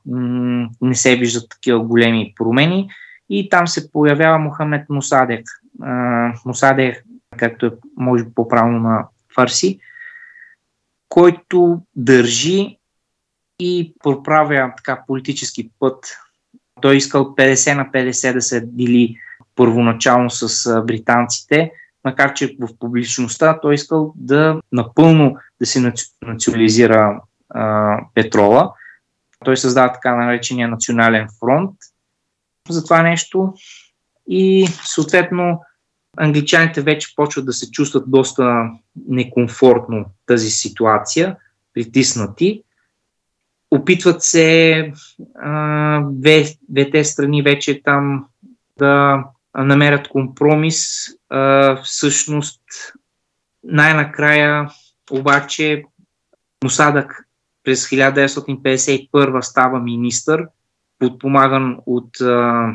не 0.80 0.94
се 0.94 1.16
виждат 1.16 1.48
такива 1.50 1.80
големи 1.80 2.32
промени 2.36 2.90
и 3.30 3.48
там 3.48 3.68
се 3.68 3.92
появява 3.92 4.38
Мохамед 4.38 4.90
Мусадек. 4.90 5.46
Мусадек, 6.46 7.04
както 7.36 7.66
е 7.66 7.70
може 7.96 8.24
би 8.24 8.34
по-правилно 8.34 8.80
на 8.80 9.06
фарси, 9.34 9.80
който 11.08 11.80
държи 11.96 12.78
и 13.60 13.94
проправя 14.02 14.72
така 14.76 15.02
политически 15.06 15.70
път. 15.78 16.16
Той 16.80 16.96
искал 16.96 17.24
50 17.24 17.76
на 17.76 17.84
50 17.84 18.32
да 18.32 18.42
се 18.42 18.60
дели 18.60 19.16
първоначално 19.54 20.30
с 20.30 20.82
британците, 20.82 21.72
макар 22.04 22.34
че 22.34 22.56
в 22.60 22.68
публичността 22.78 23.60
той 23.60 23.74
искал 23.74 24.12
да 24.16 24.60
напълно 24.72 25.36
да 25.60 25.66
се 25.66 25.92
национализира 26.22 27.20
а, 27.48 27.96
петрола. 28.14 28.72
Той 29.44 29.56
създава 29.56 29.92
така 29.92 30.14
наречения 30.16 30.68
национален 30.68 31.28
фронт 31.40 31.74
за 32.68 32.84
това 32.84 33.02
нещо 33.02 33.54
и 34.28 34.68
съответно 34.84 35.62
англичаните 36.16 36.82
вече 36.82 37.14
почват 37.16 37.46
да 37.46 37.52
се 37.52 37.70
чувстват 37.70 38.10
доста 38.10 38.70
некомфортно 39.08 40.04
тази 40.26 40.50
ситуация, 40.50 41.36
притиснати. 41.74 42.62
Опитват 43.70 44.22
се 44.22 44.92
а, 45.42 46.00
две, 46.10 46.44
двете 46.68 47.04
страни 47.04 47.42
вече 47.42 47.82
там 47.82 48.26
да 48.78 49.24
намерят 49.54 50.08
компромис. 50.08 51.08
А, 51.28 51.76
всъщност, 51.82 52.60
най-накрая 53.64 54.70
обаче 55.10 55.84
Мусадък 56.64 57.28
през 57.64 57.88
1951 57.88 59.40
става 59.40 59.80
министър, 59.80 60.46
подпомаган 60.98 61.78
от 61.86 62.20
а, 62.20 62.72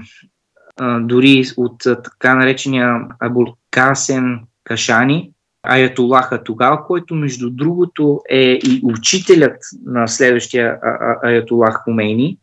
а, 0.80 1.00
дори 1.00 1.44
от 1.58 1.86
а, 1.86 2.02
така 2.02 2.36
наречения 2.36 3.02
Абулкасен 3.20 4.40
Кашани, 4.64 5.32
Аятолаха 5.64 6.44
тогава, 6.44 6.86
който 6.86 7.16
между 7.16 7.50
другото 7.50 8.22
е 8.30 8.52
и 8.52 8.82
учителят 8.84 9.58
на 9.86 10.08
следващия 10.08 10.80
Аятолах 11.24 11.84
Хумейни. 11.84 12.38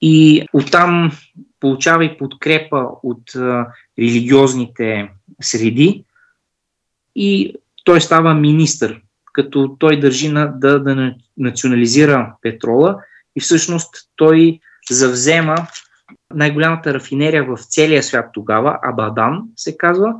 И 0.00 0.46
оттам 0.52 1.12
получава 1.60 2.04
и 2.04 2.18
подкрепа 2.18 2.86
от 3.02 3.34
а, 3.34 3.66
религиозните 3.98 5.10
среди 5.40 6.04
и 7.14 7.54
той 7.90 8.00
става 8.00 8.34
министър, 8.34 9.00
като 9.32 9.76
той 9.78 10.00
държи 10.00 10.28
на, 10.28 10.46
да, 10.46 10.82
да 10.82 11.14
национализира 11.36 12.34
петрола 12.42 12.96
и 13.36 13.40
всъщност 13.40 13.94
той 14.16 14.60
завзема 14.90 15.56
най-голямата 16.34 16.94
рафинерия 16.94 17.44
в 17.44 17.58
целия 17.62 18.02
свят 18.02 18.26
тогава, 18.32 18.78
Абадан 18.82 19.42
се 19.56 19.76
казва, 19.76 20.14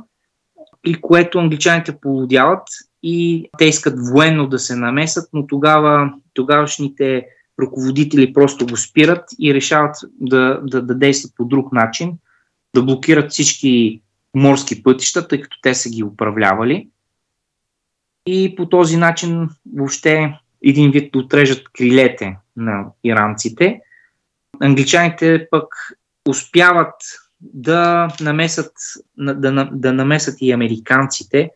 при 0.83 0.93
което 0.93 1.39
англичаните 1.39 1.97
полудяват 2.01 2.67
и 3.03 3.49
те 3.57 3.65
искат 3.65 3.93
военно 4.11 4.47
да 4.47 4.59
се 4.59 4.75
намесат, 4.75 5.29
но 5.33 5.47
тогава 5.47 6.13
тогавашните 6.33 7.25
ръководители 7.61 8.33
просто 8.33 8.65
го 8.65 8.77
спират 8.77 9.23
и 9.39 9.53
решават 9.53 9.95
да, 10.19 10.61
да, 10.63 10.81
да 10.81 10.95
действат 10.95 11.35
по 11.35 11.45
друг 11.45 11.71
начин, 11.73 12.13
да 12.75 12.83
блокират 12.83 13.31
всички 13.31 14.01
морски 14.35 14.83
пътища, 14.83 15.27
тъй 15.27 15.41
като 15.41 15.57
те 15.61 15.75
са 15.75 15.89
ги 15.89 16.03
управлявали. 16.03 16.87
И 18.25 18.55
по 18.55 18.69
този 18.69 18.97
начин 18.97 19.49
въобще 19.75 20.39
един 20.63 20.91
вид 20.91 21.15
отрежат 21.15 21.63
крилете 21.73 22.37
на 22.57 22.85
иранците. 23.03 23.81
Англичаните 24.59 25.47
пък 25.51 25.67
успяват 26.29 26.93
да 27.41 28.07
намесат, 28.21 28.71
да, 29.17 29.69
да 29.71 29.93
намесат 29.93 30.35
и 30.41 30.51
американците. 30.51 31.49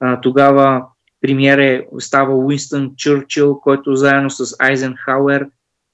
А, 0.00 0.20
тогава 0.20 0.86
премьер 1.20 1.58
е, 1.58 1.86
става 1.98 2.34
Уинстън 2.34 2.92
Чърчил, 2.96 3.60
който 3.60 3.94
заедно 3.94 4.30
с 4.30 4.56
Айзенхауер 4.58 5.48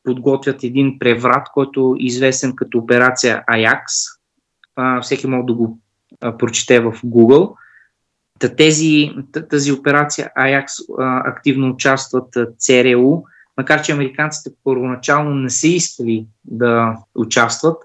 подготвят 0.04 0.64
един 0.64 0.98
преврат, 0.98 1.46
който 1.54 1.96
е 1.98 2.02
известен 2.02 2.56
като 2.56 2.78
операция 2.78 3.44
Аякс. 3.46 3.94
А, 4.76 5.00
всеки 5.00 5.26
може 5.26 5.46
да 5.46 5.54
го 5.54 5.78
а, 6.20 6.38
прочете 6.38 6.80
в 6.80 6.92
Google. 6.92 7.54
Тези, 8.56 9.10
тази 9.50 9.72
операция 9.72 10.30
Аякс 10.34 10.72
активно 11.24 11.70
участват 11.70 12.36
ЦРУ, 12.58 13.22
макар 13.56 13.82
че 13.82 13.92
американците 13.92 14.50
първоначално 14.64 15.34
не 15.34 15.50
са 15.50 15.68
искали 15.68 16.26
да 16.44 16.96
участват, 17.14 17.76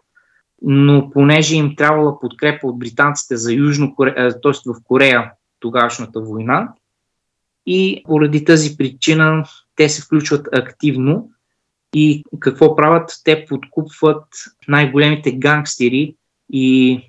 но 0.62 1.10
понеже 1.10 1.56
им 1.56 1.76
трябвала 1.76 2.20
подкрепа 2.20 2.68
от 2.68 2.80
британците 2.80 3.38
за 3.38 3.54
Южно 3.54 3.96
Корея, 3.96 4.42
т.е. 4.42 4.52
в 4.66 4.76
Корея 4.84 5.32
тогавашната 5.60 6.20
война, 6.20 6.70
и 7.66 8.04
поради 8.06 8.46
тази 8.46 8.78
причина 8.78 9.46
те 9.76 9.90
се 9.90 10.02
включват 10.02 10.48
активно 10.54 11.30
и 11.96 12.24
какво 12.40 12.76
правят? 12.76 13.12
Те 13.24 13.46
подкупват 13.50 14.24
най-големите 14.68 15.32
гангстери 15.32 16.16
и 16.54 17.00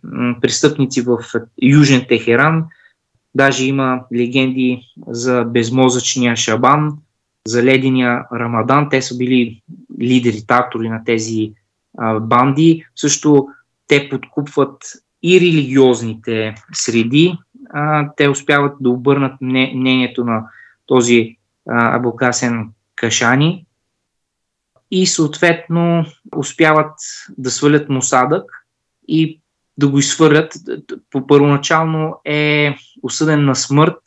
престъпници 0.41 1.01
в 1.01 1.19
Южен 1.63 2.07
Техеран. 2.09 2.65
Даже 3.37 3.67
има 3.67 4.01
легенди 4.15 4.83
за 5.07 5.45
безмозъчния 5.45 6.37
Шабан, 6.37 6.99
за 7.47 7.63
ледения 7.63 8.25
Рамадан. 8.33 8.89
Те 8.91 9.03
са 9.03 9.17
били 9.17 9.63
лидери, 10.01 10.47
татори 10.47 10.89
на 10.89 11.05
тези 11.05 11.53
а, 11.99 12.21
банди. 12.21 12.85
Също 12.97 13.49
те 13.87 14.09
подкупват 14.09 14.77
и 15.23 15.41
религиозните 15.41 16.55
среди. 16.73 17.39
А, 17.71 18.11
те 18.17 18.29
успяват 18.29 18.77
да 18.81 18.91
обърнат 18.91 19.41
мнението 19.41 20.25
на 20.25 20.45
този 20.87 21.37
а, 21.69 21.97
Абукасен 21.97 22.69
Кашани 22.95 23.67
и 24.91 25.07
съответно 25.07 26.05
успяват 26.37 26.93
да 27.39 27.51
свалят 27.51 27.89
Мусадък 27.89 28.67
и 29.09 29.41
да 29.79 29.89
го 29.89 29.99
изхвърлят. 29.99 30.53
По 31.11 31.27
първоначално 31.27 32.21
е 32.25 32.75
осъден 33.03 33.45
на 33.45 33.55
смърт. 33.55 33.99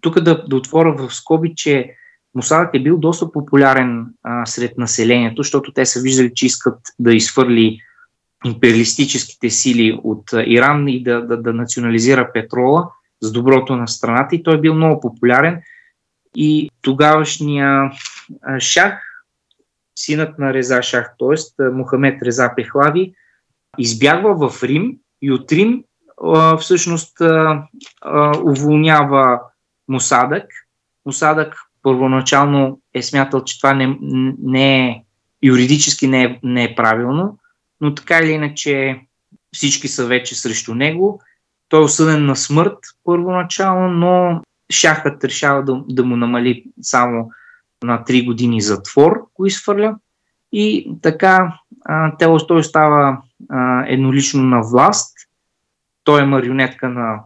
Тук 0.00 0.20
да, 0.20 0.44
да 0.44 0.56
отворя 0.56 0.92
в 0.92 1.14
скоби, 1.14 1.52
че 1.56 1.94
Мусадък 2.34 2.70
е 2.74 2.82
бил 2.82 2.98
доста 2.98 3.32
популярен 3.32 4.06
а, 4.22 4.46
сред 4.46 4.78
населението, 4.78 5.42
защото 5.42 5.72
те 5.72 5.86
са 5.86 6.00
виждали, 6.00 6.32
че 6.34 6.46
искат 6.46 6.78
да 6.98 7.14
изхвърли 7.14 7.80
империалистическите 8.44 9.50
сили 9.50 10.00
от 10.04 10.24
Иран 10.46 10.88
и 10.88 11.02
да, 11.02 11.26
да, 11.26 11.36
да 11.36 11.52
национализира 11.52 12.32
петрола 12.32 12.90
с 13.20 13.32
доброто 13.32 13.76
на 13.76 13.88
страната 13.88 14.36
и 14.36 14.42
той 14.42 14.54
е 14.54 14.60
бил 14.60 14.74
много 14.74 15.00
популярен 15.00 15.62
и 16.36 16.70
тогавашния 16.82 17.90
шах, 18.58 19.02
синът 19.98 20.38
на 20.38 20.54
Реза 20.54 20.82
Шах, 20.82 21.14
т.е. 21.18 21.62
Мохамед 21.70 22.22
Реза 22.22 22.52
Пехлави, 22.56 23.14
избягва 23.78 24.48
в 24.48 24.62
Рим 24.62 24.96
Рим 25.22 25.84
всъщност 26.58 27.16
уволнява 28.44 29.40
Мусадък. 29.88 30.44
Мусадък 31.06 31.56
първоначално 31.82 32.80
е 32.94 33.02
смятал, 33.02 33.44
че 33.44 33.58
това 33.58 33.74
не, 33.74 33.98
не 34.42 34.88
е 34.88 35.02
юридически 35.42 36.06
не 36.06 36.24
е, 36.24 36.38
не 36.42 36.64
е 36.64 36.74
правилно, 36.74 37.38
но 37.80 37.94
така 37.94 38.18
или 38.18 38.30
иначе 38.30 39.00
всички 39.52 39.88
са 39.88 40.06
вече 40.06 40.34
срещу 40.34 40.74
него. 40.74 41.20
Той 41.68 41.80
е 41.80 41.84
осъден 41.84 42.26
на 42.26 42.36
смърт 42.36 42.78
първоначално, 43.04 43.88
но 43.88 44.42
шахът 44.70 45.24
решава 45.24 45.64
да, 45.64 45.82
да 45.88 46.04
му 46.04 46.16
намали 46.16 46.64
само 46.82 47.30
на 47.82 48.04
3 48.04 48.26
години 48.26 48.60
затвор, 48.60 49.26
го 49.34 49.46
изхвърля. 49.46 49.96
И 50.52 50.92
така 51.02 51.58
а, 51.84 52.16
той 52.48 52.64
става 52.64 53.22
а, 53.48 53.84
еднолично 53.86 54.42
на 54.42 54.60
власт. 54.60 55.16
Той 56.04 56.22
е 56.22 56.26
марионетка 56.26 56.88
на, 56.88 57.20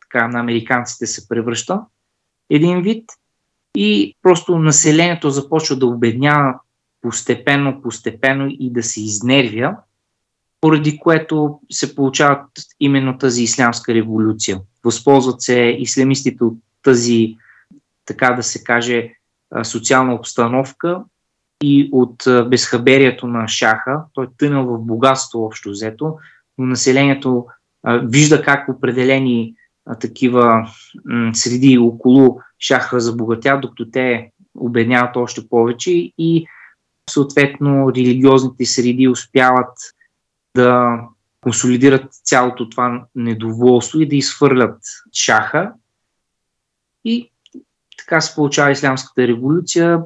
така, 0.00 0.28
на 0.28 0.40
американците 0.40 1.06
се 1.06 1.28
превръща 1.28 1.80
един 2.50 2.82
вид 2.82 3.10
и 3.76 4.16
просто 4.22 4.58
населението 4.58 5.30
започва 5.30 5.76
да 5.76 5.86
обеднява 5.86 6.60
постепенно, 7.00 7.82
постепенно 7.82 8.46
и 8.50 8.72
да 8.72 8.82
се 8.82 9.02
изнервя, 9.02 9.76
поради 10.60 10.98
което 10.98 11.60
се 11.70 11.94
получава 11.94 12.44
именно 12.80 13.18
тази 13.18 13.42
ислямска 13.42 13.94
революция. 13.94 14.60
Възползват 14.84 15.40
се 15.40 15.76
ислямистите 15.78 16.44
от 16.44 16.58
тази, 16.82 17.36
така 18.04 18.32
да 18.32 18.42
се 18.42 18.64
каже, 18.64 19.12
социална 19.62 20.14
обстановка 20.14 21.04
и 21.62 21.88
от 21.92 22.24
безхаберието 22.48 23.26
на 23.26 23.48
шаха. 23.48 24.02
Той 24.12 24.24
е 24.24 24.28
тънал 24.38 24.64
в 24.66 24.78
богатство 24.78 25.44
общо 25.44 25.70
взето, 25.70 26.14
но 26.58 26.66
населението 26.66 27.46
вижда 27.86 28.42
как 28.42 28.68
определени 28.68 29.54
такива 30.00 30.68
среди 31.32 31.78
около 31.78 32.40
шаха 32.58 33.00
забогатят, 33.00 33.60
докато 33.60 33.90
те 33.90 34.30
обедняват 34.54 35.16
още 35.16 35.48
повече 35.48 35.90
и 36.18 36.46
съответно 37.10 37.92
религиозните 37.96 38.64
среди 38.64 39.08
успяват 39.08 39.78
да 40.56 41.00
консолидират 41.40 42.12
цялото 42.12 42.68
това 42.68 43.04
недоволство 43.14 44.00
и 44.00 44.08
да 44.08 44.16
изхвърлят 44.16 44.78
шаха. 45.12 45.72
И 47.04 47.30
така 47.98 48.20
се 48.20 48.34
получава 48.34 48.70
Ислямската 48.70 49.28
революция. 49.28 50.00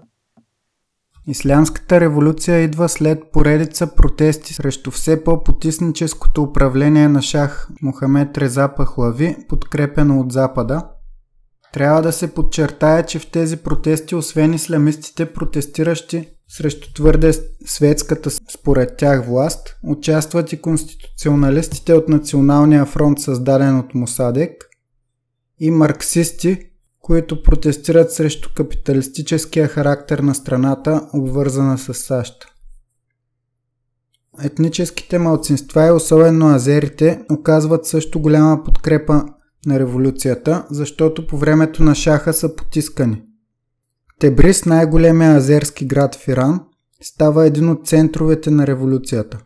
Ислямската 1.28 2.00
революция 2.00 2.58
идва 2.60 2.88
след 2.88 3.32
поредица 3.32 3.86
протести 3.86 4.54
срещу 4.54 4.90
все 4.90 5.24
по-потисническото 5.24 6.42
управление 6.42 7.08
на 7.08 7.22
шах 7.22 7.68
Мохамед 7.82 8.38
Реза 8.38 8.68
Пахлави, 8.76 9.36
подкрепено 9.48 10.20
от 10.20 10.32
Запада. 10.32 10.86
Трябва 11.72 12.02
да 12.02 12.12
се 12.12 12.34
подчертая, 12.34 13.06
че 13.06 13.18
в 13.18 13.30
тези 13.30 13.56
протести, 13.56 14.14
освен 14.14 14.54
ислямистите, 14.54 15.32
протестиращи 15.32 16.28
срещу 16.48 16.92
твърде 16.92 17.32
светската 17.66 18.30
според 18.30 18.96
тях 18.96 19.26
власт, 19.26 19.76
участват 19.84 20.52
и 20.52 20.62
конституционалистите 20.62 21.94
от 21.94 22.08
Националния 22.08 22.86
фронт, 22.86 23.20
създаден 23.20 23.78
от 23.78 23.94
Мусадек, 23.94 24.70
и 25.60 25.70
марксисти, 25.70 26.69
които 27.00 27.42
протестират 27.42 28.12
срещу 28.12 28.48
капиталистическия 28.54 29.68
характер 29.68 30.18
на 30.18 30.34
страната, 30.34 31.08
обвързана 31.14 31.78
с 31.78 31.94
САЩ. 31.94 32.46
Етническите 34.42 35.18
малцинства 35.18 35.86
и 35.86 35.90
особено 35.90 36.54
азерите 36.54 37.24
оказват 37.30 37.86
също 37.86 38.20
голяма 38.20 38.64
подкрепа 38.64 39.24
на 39.66 39.78
революцията, 39.78 40.66
защото 40.70 41.26
по 41.26 41.38
времето 41.38 41.82
на 41.82 41.94
шаха 41.94 42.32
са 42.32 42.56
потискани. 42.56 43.22
Тебрис, 44.18 44.64
най-големия 44.64 45.36
азерски 45.36 45.86
град 45.86 46.14
в 46.14 46.28
Иран, 46.28 46.60
става 47.02 47.46
един 47.46 47.68
от 47.68 47.86
центровете 47.86 48.50
на 48.50 48.66
революцията. 48.66 49.38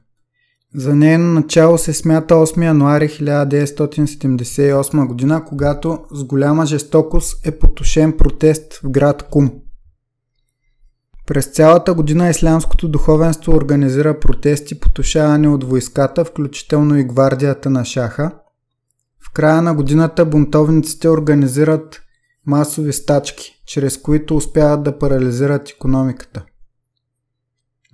За 0.77 0.97
нейно 0.97 1.33
начало 1.33 1.79
се 1.79 1.93
смята 1.93 2.35
8 2.35 2.65
януари 2.65 3.09
1978 3.09 5.07
година, 5.07 5.45
когато 5.45 5.99
с 6.13 6.25
голяма 6.25 6.67
жестокост 6.67 7.47
е 7.47 7.59
потушен 7.59 8.17
протест 8.17 8.75
в 8.75 8.91
град 8.91 9.23
Кум. 9.23 9.51
През 11.27 11.47
цялата 11.47 11.95
година 11.95 12.31
ислямското 12.31 12.89
духовенство 12.89 13.53
организира 13.53 14.21
протести, 14.21 14.81
потушавани 14.81 15.49
от 15.49 15.65
войската, 15.65 16.25
включително 16.25 16.99
и 16.99 17.05
гвардията 17.05 17.71
на 17.71 17.85
шаха. 17.85 18.31
В 19.29 19.33
края 19.33 19.63
на 19.63 19.75
годината 19.75 20.25
бунтовниците 20.25 21.09
организират 21.09 22.03
масови 22.47 22.93
стачки, 22.93 23.63
чрез 23.67 23.99
които 23.99 24.37
успяват 24.37 24.83
да 24.83 24.99
парализират 24.99 25.71
економиката. 25.71 26.45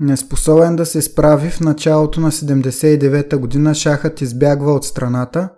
Неспособен 0.01 0.76
да 0.76 0.86
се 0.86 1.03
справи 1.03 1.51
в 1.51 1.61
началото 1.61 2.20
на 2.20 2.32
79-та 2.32 3.38
година 3.38 3.74
шахът 3.74 4.20
избягва 4.20 4.72
от 4.72 4.84
страната, 4.84 5.48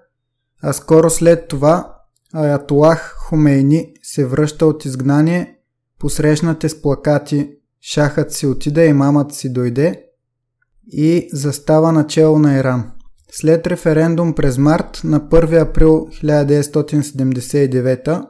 а 0.62 0.72
скоро 0.72 1.11
след 1.11 1.49
това 1.49 1.97
Аятолах 2.34 3.14
Хомейни 3.18 3.95
се 4.03 4.26
връща 4.26 4.66
от 4.66 4.84
изгнание, 4.84 5.57
посрещнате 5.99 6.68
с 6.68 6.82
плакати 6.82 7.51
Шахът 7.84 8.32
си 8.32 8.47
отиде 8.47 8.86
и 8.86 8.93
мамът 8.93 9.34
си 9.34 9.53
дойде 9.53 10.05
и 10.86 11.28
застава 11.32 11.93
начало 11.93 12.38
на 12.38 12.59
Иран. 12.59 12.90
След 13.32 13.66
референдум 13.66 14.34
през 14.34 14.59
март 14.59 15.01
на 15.05 15.20
1 15.20 15.62
април 15.62 15.90
1979 15.90 18.26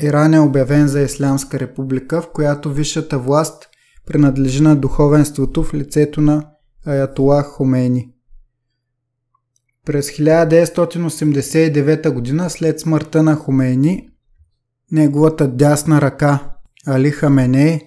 Иран 0.00 0.34
е 0.34 0.40
обявен 0.40 0.88
за 0.88 1.00
Ислямска 1.00 1.60
република, 1.60 2.22
в 2.22 2.32
която 2.32 2.72
висшата 2.72 3.18
власт 3.18 3.68
принадлежи 4.06 4.62
на 4.62 4.76
духовенството 4.76 5.62
в 5.62 5.74
лицето 5.74 6.20
на 6.20 6.46
Аятолах 6.86 7.46
Хомейни. 7.46 8.08
През 9.86 10.10
1989 10.10 12.38
г. 12.38 12.50
след 12.50 12.80
смъртта 12.80 13.22
на 13.22 13.36
Хомейни, 13.36 14.08
неговата 14.92 15.48
дясна 15.48 16.00
ръка 16.00 16.52
Али 16.86 17.10
Хаменей 17.10 17.80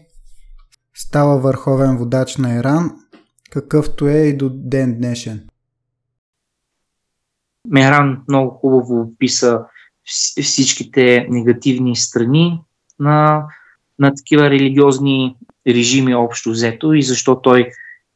става 0.93 1.37
върховен 1.37 1.97
водач 1.97 2.37
на 2.37 2.55
Иран, 2.55 2.91
какъвто 3.51 4.07
е 4.07 4.17
и 4.17 4.37
до 4.37 4.49
ден 4.53 4.97
днешен. 4.97 5.47
Мехран 7.67 8.23
много 8.27 8.51
хубаво 8.51 9.01
описа 9.01 9.59
всичките 10.41 11.27
негативни 11.29 11.95
страни 11.95 12.61
на, 12.99 13.45
на 13.99 14.15
такива 14.15 14.49
религиозни 14.49 15.37
режими 15.67 16.15
общо 16.15 16.49
взето 16.49 16.93
и 16.93 17.03
защо 17.03 17.41
той 17.41 17.71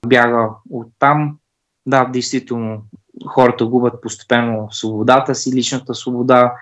бяга 0.07 0.49
от 0.69 0.87
там. 0.99 1.37
Да, 1.85 2.05
действително, 2.05 2.83
хората 3.27 3.65
губят 3.65 4.01
постепенно 4.01 4.67
свободата 4.71 5.35
си, 5.35 5.55
личната 5.55 5.95
свобода, 5.95 6.53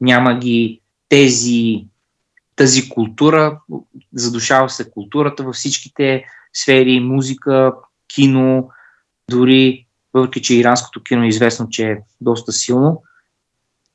няма 0.00 0.38
ги 0.38 0.80
тези, 1.08 1.84
тази 2.56 2.88
култура, 2.88 3.60
задушава 4.12 4.70
се 4.70 4.90
културата 4.90 5.42
във 5.42 5.54
всичките 5.54 6.24
сфери, 6.52 7.00
музика, 7.00 7.72
кино, 8.08 8.70
дори 9.30 9.86
въпреки 10.14 10.42
че 10.42 10.54
иранското 10.54 11.02
кино 11.02 11.24
е 11.24 11.28
известно, 11.28 11.68
че 11.68 11.90
е 11.90 11.98
доста 12.20 12.52
силно. 12.52 13.02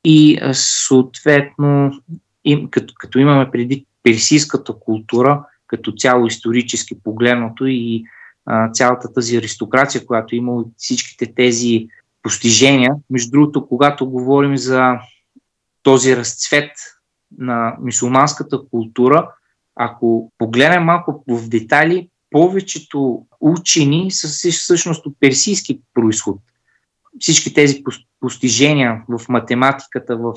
И 0.04 0.40
съответно, 0.52 2.02
им, 2.44 2.68
като, 2.70 2.94
като 2.96 3.18
имаме 3.18 3.50
преди 3.50 3.86
персийската 4.02 4.72
култура, 4.80 5.44
като 5.70 5.92
цяло 5.92 6.26
исторически 6.26 7.00
погледното 7.04 7.66
и 7.66 8.04
а, 8.46 8.70
цялата 8.70 9.12
тази 9.12 9.36
аристокрация, 9.36 10.06
която 10.06 10.34
има 10.34 10.52
от 10.52 10.68
всичките 10.76 11.34
тези 11.34 11.88
постижения. 12.22 12.94
Между 13.10 13.30
другото, 13.30 13.66
когато 13.66 14.10
говорим 14.10 14.56
за 14.56 14.98
този 15.82 16.16
разцвет 16.16 16.70
на 17.38 17.76
мусулманската 17.80 18.60
култура, 18.70 19.30
ако 19.76 20.32
погледнем 20.38 20.84
малко 20.84 21.24
в 21.28 21.48
детали, 21.48 22.08
повечето 22.30 23.26
учени 23.40 24.10
са 24.10 24.50
всъщност 24.50 25.06
от 25.06 25.16
персийски 25.20 25.80
происход. 25.94 26.38
Всички 27.18 27.54
тези 27.54 27.82
постижения 28.20 29.02
в 29.08 29.28
математиката, 29.28 30.16
в 30.16 30.34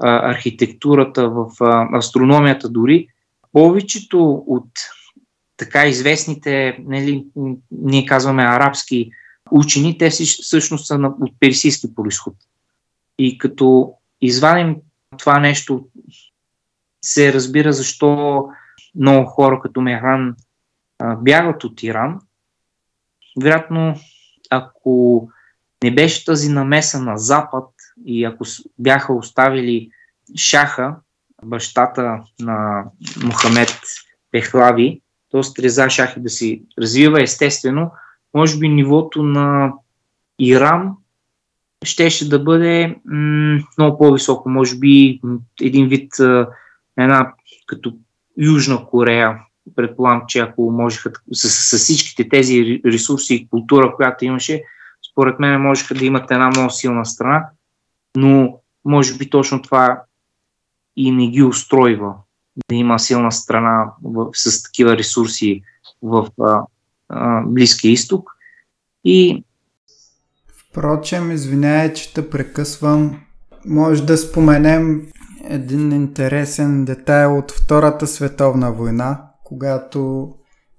архитектурата, 0.00 1.30
в 1.30 1.46
астрономията 1.94 2.68
дори, 2.68 3.08
повечето 3.52 4.44
от 4.46 4.68
така 5.56 5.86
известните, 5.86 6.78
нали, 6.80 7.26
ние 7.70 8.06
казваме 8.06 8.42
арабски 8.42 9.10
учени, 9.50 9.98
те 9.98 10.10
всъщност 10.10 10.86
са 10.86 11.12
от 11.20 11.34
персийски 11.40 11.94
происход. 11.94 12.34
И 13.18 13.38
като 13.38 13.94
извадим 14.20 14.76
това 15.18 15.38
нещо, 15.38 15.88
се 17.04 17.32
разбира 17.32 17.72
защо 17.72 18.44
много 18.94 19.26
хора 19.26 19.60
като 19.62 19.80
Мехран 19.80 20.36
бягат 21.16 21.64
от 21.64 21.82
Иран. 21.82 22.20
Вероятно, 23.42 23.94
ако 24.50 25.28
не 25.84 25.94
беше 25.94 26.24
тази 26.24 26.48
намеса 26.48 27.00
на 27.00 27.16
Запад 27.16 27.68
и 28.06 28.24
ако 28.24 28.44
бяха 28.78 29.12
оставили 29.12 29.90
Шаха, 30.36 30.96
бащата 31.44 32.20
на 32.40 32.84
Мохамед 33.24 33.80
Пехлави, 34.30 35.00
т.е. 35.30 35.62
Реза 35.62 35.90
Шахи 35.90 36.20
да 36.20 36.28
си 36.28 36.62
развива 36.78 37.22
естествено, 37.22 37.90
може 38.34 38.58
би 38.58 38.68
нивото 38.68 39.22
на 39.22 39.72
Иран 40.38 40.92
щеше 41.84 42.28
да 42.28 42.38
бъде 42.38 42.96
м- 43.04 43.60
много 43.78 43.98
по-високо. 43.98 44.48
Може 44.48 44.78
би 44.78 45.20
един 45.60 45.88
вид 45.88 46.12
една 46.98 47.32
като 47.66 47.94
Южна 48.38 48.86
Корея. 48.86 49.38
Предполагам, 49.76 50.22
че 50.28 50.38
ако 50.38 50.70
можеха 50.70 51.12
с, 51.32 51.48
с 51.50 51.78
всичките 51.78 52.28
тези 52.28 52.80
ресурси 52.86 53.34
и 53.34 53.48
култура, 53.48 53.96
която 53.96 54.24
имаше, 54.24 54.62
според 55.12 55.40
мен 55.40 55.60
можеха 55.60 55.94
да 55.94 56.04
имат 56.04 56.30
една 56.30 56.48
много 56.48 56.70
силна 56.70 57.06
страна, 57.06 57.46
но 58.16 58.58
може 58.84 59.18
би 59.18 59.30
точно 59.30 59.62
това 59.62 60.02
и 60.96 61.10
не 61.10 61.28
ги 61.28 61.42
устройва 61.42 62.14
да 62.68 62.74
има 62.74 62.98
силна 62.98 63.32
страна 63.32 63.92
в, 64.02 64.30
с 64.34 64.62
такива 64.62 64.96
ресурси 64.96 65.62
в 66.02 66.28
а, 66.40 66.62
а, 67.08 67.42
Близкия 67.46 67.92
изток. 67.92 68.30
И 69.04 69.44
Впрочем, 70.72 71.30
извинявай, 71.30 71.92
че 71.92 72.14
те 72.14 72.30
прекъсвам. 72.30 73.20
Може 73.66 74.06
да 74.06 74.18
споменем 74.18 75.06
един 75.44 75.92
интересен 75.92 76.84
детайл 76.84 77.38
от 77.38 77.52
Втората 77.52 78.06
световна 78.06 78.72
война, 78.72 79.24
когато 79.44 80.32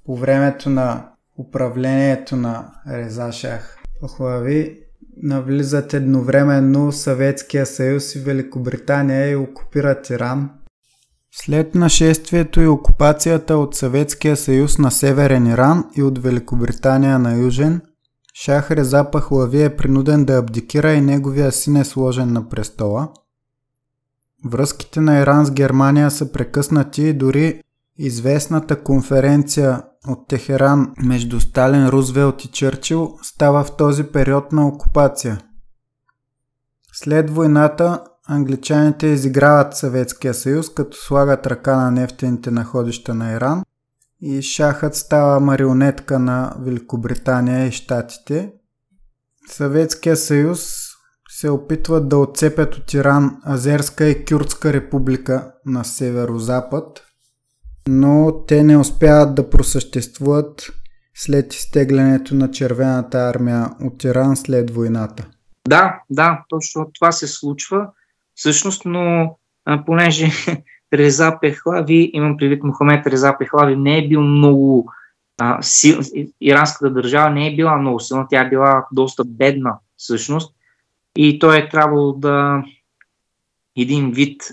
по 0.06 0.18
времето 0.18 0.70
на 0.70 1.10
управлението 1.38 2.36
на 2.36 2.74
Резашах 2.88 3.78
Пахлави 4.02 4.80
навлизат 5.24 5.94
едновременно 5.94 6.92
Съветския 6.92 7.66
съюз 7.66 8.16
и 8.16 8.20
Великобритания 8.20 9.32
и 9.32 9.36
окупират 9.36 10.10
Иран. 10.10 10.50
След 11.32 11.76
нашествието 11.76 12.62
и 12.62 12.68
окупацията 12.68 13.58
от 13.58 13.76
Съветския 13.76 14.38
съюз 14.38 14.78
на 14.78 14.92
Северен 14.92 15.48
Иран 15.48 15.86
и 15.98 16.04
от 16.04 16.24
Великобритания 16.24 17.20
на 17.20 17.36
Южен, 17.36 17.82
Шах 18.34 18.72
Реза 18.72 19.12
Пахлави 19.12 19.64
е 19.64 19.76
принуден 19.76 20.26
да 20.26 20.38
абдикира 20.38 20.94
и 20.94 21.02
неговия 21.02 21.52
син 21.52 21.76
е 21.76 21.86
сложен 21.86 22.34
на 22.34 22.50
престола. 22.50 23.10
Връзките 24.46 25.02
на 25.02 25.20
Иран 25.20 25.46
с 25.46 25.52
Германия 25.52 26.12
са 26.12 26.32
прекъснати 26.32 27.02
и 27.02 27.14
дори 27.14 27.62
известната 27.98 28.84
конференция 28.84 29.84
от 30.08 30.28
Техеран 30.28 30.94
между 31.04 31.40
Сталин, 31.40 31.88
Рузвелт 31.88 32.46
и 32.46 32.48
Чърчил 32.48 33.18
става 33.22 33.64
в 33.64 33.76
този 33.78 34.04
период 34.04 34.52
на 34.52 34.68
окупация. 34.68 35.42
След 36.94 37.30
войната 37.30 38.04
англичаните 38.28 39.08
изиграват 39.08 39.78
Съветския 39.78 40.34
съюз, 40.34 40.74
като 40.74 40.98
слагат 40.98 41.48
ръка 41.48 41.78
на 41.78 41.92
нефтените 41.92 42.52
находища 42.52 43.14
на 43.14 43.32
Иран 43.32 43.64
и 44.22 44.42
шахът 44.42 44.96
става 44.96 45.40
марионетка 45.40 46.20
на 46.20 46.56
Великобритания 46.60 47.68
и 47.68 47.72
Штатите. 47.72 48.54
Съветския 49.48 50.18
съюз 50.18 50.70
се 51.30 51.50
опитват 51.50 52.10
да 52.10 52.18
отцепят 52.18 52.76
от 52.76 52.94
Иран 52.94 53.38
Азерска 53.48 54.06
и 54.06 54.26
Кюртска 54.26 54.74
република 54.74 55.52
на 55.66 55.84
северо-запад, 55.86 57.02
но 57.88 58.44
те 58.48 58.64
не 58.64 58.78
успяват 58.78 59.36
да 59.36 59.50
просъществуват 59.50 60.70
след 61.14 61.54
изтеглянето 61.54 62.36
на 62.36 62.52
червената 62.52 63.18
армия 63.18 63.70
от 63.82 64.04
Иран 64.04 64.36
след 64.36 64.72
войната. 64.72 65.28
Да, 65.68 66.00
да, 66.10 66.44
точно 66.50 66.92
това 66.94 67.12
се 67.12 67.28
случва. 67.28 67.88
Всъщност, 68.36 68.86
но 68.86 69.36
а, 69.66 69.86
понеже 69.86 70.28
Реза 70.94 71.38
Пехлави, 71.42 72.12
имам 72.14 72.38
предвид 72.38 72.64
Мохамед 72.64 73.08
Реза 73.08 73.36
Пехлави, 73.40 73.76
не 73.76 73.98
е 73.98 74.08
бил 74.08 74.22
много 74.22 74.92
а, 75.42 75.62
сил, 75.62 76.00
иранската 76.42 76.94
държава 76.94 77.30
не 77.30 77.48
е 77.48 77.56
била 77.56 77.78
много 77.78 78.00
силна, 78.00 78.28
тя 78.30 78.42
е 78.42 78.50
била 78.50 78.86
доста 78.92 79.24
бедна 79.26 79.78
всъщност 79.98 80.56
и 81.18 81.40
той 81.40 81.58
е 81.58 81.70
трябвало 81.70 82.14
да 82.14 82.64
един 83.78 84.12
вид 84.12 84.44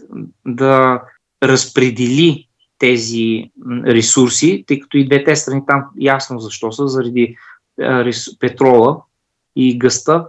да 0.46 1.02
разпредели 1.42 2.48
тези 2.80 3.50
ресурси, 3.86 4.64
тъй 4.66 4.80
като 4.80 4.96
и 4.96 5.06
двете 5.06 5.36
страни 5.36 5.62
там 5.66 5.84
ясно 6.00 6.38
защо 6.38 6.72
са, 6.72 6.88
заради 6.88 7.36
петрола 8.40 9.02
и 9.56 9.78
гъста. 9.78 10.26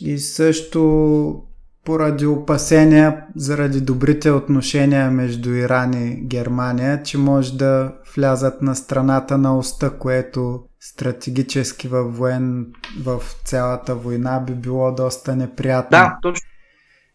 И 0.00 0.18
също 0.18 1.42
поради 1.84 2.26
опасения 2.26 3.24
заради 3.36 3.80
добрите 3.80 4.30
отношения 4.30 5.10
между 5.10 5.50
Иран 5.50 5.94
и 5.94 6.26
Германия, 6.26 7.02
че 7.02 7.18
може 7.18 7.56
да 7.56 7.92
влязат 8.16 8.62
на 8.62 8.74
страната 8.74 9.38
на 9.38 9.58
оста, 9.58 9.98
което 9.98 10.60
стратегически 10.80 11.88
във 11.88 12.16
воен, 12.16 12.66
в 13.02 13.22
цялата 13.44 13.94
война 13.94 14.40
би 14.46 14.52
било 14.52 14.94
доста 14.94 15.36
неприятно. 15.36 15.90
Да, 15.90 16.18
точно. 16.22 16.51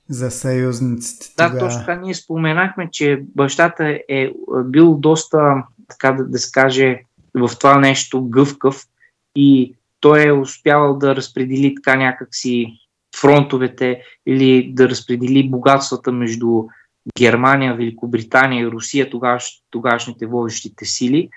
За 0.10 0.32
съюзниците. 0.32 1.34
Да, 1.38 1.48
тогава. 1.48 1.60
точно 1.60 1.80
така. 1.80 1.96
Ние 1.96 2.14
споменахме, 2.14 2.90
че 2.92 3.24
бащата 3.36 4.00
е 4.10 4.32
бил 4.66 4.96
доста, 4.96 5.64
така 5.88 6.12
да, 6.12 6.24
да 6.24 6.40
се 6.40 6.52
каже, 6.52 7.02
в 7.34 7.50
това 7.60 7.78
нещо 7.78 8.26
гъвкав 8.26 8.84
и 9.36 9.76
той 10.00 10.28
е 10.28 10.32
успявал 10.32 10.98
да 10.98 11.16
разпредели 11.16 11.76
така 11.76 11.96
някакси 11.96 12.74
фронтовете 13.22 14.02
или 14.26 14.72
да 14.74 14.90
разпредели 14.90 15.50
богатствата 15.50 16.12
между 16.12 16.64
Германия, 17.18 17.76
Великобритания 17.76 18.62
и 18.62 18.72
Русия, 18.72 19.10
тогаш, 19.10 19.62
тогашните 19.70 20.26
водещите 20.26 20.86
сили. 20.86 21.30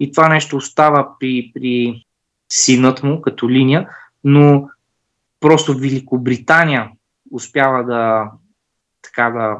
И 0.00 0.12
това 0.12 0.28
нещо 0.28 0.56
остава 0.56 1.08
при, 1.20 1.50
при 1.54 2.04
синът 2.52 3.02
му 3.02 3.22
като 3.22 3.50
линия, 3.50 3.88
но 4.24 4.68
просто 5.40 5.78
Великобритания 5.78 6.90
успява 7.32 7.84
да, 7.84 8.30
така 9.02 9.30
да, 9.30 9.58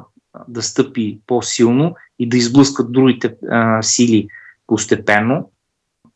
да 0.48 0.62
стъпи 0.62 1.20
по-силно 1.26 1.96
и 2.18 2.28
да 2.28 2.36
изблъскат 2.36 2.92
другите 2.92 3.34
а, 3.50 3.82
сили 3.82 4.28
постепенно. 4.66 5.50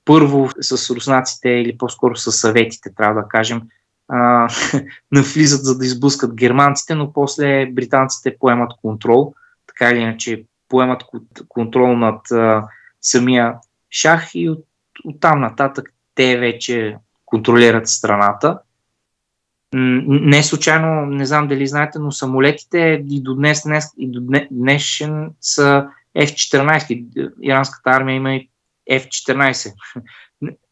Първо 0.04 0.48
с 0.60 0.90
руснаците 0.94 1.48
или 1.48 1.78
по-скоро 1.78 2.16
с 2.16 2.32
съветите, 2.32 2.94
трябва 2.94 3.22
да 3.22 3.28
кажем, 3.28 3.62
а, 4.08 4.48
навлизат 5.12 5.64
за 5.64 5.78
да 5.78 5.84
изблъскат 5.84 6.34
германците, 6.34 6.94
но 6.94 7.12
после 7.12 7.66
британците 7.66 8.36
поемат 8.38 8.72
контрол, 8.82 9.34
така 9.66 9.90
или 9.90 9.98
иначе 10.00 10.44
поемат 10.68 11.02
контрол 11.48 11.96
над 11.96 12.30
а, 12.30 12.68
самия 13.00 13.54
шах 13.90 14.30
и 14.34 14.48
от, 14.50 14.64
от 15.04 15.20
там 15.20 15.40
нататък 15.40 15.92
те 16.14 16.38
вече 16.38 16.96
контролират 17.26 17.88
страната. 17.88 18.58
Не 19.74 20.42
случайно, 20.42 21.06
не 21.06 21.26
знам 21.26 21.48
дали 21.48 21.66
знаете, 21.66 21.98
но 21.98 22.12
самолетите 22.12 23.04
и 23.08 23.22
до 23.22 23.34
днес, 23.34 23.62
днес 23.62 23.84
и 23.98 24.10
до 24.10 24.20
днешен 24.50 25.30
са 25.40 25.86
F-14. 26.18 27.30
Иранската 27.42 27.90
армия 27.90 28.16
има 28.16 28.34
и 28.34 28.48
F-14. 28.90 29.72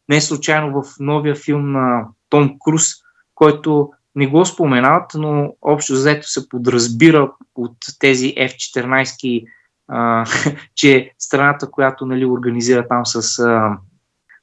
Не 0.09 0.21
случайно 0.21 0.83
в 0.83 0.89
новия 0.99 1.35
филм 1.35 1.71
на 1.71 2.07
Том 2.29 2.55
Круз 2.59 3.05
който 3.35 3.91
не 4.15 4.27
го 4.27 4.45
споменават, 4.45 5.11
но 5.13 5.53
общо 5.61 5.93
взето 5.93 6.29
се 6.29 6.49
подразбира 6.49 7.31
от 7.55 7.77
тези 7.99 8.33
F-14, 8.37 9.45
а, 9.87 10.25
че 10.75 11.13
страната, 11.19 11.71
която 11.71 12.05
нали, 12.05 12.25
организира 12.25 12.87
там 12.87 13.05
с... 13.05 13.39
А, 13.39 13.77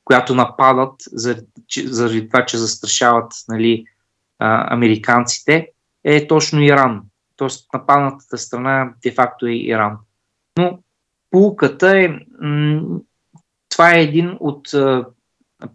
която 0.04 0.34
нападат 0.34 0.94
заради, 1.12 1.46
заради 1.84 2.28
това, 2.28 2.46
че 2.46 2.58
застрашават 2.58 3.32
нали, 3.48 3.84
а, 4.42 4.74
американците, 4.74 5.68
е 6.04 6.26
точно 6.26 6.62
Иран. 6.62 7.02
Тоест 7.36 7.68
нападнатата 7.74 8.38
страна 8.38 8.92
де-факто 9.02 9.46
е 9.46 9.52
Иран. 9.52 9.96
Но 10.58 10.78
полуката 11.30 11.98
е... 11.98 12.08
М- 12.40 13.00
това 13.68 13.94
е 13.94 14.02
един 14.02 14.36
от 14.40 14.74
а, 14.74 15.06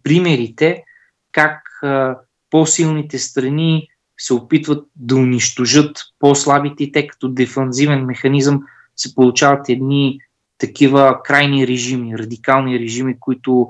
примерите 0.04 0.84
как 1.32 1.62
а, 1.84 2.18
по-силните 2.50 3.20
страни 3.20 3.88
се 4.18 4.34
опитват 4.34 4.88
да 4.96 5.16
унищожат 5.16 6.00
по-слабите 6.20 6.84
и 6.84 6.92
те 6.92 7.08
като 7.08 7.30
дефанзивен 7.30 8.06
механизъм 8.06 8.64
се 8.96 9.16
получават 9.16 9.70
едни 9.70 10.20
такива 10.58 11.20
крайни 11.24 11.68
режими, 11.68 12.18
радикални 12.18 12.80
режими, 12.80 13.20
които 13.20 13.70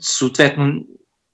съответно 0.00 0.84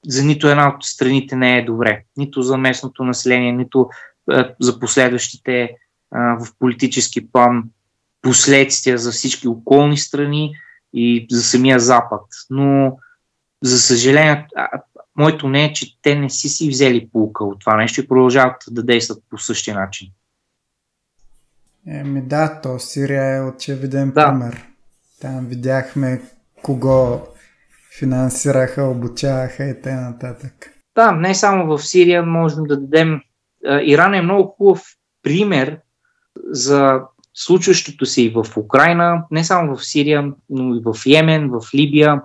за 0.07 0.24
нито 0.24 0.48
една 0.48 0.68
от 0.68 0.84
страните 0.84 1.36
не 1.36 1.59
е 1.59 1.64
добре. 1.64 2.05
Нито 2.16 2.42
за 2.42 2.57
местното 2.57 3.05
население, 3.05 3.53
нито 3.53 3.88
е, 4.32 4.44
за 4.61 4.80
последващите 4.80 5.62
е, 5.62 5.76
в 6.12 6.46
политически 6.59 7.32
план 7.32 7.64
последствия 8.22 8.98
за 8.98 9.12
всички 9.12 9.48
околни 9.48 9.98
страни 9.98 10.55
и 10.92 11.26
за 11.30 11.42
самия 11.42 11.80
Запад. 11.80 12.22
Но, 12.50 12.98
за 13.62 13.80
съжаление, 13.80 14.46
моето 15.16 15.48
не 15.48 15.64
е, 15.64 15.72
че 15.72 16.03
те 16.03 16.14
не 16.14 16.30
си 16.30 16.48
си 16.48 16.68
взели 16.68 17.09
полука 17.12 17.44
от 17.44 17.61
това 17.61 17.76
нещо 17.76 18.00
и 18.00 18.09
продължават 18.09 18.64
да 18.70 18.82
действат 18.82 19.24
по 19.30 19.38
същия 19.38 19.76
начин. 19.76 20.09
Еми 21.86 22.22
да, 22.22 22.61
то 22.61 22.78
Сирия 22.78 23.36
е 23.36 23.40
очевиден 23.40 24.11
да. 24.11 24.28
пример. 24.28 24.66
Там 25.20 25.46
видяхме 25.46 26.22
кого 26.62 27.20
финансираха, 27.99 28.82
обучаваха 28.82 29.64
и 29.64 29.82
т.н. 29.82 30.34
Да, 30.95 31.12
не 31.12 31.34
само 31.34 31.76
в 31.76 31.82
Сирия 31.82 32.22
можем 32.22 32.64
да 32.64 32.80
дадем. 32.80 33.20
Иран 33.82 34.14
е 34.14 34.22
много 34.22 34.49
хубав 34.49 34.82
пример 35.22 35.78
за 36.45 37.01
случващото 37.34 38.07
се 38.07 38.22
и 38.22 38.30
в 38.30 38.47
Украина, 38.57 39.24
не 39.30 39.45
само 39.45 39.76
в 39.76 39.86
Сирия, 39.86 40.32
но 40.51 40.74
и 40.74 40.80
в 40.84 40.97
Йемен, 41.07 41.51
в 41.51 41.74
Либия, 41.74 42.22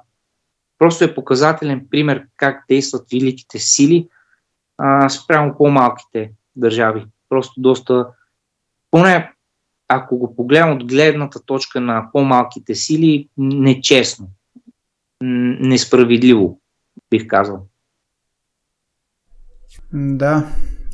Просто 0.78 1.04
е 1.04 1.16
показателен 1.16 1.88
пример 1.92 2.26
как 2.36 2.66
действат 2.70 3.08
великите 3.12 3.60
сили 3.60 4.08
а, 4.78 5.10
спрямо 5.10 5.58
по-малките 5.58 6.32
държави. 6.56 7.06
Просто 7.30 7.62
доста, 7.62 8.08
поне 8.92 9.34
ако 9.88 10.18
го 10.18 10.36
погледам 10.36 10.72
от 10.72 10.88
гледната 10.88 11.46
точка 11.46 11.82
на 11.82 12.10
по-малките 12.14 12.76
сили, 12.76 13.30
нечестно, 13.38 14.28
несправедливо, 15.22 16.62
бих 17.10 17.28
казал. 17.28 17.68
Да, 19.94 20.48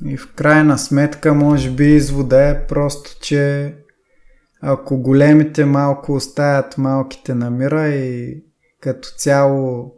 и 0.06 0.18
в 0.18 0.34
крайна 0.34 0.78
сметка, 0.78 1.34
може 1.34 1.72
би 1.72 1.96
извода 1.96 2.50
е 2.50 2.68
просто, 2.68 3.20
че 3.22 3.74
ако 4.62 5.02
големите 5.02 5.66
малко 5.66 6.14
оставят 6.14 6.78
малките 6.78 7.36
на 7.36 7.50
мира 7.50 7.88
и 7.88 8.44
като 8.80 9.10
цяло 9.18 9.94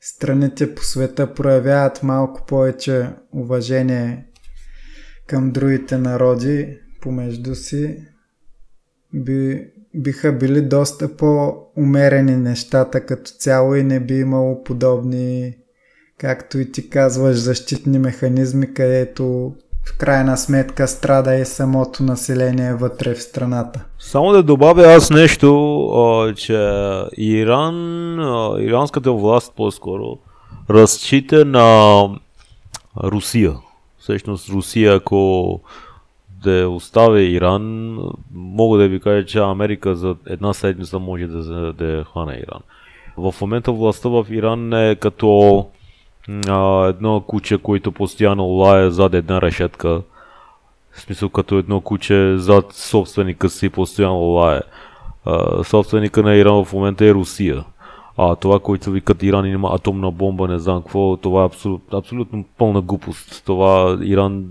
страните 0.00 0.74
по 0.74 0.82
света 0.82 1.34
проявяват 1.34 2.02
малко 2.02 2.46
повече 2.46 3.10
уважение 3.32 4.26
към 5.26 5.52
другите 5.52 5.98
народи 5.98 6.78
помежду 7.00 7.54
си, 7.54 8.06
би, 9.14 9.66
биха 9.94 10.32
били 10.32 10.62
доста 10.62 11.16
по-умерени 11.16 12.36
нещата 12.36 13.06
като 13.06 13.30
цяло 13.30 13.74
и 13.74 13.82
не 13.82 14.00
би 14.00 14.14
имало 14.14 14.64
подобни 14.64 15.54
както 16.18 16.58
и 16.58 16.72
ти 16.72 16.90
казваш, 16.90 17.36
защитни 17.36 17.98
механизми, 17.98 18.74
където 18.74 19.52
в 19.86 19.98
крайна 19.98 20.36
сметка 20.36 20.88
страда 20.88 21.34
и 21.34 21.44
самото 21.44 22.02
население 22.02 22.74
вътре 22.74 23.14
в 23.14 23.22
страната. 23.22 23.84
Само 23.98 24.32
да 24.32 24.42
добавя 24.42 24.82
аз 24.82 25.10
нещо, 25.10 26.32
че 26.36 26.52
Иран, 27.16 28.14
иранската 28.60 29.12
власт 29.12 29.52
по-скоро 29.56 30.18
разчита 30.70 31.44
на 31.44 32.08
Русия. 33.04 33.52
Всъщност 33.98 34.48
Русия, 34.48 34.94
ако 34.94 35.60
да 36.44 36.68
остави 36.68 37.22
Иран, 37.22 37.98
мога 38.34 38.78
да 38.78 38.88
ви 38.88 39.00
кажа, 39.00 39.26
че 39.26 39.38
Америка 39.38 39.94
за 39.94 40.16
една 40.26 40.52
седмица 40.52 40.98
може 40.98 41.26
да, 41.26 41.72
да 41.72 42.04
хване 42.04 42.42
Иран. 42.48 42.60
В 43.16 43.34
момента 43.40 43.72
властта 43.72 44.08
в 44.08 44.26
Иран 44.30 44.72
е 44.72 44.96
като 44.96 45.66
а, 46.48 46.86
едно 46.86 47.20
куче, 47.20 47.58
което 47.58 47.92
постоянно 47.92 48.44
лае 48.44 48.90
зад 48.90 49.14
една 49.14 49.42
решетка. 49.42 50.02
В 50.92 51.00
смисъл 51.00 51.28
като 51.28 51.58
едно 51.58 51.80
куче 51.80 52.36
зад 52.36 52.72
собственика 52.72 53.48
си 53.48 53.68
постоянно 53.68 54.20
лае. 54.20 54.60
А, 55.24 55.64
собственика 55.64 56.22
на 56.22 56.34
Иран 56.34 56.64
в 56.64 56.72
момента 56.72 57.06
е 57.06 57.14
Русия. 57.14 57.64
А 58.18 58.36
това, 58.36 58.60
което 58.60 58.90
викат 58.90 59.22
Иран 59.22 59.46
има 59.46 59.70
атомна 59.74 60.10
бомба, 60.10 60.48
не 60.48 60.58
знам 60.58 60.82
какво, 60.82 61.16
това 61.16 61.42
е 61.42 61.46
абсолют, 61.46 61.82
абсолютно 61.92 62.44
пълна 62.58 62.80
глупост. 62.80 63.42
Това 63.46 63.98
Иран 64.02 64.46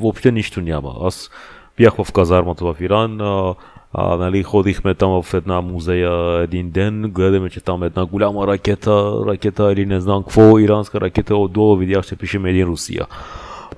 въобще 0.00 0.32
нищо 0.32 0.60
няма. 0.60 0.94
Аз 1.02 1.30
бях 1.76 1.94
в 1.94 2.12
казармата 2.12 2.64
в 2.64 2.76
Иран, 2.80 3.20
а, 3.20 3.54
а, 3.92 4.16
нали, 4.16 4.42
ходихме 4.42 4.94
там 4.94 5.22
в 5.22 5.34
една 5.34 5.60
музея 5.60 6.42
един 6.42 6.70
ден, 6.70 7.02
гледаме, 7.02 7.50
че 7.50 7.60
там 7.60 7.82
е 7.82 7.86
една 7.86 8.04
голяма 8.04 8.46
ракета, 8.46 9.12
ракета 9.26 9.72
или 9.72 9.86
не 9.86 10.00
знам 10.00 10.22
какво, 10.22 10.58
иранска 10.58 11.00
ракета, 11.00 11.36
отдолу 11.36 11.76
видях, 11.76 12.06
че 12.06 12.16
пишем 12.16 12.46
един 12.46 12.66
Русия. 12.66 13.06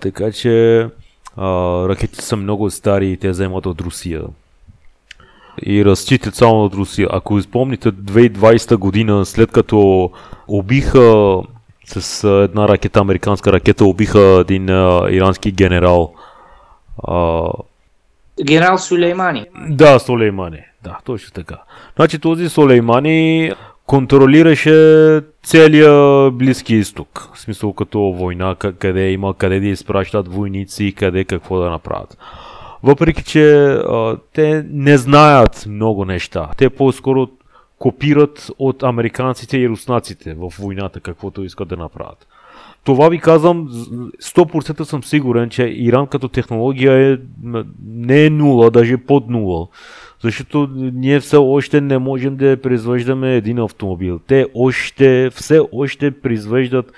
Така 0.00 0.32
че 0.32 0.82
а, 1.36 1.48
ракетите 1.88 2.22
са 2.22 2.36
много 2.36 2.70
стари 2.70 3.10
и 3.10 3.16
те 3.16 3.30
вземат 3.30 3.66
от 3.66 3.80
Русия. 3.80 4.22
И 5.62 5.84
разчитат 5.84 6.34
само 6.34 6.64
от 6.64 6.74
Русия. 6.74 7.08
Ако 7.10 7.38
изпомните 7.38 7.92
2020 7.92 8.76
година, 8.76 9.24
след 9.26 9.50
като 9.52 10.10
убиха 10.48 11.36
с 11.86 12.24
една 12.44 12.68
ракета, 12.68 13.00
американска 13.00 13.52
ракета, 13.52 13.84
убиха 13.84 14.20
един 14.40 14.70
а, 14.70 15.06
ирански 15.10 15.52
генерал. 15.52 16.14
А, 17.08 17.42
Генерал 18.44 18.78
Сулеймани. 18.78 19.46
да, 19.68 19.98
Сулеймани. 19.98 20.58
Да, 20.84 20.98
точно 21.04 21.32
така. 21.32 21.56
Значи 21.96 22.18
този 22.18 22.48
Сулеймани 22.48 23.52
контролираше 23.86 25.20
целия 25.42 26.30
Близки 26.30 26.74
изток. 26.74 27.30
В 27.34 27.40
смисъл 27.40 27.72
като 27.72 28.00
война, 28.00 28.54
къ- 28.54 28.72
къде 28.78 29.10
има, 29.10 29.34
къде 29.34 29.60
да 29.60 29.66
изпращат 29.66 30.28
войници, 30.32 30.94
къде 30.96 31.24
какво 31.24 31.58
да 31.58 31.70
направят. 31.70 32.18
Въпреки, 32.84 33.24
че 33.24 33.54
а, 33.64 34.16
те 34.32 34.64
не 34.70 34.98
знаят 34.98 35.64
много 35.68 36.04
неща. 36.04 36.48
Те 36.56 36.70
по-скоро 36.70 37.28
копират 37.78 38.50
от 38.58 38.82
американците 38.82 39.58
и 39.58 39.68
руснаците 39.68 40.34
в 40.34 40.52
войната, 40.58 41.00
каквото 41.00 41.44
искат 41.44 41.68
да 41.68 41.76
направят. 41.76 42.26
Това 42.84 43.08
ви 43.08 43.18
казвам, 43.18 43.66
з- 43.70 43.86
100% 44.20 44.82
съм 44.82 45.04
сигурен, 45.04 45.50
че 45.50 45.62
Иран 45.62 46.06
като 46.06 46.28
технология 46.28 47.12
е, 47.12 47.18
не 47.86 48.24
е 48.26 48.30
нула, 48.30 48.70
даже 48.70 48.96
под 48.96 49.30
нула. 49.30 49.68
Защото 50.20 50.68
ние 50.76 51.20
все 51.20 51.36
още 51.36 51.80
не 51.80 51.98
можем 51.98 52.36
да 52.36 52.56
произвеждаме 52.56 53.36
един 53.36 53.58
автомобил. 53.58 54.20
Те 54.26 54.46
още, 54.54 55.30
все 55.34 55.60
още 55.72 56.10
произвеждат 56.10 56.92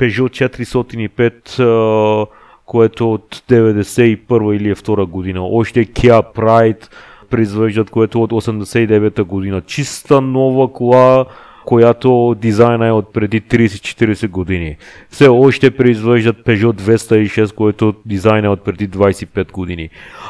Peugeot 0.00 0.50
405, 0.50 1.58
а, 1.58 2.26
което 2.66 3.04
е 3.04 3.06
от 3.06 3.42
91 3.50 4.56
или 4.56 4.74
2 4.74 5.06
година. 5.06 5.42
Още 5.42 5.84
Kia 5.84 6.34
Pride 6.34 6.88
произвеждат, 7.30 7.90
което 7.90 8.18
е 8.18 8.22
от 8.22 8.32
89 8.32 9.22
година. 9.22 9.60
Чиста 9.60 10.20
нова 10.20 10.72
кола, 10.72 11.24
която 11.64 12.36
дизайна 12.40 12.86
е 12.86 12.92
от 12.92 13.12
преди 13.12 13.40
30-40 13.42 14.28
години. 14.28 14.76
Все 15.10 15.28
още 15.28 15.70
произвеждат 15.70 16.36
Peugeot 16.36 16.72
206, 16.72 17.54
което 17.54 17.94
дизайна 18.06 18.46
е 18.46 18.50
от 18.50 18.64
преди 18.64 18.88
25 18.90 19.52
години. 19.52 19.88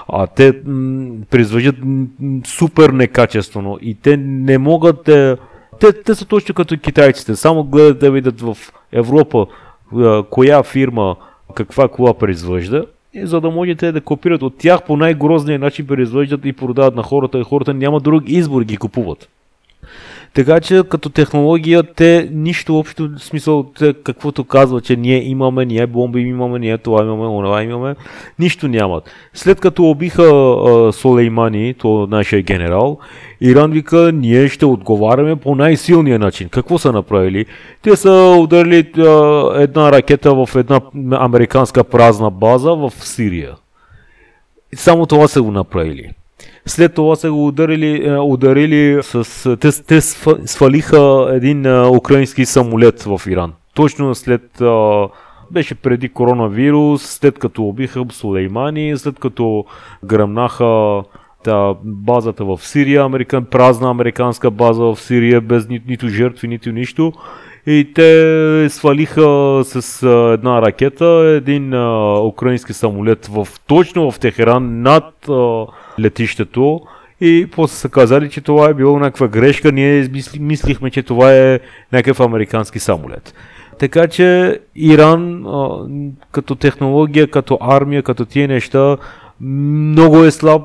А 0.08 0.26
те 0.26 0.52
м- 0.66 1.14
произвеждат 1.30 1.76
м- 1.84 2.06
супер 2.46 2.90
некачествено 2.90 3.78
и 3.82 3.94
те 3.94 4.16
не 4.16 4.58
могат 4.58 4.96
да... 5.06 5.36
Те, 5.80 6.02
те 6.02 6.14
са 6.14 6.26
точно 6.26 6.54
като 6.54 6.78
китайците, 6.78 7.36
само 7.36 7.64
гледат 7.64 7.98
да 7.98 8.10
видят 8.10 8.40
в 8.40 8.56
Европа 8.92 9.46
коя 10.30 10.62
фирма 10.62 11.16
каква 11.52 11.88
кола 11.88 12.14
произвежда, 12.14 12.86
за 13.22 13.40
да 13.40 13.50
можете 13.50 13.92
да 13.92 14.00
копират 14.00 14.42
от 14.42 14.58
тях 14.58 14.84
по 14.84 14.96
най-грозния 14.96 15.58
начин 15.58 15.86
произвеждат 15.86 16.44
и 16.44 16.52
продават 16.52 16.94
на 16.94 17.02
хората 17.02 17.38
и 17.38 17.44
хората 17.44 17.74
нямат 17.74 18.02
друг 18.02 18.24
избор 18.26 18.62
ги 18.62 18.76
купуват. 18.76 19.28
Така 20.34 20.60
че 20.60 20.82
като 20.88 21.08
технология 21.08 21.82
те 21.82 22.28
нищо 22.32 22.78
общо, 22.78 23.08
в 23.18 23.24
смисъл 23.24 23.62
те, 23.78 23.94
каквото 23.94 24.44
казва, 24.44 24.80
че 24.80 24.96
ние 24.96 25.24
имаме, 25.24 25.64
ние 25.64 25.86
бомби 25.86 26.20
имаме, 26.20 26.58
ние 26.58 26.78
това 26.78 27.02
имаме, 27.02 27.26
онова 27.26 27.62
имаме, 27.62 27.94
нищо 28.38 28.68
нямат. 28.68 29.10
След 29.34 29.60
като 29.60 29.84
убиха 29.84 30.22
а, 30.22 30.92
Солеймани, 30.92 31.74
то 31.74 32.06
нашия 32.10 32.42
генерал, 32.42 32.98
Иран 33.40 33.70
вика, 33.70 34.12
ние 34.14 34.48
ще 34.48 34.66
отговаряме 34.66 35.36
по 35.36 35.54
най-силния 35.54 36.18
начин. 36.18 36.48
Какво 36.48 36.78
са 36.78 36.92
направили? 36.92 37.46
Те 37.82 37.96
са 37.96 38.36
ударили 38.40 38.92
а, 38.98 39.52
една 39.56 39.92
ракета 39.92 40.34
в 40.34 40.48
една 40.56 40.80
американска 41.12 41.84
празна 41.84 42.30
база 42.30 42.74
в 42.74 42.90
Сирия. 42.90 43.54
Само 44.74 45.06
това 45.06 45.28
са 45.28 45.42
го 45.42 45.50
направили. 45.50 46.10
След 46.66 46.94
това 46.94 47.16
са 47.16 47.30
го 47.30 47.46
ударили, 47.46 48.08
е, 48.08 48.18
ударили 48.18 49.02
с... 49.02 49.56
Те, 49.56 49.82
те 49.82 50.00
сфа- 50.00 50.46
свалиха 50.46 51.30
един 51.32 51.66
а, 51.66 51.90
украински 51.90 52.44
самолет 52.44 53.02
в 53.02 53.20
Иран. 53.28 53.52
Точно 53.74 54.14
след... 54.14 54.62
Беше 55.50 55.74
преди 55.74 56.08
коронавирус, 56.08 57.02
след 57.02 57.38
като 57.38 57.62
убиха 57.62 58.04
Сулеймани, 58.12 58.96
след 58.96 59.18
като 59.18 59.64
гръмнаха 60.04 61.02
та, 61.44 61.74
базата 61.84 62.44
в 62.44 62.58
Сирия, 62.62 63.02
американ, 63.02 63.44
празна 63.44 63.90
американска 63.90 64.50
база 64.50 64.82
в 64.82 64.96
Сирия, 64.96 65.40
без 65.40 65.68
ни, 65.68 65.80
нито 65.88 66.08
жертви, 66.08 66.48
нито 66.48 66.72
нищо. 66.72 67.12
И 67.66 67.92
те 67.94 68.66
свалиха 68.70 69.60
с 69.64 70.02
а, 70.02 70.32
една 70.32 70.62
ракета 70.62 71.06
един 71.06 71.74
а, 71.74 72.18
украински 72.20 72.72
самолет 72.72 73.26
в, 73.26 73.48
точно 73.66 74.10
в 74.10 74.18
Техеран 74.18 74.82
над 74.82 75.28
а, 75.28 75.66
летището 76.00 76.80
и 77.20 77.48
после 77.52 77.76
са 77.76 77.88
казали, 77.88 78.30
че 78.30 78.40
това 78.40 78.68
е 78.68 78.74
било 78.74 78.98
някаква 78.98 79.28
грешка. 79.28 79.72
Ние 79.72 80.08
мисли, 80.12 80.38
мислихме, 80.40 80.90
че 80.90 81.02
това 81.02 81.34
е 81.34 81.60
някакъв 81.92 82.20
американски 82.20 82.78
самолет. 82.78 83.34
Така 83.78 84.06
че 84.06 84.58
Иран 84.76 85.44
като 86.32 86.54
технология, 86.54 87.30
като 87.30 87.58
армия, 87.60 88.02
като 88.02 88.24
тия 88.24 88.48
неща 88.48 88.96
много 89.40 90.24
е 90.24 90.30
слаб, 90.30 90.62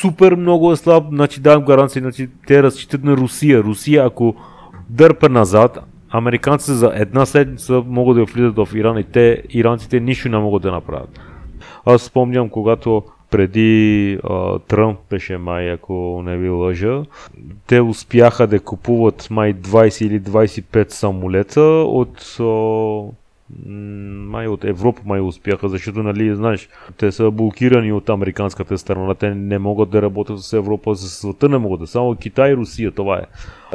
супер 0.00 0.34
много 0.34 0.72
е 0.72 0.76
слаб, 0.76 1.04
значи 1.12 1.40
давам 1.40 1.64
гаранция, 1.64 2.02
значи 2.02 2.28
те 2.46 2.62
разчитат 2.62 3.04
на 3.04 3.16
Русия. 3.16 3.62
Русия 3.62 4.06
ако 4.06 4.34
дърпа 4.90 5.28
назад, 5.28 5.78
американците 6.10 6.72
за 6.72 6.92
една 6.94 7.26
седмица 7.26 7.82
могат 7.86 8.16
да 8.16 8.24
влизат 8.24 8.56
в 8.56 8.68
Иран 8.74 8.98
и 8.98 9.04
те, 9.04 9.42
иранците 9.50 10.00
нищо 10.00 10.28
не 10.28 10.38
могат 10.38 10.62
да 10.62 10.72
направят. 10.72 11.20
Аз 11.86 12.02
спомням, 12.02 12.48
когато 12.48 13.02
преди 13.32 14.18
а, 14.24 14.58
Тръмп 14.58 14.98
беше 15.10 15.38
май, 15.38 15.72
ако 15.72 16.22
не 16.24 16.36
ви 16.36 16.48
лъжа, 16.48 17.02
те 17.66 17.80
успяха 17.80 18.46
да 18.46 18.60
купуват 18.60 19.28
май 19.30 19.54
20 19.54 20.06
или 20.06 20.20
25 20.20 20.90
самолета 20.90 21.60
от 21.86 22.36
а, 22.40 22.44
май 23.66 24.48
от 24.48 24.64
Европа 24.64 25.00
май 25.04 25.20
успяха, 25.20 25.68
защото 25.68 26.02
нали 26.02 26.34
знаеш, 26.34 26.68
те 26.96 27.12
са 27.12 27.30
блокирани 27.30 27.92
от 27.92 28.08
американската 28.08 28.78
страна, 28.78 29.14
те 29.14 29.34
не 29.34 29.58
могат 29.58 29.90
да 29.90 30.02
работят 30.02 30.40
с 30.40 30.52
Европа, 30.52 30.94
с 30.94 31.10
света 31.10 31.48
не 31.48 31.58
могат. 31.58 31.88
Само 31.88 32.16
Китай 32.16 32.52
и 32.52 32.56
Русия, 32.56 32.92
това 32.92 33.18
е. 33.18 33.24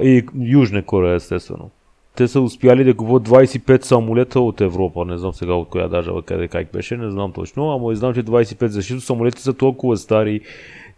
И 0.04 0.26
Южна 0.40 0.84
Корея 0.84 1.16
естествено 1.16 1.70
те 2.18 2.28
са 2.28 2.42
успяли 2.42 2.84
да 2.84 2.94
купуват 2.94 3.30
25 3.30 3.84
самолета 3.84 4.40
от 4.40 4.62
Европа. 4.62 5.06
Не 5.06 5.18
знам 5.18 5.34
сега 5.34 5.54
от 5.54 5.70
коя 5.70 5.88
държава, 5.88 6.22
къде 6.22 6.48
как 6.48 6.72
беше, 6.74 6.98
не 6.98 7.12
знам 7.12 7.32
точно, 7.32 7.72
ама 7.72 7.96
знам, 7.96 8.14
че 8.14 8.24
25, 8.24 8.66
защото 8.66 9.02
самолетите 9.02 9.44
са 9.44 9.54
толкова 9.54 9.98
стари. 9.98 10.42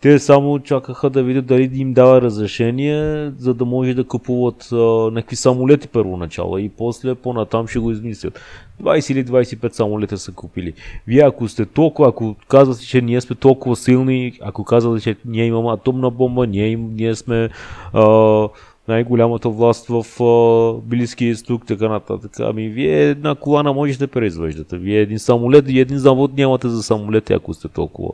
Те 0.01 0.19
само 0.19 0.59
чакаха 0.59 1.09
да 1.09 1.23
видят 1.23 1.45
дали 1.45 1.71
им 1.73 1.93
дава 1.93 2.21
разрешение, 2.21 3.31
за 3.37 3.53
да 3.53 3.65
може 3.65 3.93
да 3.93 4.03
купуват 4.03 4.69
а, 4.71 4.75
някакви 5.11 5.35
самолети 5.35 5.87
първоначало 5.87 6.57
и 6.57 6.69
после 6.69 7.15
по-натам 7.15 7.67
ще 7.67 7.79
го 7.79 7.91
измислят. 7.91 8.39
20 8.83 9.11
или 9.11 9.25
25 9.25 9.73
самолета 9.73 10.17
са 10.17 10.31
купили. 10.31 10.73
Вие 11.07 11.21
ако 11.21 11.47
сте 11.47 11.65
толкова, 11.65 12.09
ако 12.09 12.35
казвате, 12.47 12.85
че 12.85 13.01
ние 13.01 13.21
сме 13.21 13.35
толкова 13.35 13.75
силни, 13.75 14.33
ако 14.41 14.63
казвате, 14.63 15.03
че 15.03 15.15
ние 15.25 15.45
имаме 15.45 15.73
атомна 15.73 16.09
бомба, 16.11 16.47
ние, 16.47 16.75
ние 16.75 17.15
сме 17.15 17.49
а, 17.93 18.47
най-голямата 18.89 19.49
власт 19.49 19.87
в 19.89 20.23
а, 20.23 20.81
Близкия 20.81 21.29
изток, 21.29 21.65
така 21.67 21.87
нататък. 21.87 22.31
Ами 22.39 22.69
вие 22.69 23.03
една 23.03 23.35
кола 23.35 23.63
не 23.63 23.71
можете 23.71 23.99
да 23.99 24.11
произвеждате. 24.11 24.77
Вие 24.77 24.99
един 24.99 25.19
самолет 25.19 25.65
и 25.69 25.79
един 25.79 25.97
завод 25.97 26.37
нямате 26.37 26.69
за 26.69 26.83
самолети, 26.83 27.33
ако 27.33 27.53
сте 27.53 27.67
толкова 27.67 28.09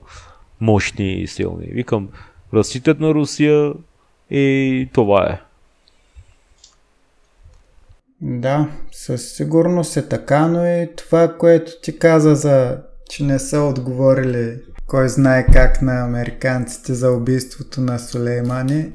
мощни 0.62 1.14
и 1.14 1.28
силни. 1.28 1.66
Викам, 1.66 2.10
разчитат 2.54 3.00
на 3.00 3.14
Русия 3.14 3.74
и 4.30 4.90
това 4.94 5.30
е. 5.30 5.42
Да, 8.22 8.68
със 8.92 9.36
сигурност 9.36 9.98
е 9.98 10.08
така, 10.08 10.48
но 10.48 10.66
и 10.66 10.90
това, 10.98 11.34
което 11.38 11.72
ти 11.82 12.00
каза 12.00 12.36
за, 12.36 12.78
че 13.10 13.24
не 13.24 13.40
са 13.40 13.62
отговорили 13.62 14.58
кой 14.88 15.10
знае 15.10 15.46
как 15.46 15.82
на 15.82 16.06
американците 16.06 16.94
за 16.94 17.12
убийството 17.12 17.82
на 17.82 18.00
Сулеймани. 18.00 18.92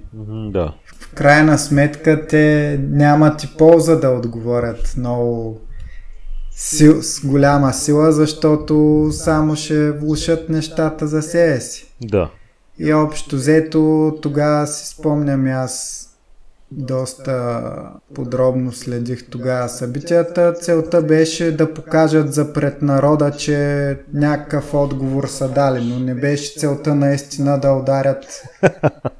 Да. 0.50 0.74
В 1.00 1.14
крайна 1.14 1.58
сметка 1.58 2.26
те 2.26 2.78
нямат 2.90 3.44
и 3.44 3.56
полза 3.58 3.96
да 3.96 4.08
отговорят 4.08 4.94
много 4.96 5.60
сил, 6.50 7.02
с 7.02 7.26
голяма 7.26 7.72
сила, 7.72 8.12
защото 8.12 9.08
само 9.12 9.56
ще 9.56 9.90
влушат 9.90 10.48
нещата 10.48 11.06
за 11.06 11.22
себе 11.22 11.60
си. 11.60 11.94
Да. 12.02 12.30
И 12.78 12.92
общо 12.92 13.36
взето 13.36 14.14
тогава 14.22 14.66
си 14.66 14.88
спомням 14.88 15.46
аз 15.46 16.06
доста 16.70 17.62
подробно 18.14 18.72
следих 18.72 19.30
тогава 19.30 19.68
събитията. 19.68 20.54
Целта 20.54 21.02
беше 21.02 21.56
да 21.56 21.74
покажат 21.74 22.34
за 22.34 22.52
пред 22.52 22.82
народа, 22.82 23.30
че 23.30 23.98
някакъв 24.14 24.74
отговор 24.74 25.26
са 25.26 25.48
дали, 25.48 25.84
но 25.84 25.98
не 25.98 26.14
беше 26.14 26.58
целта 26.58 26.94
наистина 26.94 27.60
да 27.60 27.72
ударят 27.72 28.42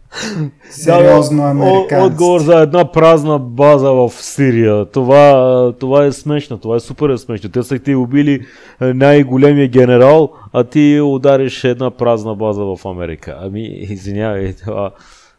сериозно 0.70 1.42
американците. 1.44 2.00
Отговор 2.00 2.40
за 2.40 2.58
една 2.58 2.92
празна 2.92 3.38
база 3.38 3.90
в 3.90 4.10
Сирия. 4.10 4.90
Това, 4.90 5.74
това 5.80 6.04
е 6.04 6.12
смешно, 6.12 6.58
това 6.58 6.76
е 6.76 6.80
супер 6.80 7.16
смешно. 7.16 7.50
Те 7.50 7.62
са 7.62 7.78
ти 7.78 7.94
убили 7.94 8.46
е, 8.80 8.94
най-големия 8.94 9.68
генерал, 9.68 10.32
а 10.52 10.64
ти 10.64 11.00
удариш 11.04 11.64
една 11.64 11.90
празна 11.90 12.34
база 12.34 12.64
в 12.64 12.78
Америка. 12.84 13.38
Ами, 13.40 13.66
извинявай, 13.68 14.54
това 14.64 14.90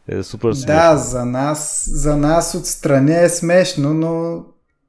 е 0.07 0.23
супер 0.23 0.53
смешно. 0.53 0.75
Да, 0.75 0.97
за 0.97 1.25
нас, 1.25 1.89
за 1.91 2.17
нас 2.17 2.55
отстрани 2.55 3.15
е 3.15 3.29
смешно, 3.29 3.93
но 3.93 4.43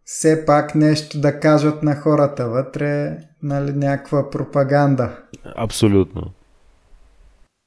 все 0.05 0.47
пак 0.47 0.75
нещо 0.75 1.21
да 1.21 1.41
кажат 1.41 1.83
на 1.83 1.97
хората 1.97 2.49
вътре, 2.49 3.17
нали, 3.43 3.73
някаква 3.73 4.31
пропаганда. 4.31 5.11
Абсолютно. 5.57 6.23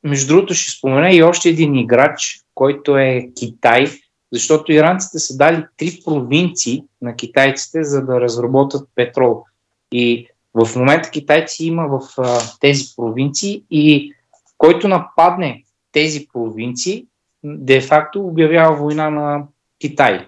Между 0.06 0.28
другото 0.28 0.54
ще 0.54 0.72
спомена 0.72 1.12
и 1.12 1.24
още 1.24 1.50
един 1.50 1.76
играч, 1.76 2.42
който 2.56 2.98
е 2.98 3.30
Китай, 3.40 3.88
защото 4.34 4.72
иранците 4.72 5.20
са 5.20 5.38
дали 5.38 5.66
три 5.78 6.00
провинции 6.06 6.84
на 7.02 7.16
китайците, 7.16 7.84
за 7.84 8.06
да 8.06 8.22
разработят 8.22 8.90
петрол. 8.96 9.44
И 9.92 10.28
в 10.54 10.76
момента 10.76 11.10
китайци 11.10 11.66
има 11.66 11.88
в 11.88 12.00
а, 12.18 12.40
тези 12.60 12.84
провинции 12.96 13.64
и 13.72 14.14
който 14.58 14.88
нападне 14.88 15.64
тези 15.92 16.28
провинции, 16.34 17.06
де-факто 17.44 18.28
обявява 18.28 18.76
война 18.76 19.10
на 19.10 19.44
Китай. 19.82 20.28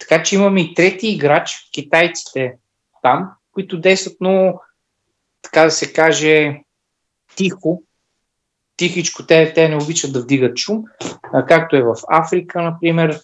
Така 0.00 0.22
че 0.22 0.34
имаме 0.34 0.60
и 0.60 0.74
трети 0.74 1.08
играч, 1.08 1.68
китайците 1.72 2.56
там, 3.02 3.30
които 3.52 3.80
действат 3.80 4.20
много, 4.20 4.60
така 5.42 5.64
да 5.64 5.70
се 5.70 5.92
каже, 5.92 6.60
тихо, 7.36 7.82
тихичко, 8.78 9.26
те, 9.26 9.52
те 9.54 9.68
не 9.68 9.76
обичат 9.76 10.12
да 10.12 10.20
вдигат 10.20 10.58
шум, 10.58 10.84
а, 11.32 11.46
както 11.46 11.76
е 11.76 11.82
в 11.82 11.96
Африка, 12.08 12.62
например, 12.62 13.20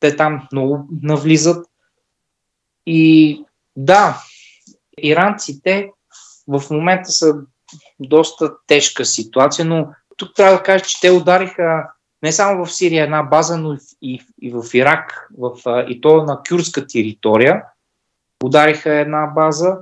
те 0.00 0.16
там 0.16 0.48
много 0.52 0.88
навлизат. 1.02 1.66
И 2.86 3.44
да, 3.76 4.22
иранците 5.02 5.90
в 6.48 6.62
момента 6.70 7.12
са 7.12 7.34
доста 8.00 8.52
тежка 8.66 9.04
ситуация, 9.04 9.64
но 9.64 9.88
тук 10.16 10.34
трябва 10.36 10.56
да 10.56 10.62
кажа, 10.62 10.84
че 10.84 11.00
те 11.00 11.10
удариха 11.10 11.90
не 12.22 12.32
само 12.32 12.64
в 12.64 12.72
Сирия 12.72 13.04
една 13.04 13.22
база, 13.22 13.56
но 13.56 13.74
и, 13.74 13.78
и, 14.02 14.20
и 14.42 14.50
в 14.50 14.64
Ирак, 14.74 15.28
в, 15.38 15.84
и 15.88 16.00
то 16.00 16.24
на 16.24 16.42
кюрска 16.48 16.86
територия. 16.86 17.62
Удариха 18.44 18.94
една 18.94 19.26
база 19.26 19.78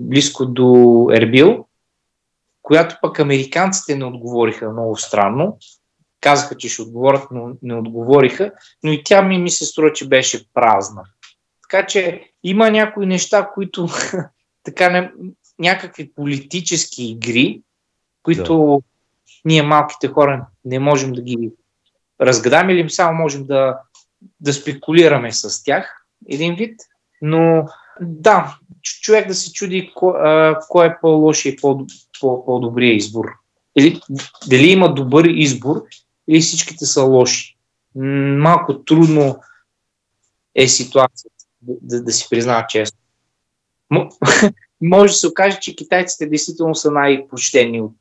близко 0.00 0.46
до 0.46 1.08
Ербил, 1.12 1.66
която 2.64 2.98
пък 3.02 3.20
американците 3.20 3.96
не 3.96 4.04
отговориха 4.04 4.70
много 4.70 4.96
странно. 4.96 5.58
Казаха, 6.20 6.56
че 6.56 6.68
ще 6.68 6.82
отговорят, 6.82 7.22
но 7.30 7.56
не 7.62 7.74
отговориха, 7.74 8.52
но 8.82 8.92
и 8.92 9.04
тя 9.04 9.22
ми, 9.22 9.38
ми 9.38 9.50
се 9.50 9.64
струва, 9.64 9.92
че 9.92 10.08
беше 10.08 10.52
празна. 10.54 11.02
Така 11.62 11.86
че 11.86 12.30
има 12.44 12.70
някои 12.70 13.06
неща, 13.06 13.50
които 13.54 13.88
така 14.62 14.90
не, 14.90 15.12
някакви 15.58 16.12
политически 16.12 17.04
игри, 17.04 17.62
които 18.22 18.82
да. 18.82 18.88
ние 19.44 19.62
малките 19.62 20.08
хора 20.08 20.46
не 20.64 20.78
можем 20.78 21.12
да 21.12 21.22
ги 21.22 21.50
разгадаме 22.20 22.72
или 22.72 22.90
само 22.90 23.22
можем 23.22 23.44
да, 23.44 23.78
да 24.40 24.52
спекулираме 24.52 25.32
с 25.32 25.64
тях 25.64 26.06
един 26.28 26.54
вид. 26.54 26.80
Но 27.22 27.66
да, 28.00 28.58
човек 28.82 29.28
да 29.28 29.34
се 29.34 29.52
чуди 29.52 29.92
кой, 29.94 30.86
е 30.86 30.96
по-лошия 31.00 31.52
и 31.52 31.56
по- 31.56 31.86
по- 32.20 32.44
по-добрия 32.44 32.94
избор. 32.94 33.24
Или, 33.78 34.00
дали 34.48 34.70
има 34.70 34.94
добър 34.94 35.24
избор 35.24 35.82
или 36.28 36.40
всичките 36.40 36.86
са 36.86 37.02
лоши. 37.02 37.56
Малко 38.38 38.84
трудно 38.84 39.38
е 40.54 40.68
ситуацията, 40.68 41.44
да, 41.62 42.02
да, 42.02 42.12
си 42.12 42.26
признава 42.30 42.66
честно. 42.68 42.98
Може 44.80 45.12
да 45.12 45.16
се 45.16 45.28
окаже, 45.28 45.58
че 45.60 45.76
китайците 45.76 46.26
действително 46.26 46.74
са 46.74 46.90
най-почтени 46.90 47.80
от 47.80 47.96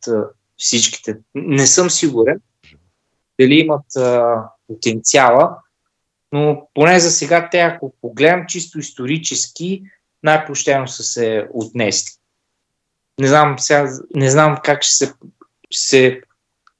всичките. 0.57 1.17
Не 1.35 1.67
съм 1.67 1.89
сигурен 1.89 2.39
дали 3.39 3.59
имат 3.59 3.95
а, 3.95 4.43
потенциала, 4.67 5.57
но 6.33 6.67
поне 6.73 6.99
за 6.99 7.11
сега 7.11 7.49
те, 7.49 7.59
ако 7.59 7.93
погледнем 8.01 8.45
чисто 8.47 8.79
исторически, 8.79 9.83
най-почтено 10.23 10.87
са 10.87 11.03
се 11.03 11.47
отнесли. 11.53 12.11
Не 13.19 13.27
знам, 13.27 13.59
сега, 13.59 13.89
не 14.15 14.29
знам 14.29 14.57
как 14.63 14.83
ще 14.83 14.93
се, 14.93 15.13
се 15.73 16.21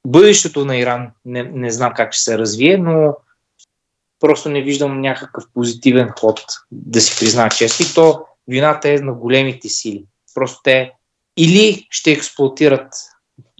бъдещето 0.06 0.64
на 0.64 0.76
Иран, 0.76 1.10
не, 1.24 1.42
не 1.42 1.70
знам 1.70 1.92
как 1.96 2.12
ще 2.12 2.22
се 2.22 2.38
развие, 2.38 2.78
но 2.78 3.16
просто 4.20 4.50
не 4.50 4.62
виждам 4.62 5.00
някакъв 5.00 5.44
позитивен 5.54 6.08
ход, 6.18 6.40
да 6.72 7.00
си 7.00 7.16
призна 7.20 7.48
често. 7.48 7.82
И 7.82 7.86
то 7.94 8.24
вината 8.48 8.90
е 8.90 8.98
на 8.98 9.12
големите 9.12 9.68
сили. 9.68 10.04
Просто 10.34 10.60
те 10.64 10.92
или 11.36 11.86
ще 11.90 12.12
експлуатират 12.12 12.94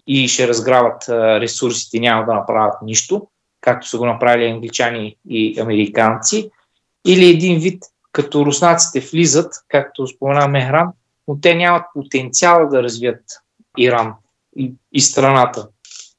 и 0.07 0.29
ще 0.29 0.49
разграват 0.49 1.09
ресурсите, 1.09 2.01
няма 2.01 2.27
да 2.27 2.35
направят 2.35 2.75
нищо, 2.83 3.27
както 3.65 3.89
са 3.89 3.99
го 3.99 4.07
направили 4.07 4.51
англичани 4.51 5.17
и 5.29 5.61
американци, 5.61 6.51
или 7.07 7.31
един 7.31 7.59
вид, 7.59 7.83
като 8.13 8.47
руснаците 8.47 9.01
влизат, 9.01 9.53
както 9.69 10.07
спомена 10.07 10.49
Мехран, 10.49 10.89
но 11.29 11.41
те 11.41 11.55
нямат 11.55 11.83
потенциал 11.95 12.69
да 12.69 12.83
развият 12.83 13.23
Иран 13.79 14.13
и, 14.57 14.73
и 14.93 15.01
страната. 15.01 15.69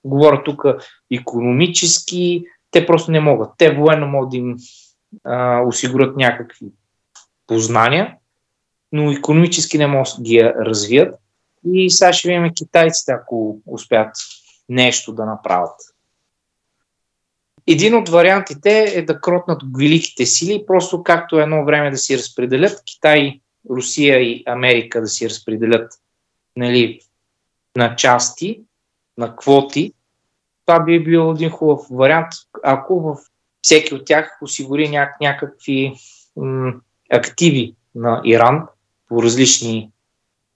Говоря 0.04 0.44
тук 0.44 0.64
економически, 1.12 2.46
те 2.72 2.86
просто 2.86 3.12
не 3.12 3.20
могат. 3.20 3.50
Те 3.58 3.74
военно 3.74 4.08
могат 4.08 4.30
да 4.30 4.38
им 4.38 4.58
а, 5.24 5.62
осигурят 5.62 6.18
някакви 6.18 6.66
познания, 7.48 8.16
но 8.92 9.12
економически 9.12 9.78
не 9.78 9.88
могат 9.88 10.14
да 10.18 10.24
ги 10.24 10.44
развият. 10.44 11.16
И 11.66 11.90
сега 11.90 12.14
ще 12.14 12.28
видим 12.28 12.54
китайците, 12.54 13.12
ако 13.12 13.60
успят 13.66 14.16
нещо 14.70 15.14
да 15.14 15.26
направят. 15.26 15.95
Един 17.68 17.96
от 17.96 18.10
вариантите 18.10 18.94
е 18.96 19.02
да 19.02 19.22
кротнат 19.22 19.62
великите 19.78 20.26
сили, 20.26 20.64
просто 20.68 21.04
както 21.04 21.40
едно 21.40 21.66
време 21.66 21.92
да 21.92 21.98
си 21.98 22.18
разпределят 22.18 22.84
Китай, 22.86 23.40
Русия 23.70 24.20
и 24.20 24.44
Америка 24.46 25.02
да 25.02 25.08
си 25.08 25.30
разпределят 25.30 25.94
нали, 26.56 27.00
на 27.76 27.96
части, 27.96 28.62
на 29.18 29.36
квоти. 29.36 29.94
Това 30.66 30.80
би 30.80 31.04
бил 31.04 31.34
един 31.36 31.50
хубав 31.50 31.80
вариант, 31.92 32.28
ако 32.64 33.00
в 33.00 33.18
всеки 33.62 33.96
от 33.96 34.06
тях 34.06 34.38
осигури 34.42 34.88
ня- 34.88 35.16
някакви 35.22 35.94
м- 36.36 36.74
активи 37.12 37.76
на 37.96 38.22
Иран 38.26 38.64
по 39.08 39.24
различни, 39.24 39.90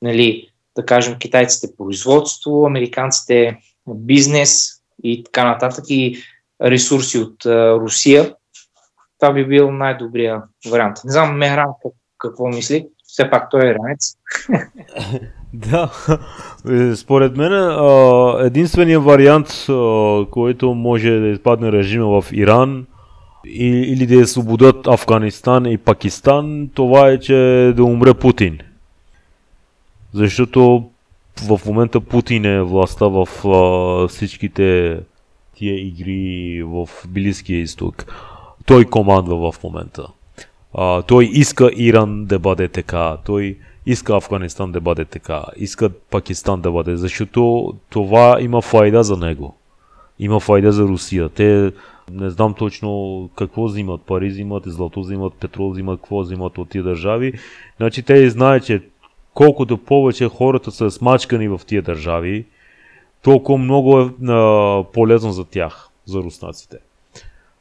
нали, 0.02 0.50
да 0.76 0.86
кажем, 0.86 1.20
китайците 1.20 1.76
производство, 1.78 2.66
американците 2.66 3.58
бизнес 3.88 4.70
и 5.04 5.24
така 5.24 5.44
нататък 5.44 5.86
и 5.90 6.24
ресурси 6.62 7.18
от 7.18 7.46
а, 7.46 7.80
Русия. 7.80 8.36
Това 9.20 9.34
би 9.34 9.46
бил 9.46 9.72
най-добрия 9.72 10.44
вариант. 10.72 10.98
Не 11.06 11.12
знам 11.12 11.38
Мехран 11.38 11.68
какво 12.18 12.48
мисли. 12.48 12.88
Все 13.08 13.30
пак 13.30 13.50
той 13.50 13.68
е 13.68 13.70
иранец. 13.70 14.18
Да, 15.54 15.92
Е, 16.70 16.96
според 16.96 17.38
мен 17.38 17.52
единственият 18.46 19.04
вариант, 19.04 19.48
който 20.32 20.74
може 20.74 21.20
да 21.20 21.28
изпадне 21.28 21.72
режима 21.72 22.22
в 22.22 22.32
Иран, 22.32 22.86
или 23.46 24.06
да 24.06 24.24
освободят 24.24 24.88
Афганистан 24.88 25.66
и 25.66 25.78
Пакистан, 25.78 26.70
това 26.74 27.08
е, 27.08 27.20
че 27.20 27.74
да 27.76 27.84
умре 27.84 28.14
Путин. 28.14 28.60
Защото 30.14 30.90
в 31.48 31.62
момента 31.66 32.02
Путин 32.02 32.46
е 32.46 32.62
властта 32.62 33.06
в 33.06 33.28
всичките 34.08 35.00
тия 35.60 35.88
игри 35.88 36.64
в 36.64 36.90
Близкия 37.08 37.60
изток. 37.60 38.06
Той 38.66 38.86
командва 38.86 39.52
в 39.52 39.64
момента. 39.64 40.08
А, 40.74 41.02
той 41.02 41.26
иска 41.26 41.72
Иран 41.76 42.26
да 42.26 42.40
бъде 42.40 42.68
така. 42.68 43.18
Той 43.26 43.58
иска 43.86 44.16
Афганистан 44.16 44.72
да 44.72 44.82
бъде 44.82 45.06
така. 45.06 45.44
Иска 45.58 45.90
Пакистан 45.90 46.62
да 46.62 46.72
бъде, 46.72 46.96
защото 46.96 47.74
това 47.90 48.38
има 48.42 48.62
файда 48.62 49.04
за 49.04 49.18
него. 49.18 49.56
Има 50.20 50.40
файда 50.40 50.72
за 50.72 50.84
Русия. 50.84 51.30
Те 51.30 51.72
не 52.12 52.30
знам 52.30 52.54
точно 52.54 53.30
какво 53.36 53.66
взимат. 53.66 54.02
Пари 54.02 54.28
взимат, 54.28 54.64
злато 54.66 55.02
взимат, 55.02 55.34
петрол 55.34 55.72
взимат, 55.72 56.00
какво 56.00 56.20
взимат 56.20 56.58
от 56.58 56.70
тия 56.70 56.84
държави. 56.84 57.34
Значи 57.78 58.04
те 58.04 58.30
знаят, 58.30 58.66
че 58.66 58.82
колкото 59.34 59.78
повече 59.78 60.30
хората 60.30 60.72
са 60.72 60.92
смачкани 60.92 61.48
в 61.48 61.62
тия 61.68 61.82
държави, 61.82 62.46
толкова 63.22 63.58
много 63.58 64.00
е 64.00 64.32
а, 64.32 64.84
полезно 64.94 65.32
за 65.32 65.46
тях, 65.46 65.90
за 66.06 66.20
руснаците. 66.20 66.78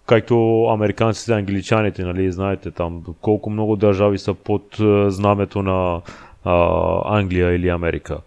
Както 0.07 0.65
американците, 0.65 1.33
англичаните, 1.33 2.05
нали, 2.05 2.33
знаете 2.33 2.71
там 2.71 3.03
колко 3.21 3.51
много 3.51 3.77
държави 3.77 4.19
са 4.19 4.35
под 4.35 4.81
а, 4.81 5.11
знамето 5.11 5.63
на 5.63 6.01
а, 6.45 7.19
Англия 7.19 7.55
или 7.55 7.69
Америка. 7.69 8.19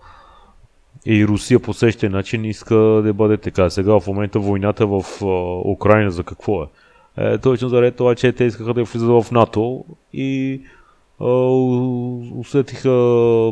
И 1.06 1.28
Русия 1.28 1.60
по 1.60 1.74
същия 1.74 2.10
начин 2.10 2.46
иска 2.46 2.76
да 2.76 3.14
бъде 3.14 3.38
така. 3.38 3.70
Сега 3.70 4.00
в 4.00 4.08
момента 4.08 4.40
войната 4.40 4.88
в 4.88 5.04
а, 5.22 5.26
Украина 5.70 6.12
за 6.12 6.24
какво 6.24 6.64
е? 6.64 6.68
е 7.18 7.38
точно 7.38 7.70
заради 7.70 7.98
това, 7.98 8.16
че 8.16 8.32
те 8.32 8.44
искаха 8.44 8.74
да 8.74 8.84
влизат 8.84 9.24
в 9.24 9.32
НАТО 9.32 9.86
и 10.14 10.62
усетиха 12.36 12.90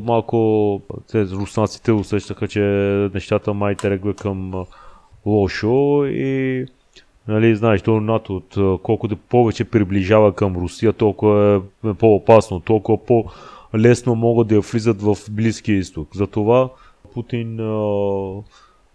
малко, 0.04 0.82
те 1.12 1.26
руснаците 1.26 1.92
усещаха, 1.92 2.48
че 2.48 2.60
нещата 3.14 3.54
май 3.54 3.76
тръгва 3.76 4.14
към 4.14 4.66
лошо 5.26 6.06
и 6.06 6.66
нали, 7.28 7.56
знаеш, 7.56 7.82
то 7.82 8.02
НАТО, 8.02 8.42
колкото 8.84 9.18
повече 9.18 9.64
приближава 9.64 10.36
към 10.36 10.56
Русия, 10.56 10.94
толкова 10.94 11.62
е 11.86 11.94
по-опасно, 11.94 12.60
толкова 12.60 13.06
по-лесно 13.06 14.16
могат 14.16 14.48
да 14.48 14.56
я 14.56 14.62
влизат 14.62 15.02
в 15.02 15.18
Близкия 15.32 15.78
изток. 15.78 16.16
Затова 16.16 16.70
Путин 17.14 17.60
а, 17.60 18.42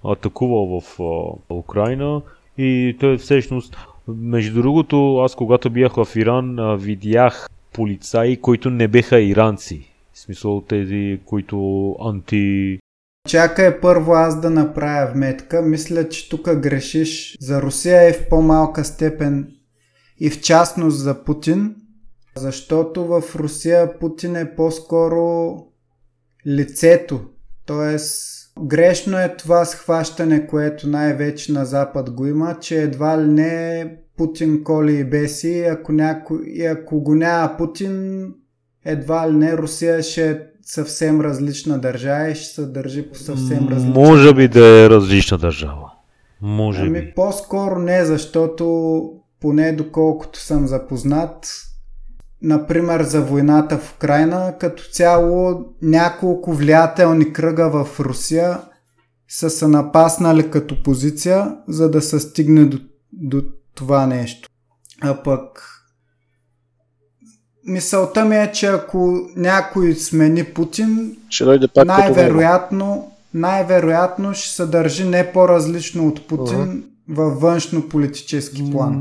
атакува 0.04 0.80
в 0.80 1.00
а, 1.00 1.54
Украина 1.54 2.22
и 2.58 2.96
той 3.00 3.18
всъщност, 3.18 3.76
между 4.08 4.62
другото, 4.62 5.18
аз 5.18 5.34
когато 5.34 5.70
бях 5.70 5.94
в 5.94 6.16
Иран, 6.16 6.58
а, 6.58 6.76
видях 6.76 7.48
полицаи, 7.74 8.40
които 8.40 8.70
не 8.70 8.88
беха 8.88 9.20
иранци. 9.20 9.90
В 10.12 10.18
смисъл 10.18 10.60
тези, 10.60 11.20
които 11.24 11.90
анти... 12.00 12.78
Чакай 13.28 13.80
първо 13.80 14.12
аз 14.12 14.40
да 14.40 14.50
направя 14.50 15.12
вметка. 15.12 15.62
Мисля, 15.62 16.08
че 16.08 16.28
тук 16.28 16.54
грешиш. 16.54 17.36
За 17.40 17.62
Русия 17.62 18.02
е 18.02 18.12
в 18.12 18.28
по-малка 18.28 18.84
степен 18.84 19.48
и 20.20 20.30
в 20.30 20.40
частност 20.40 20.98
за 20.98 21.24
Путин, 21.24 21.74
защото 22.36 23.04
в 23.04 23.22
Русия 23.34 23.98
Путин 23.98 24.36
е 24.36 24.54
по-скоро 24.54 25.56
лицето. 26.46 27.20
Тоест, 27.66 28.34
грешно 28.62 29.18
е 29.18 29.36
това 29.36 29.64
схващане, 29.64 30.46
което 30.46 30.88
най-вече 30.88 31.52
на 31.52 31.64
Запад 31.64 32.10
го 32.10 32.26
има, 32.26 32.58
че 32.60 32.82
едва 32.82 33.22
ли 33.22 33.28
не 33.28 34.03
Путин 34.16 34.64
коли 34.64 34.98
и 34.98 35.04
беси, 35.04 35.60
ако, 35.60 35.92
няко... 35.92 36.38
и 36.46 36.66
ако 36.66 37.00
го 37.00 37.14
няма 37.14 37.56
Путин, 37.58 38.24
едва 38.84 39.30
ли 39.30 39.36
не 39.36 39.56
Русия 39.56 40.02
ще 40.02 40.30
е 40.30 40.38
съвсем 40.62 41.20
различна 41.20 41.78
държава 41.78 42.28
и 42.28 42.34
ще 42.34 42.54
се 42.54 42.66
държи 42.66 43.10
по 43.10 43.18
съвсем 43.18 43.68
различна 43.68 44.00
Може 44.00 44.34
би 44.34 44.48
да 44.48 44.84
е 44.84 44.90
различна 44.90 45.38
държава. 45.38 45.90
Може 46.40 46.80
ами, 46.80 47.00
би. 47.00 47.12
По-скоро 47.16 47.78
не, 47.78 48.04
защото 48.04 49.02
поне 49.40 49.72
доколкото 49.72 50.38
съм 50.38 50.66
запознат, 50.66 51.46
например 52.42 53.02
за 53.02 53.22
войната 53.22 53.78
в 53.78 53.94
Украина, 53.96 54.54
като 54.60 54.82
цяло 54.92 55.64
няколко 55.82 56.52
влиятелни 56.52 57.32
кръга 57.32 57.68
в 57.68 58.00
Русия 58.00 58.60
са 59.28 59.50
се 59.50 59.68
напаснали 59.68 60.50
като 60.50 60.82
позиция, 60.82 61.56
за 61.68 61.90
да 61.90 62.00
се 62.00 62.20
стигне 62.20 62.64
до, 62.64 62.78
до 63.12 63.42
това 63.74 64.06
нещо. 64.06 64.48
А 65.02 65.22
пък 65.22 65.70
мисълта 67.66 68.24
ми 68.24 68.36
е, 68.36 68.52
че 68.52 68.66
ако 68.66 69.28
някой 69.36 69.94
смени 69.94 70.44
Путин, 70.44 71.16
ще 71.30 71.44
дойде 71.44 71.68
пак 71.68 71.86
най-вероятно, 71.86 73.12
най-вероятно 73.34 74.34
ще 74.34 74.48
се 74.48 74.66
държи 74.66 75.04
не 75.04 75.32
по-различно 75.32 76.08
от 76.08 76.26
Путин 76.26 76.56
uh-huh. 76.56 76.82
във 77.08 77.40
външно-политически 77.40 78.70
план. 78.72 78.96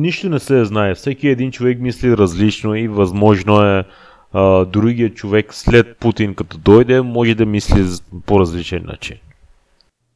Нищо 0.00 0.28
не 0.28 0.38
се 0.38 0.64
знае. 0.64 0.94
Всеки 0.94 1.28
един 1.28 1.50
човек 1.50 1.80
мисли 1.80 2.16
различно 2.16 2.74
и 2.74 2.88
възможно 2.88 3.62
е 3.62 3.84
а, 4.32 4.64
другия 4.64 5.14
човек 5.14 5.54
след 5.54 5.96
Путин 5.96 6.34
като 6.34 6.58
дойде 6.58 7.00
може 7.00 7.34
да 7.34 7.46
мисли 7.46 7.84
по 8.26 8.40
различен 8.40 8.82
начин. 8.86 9.16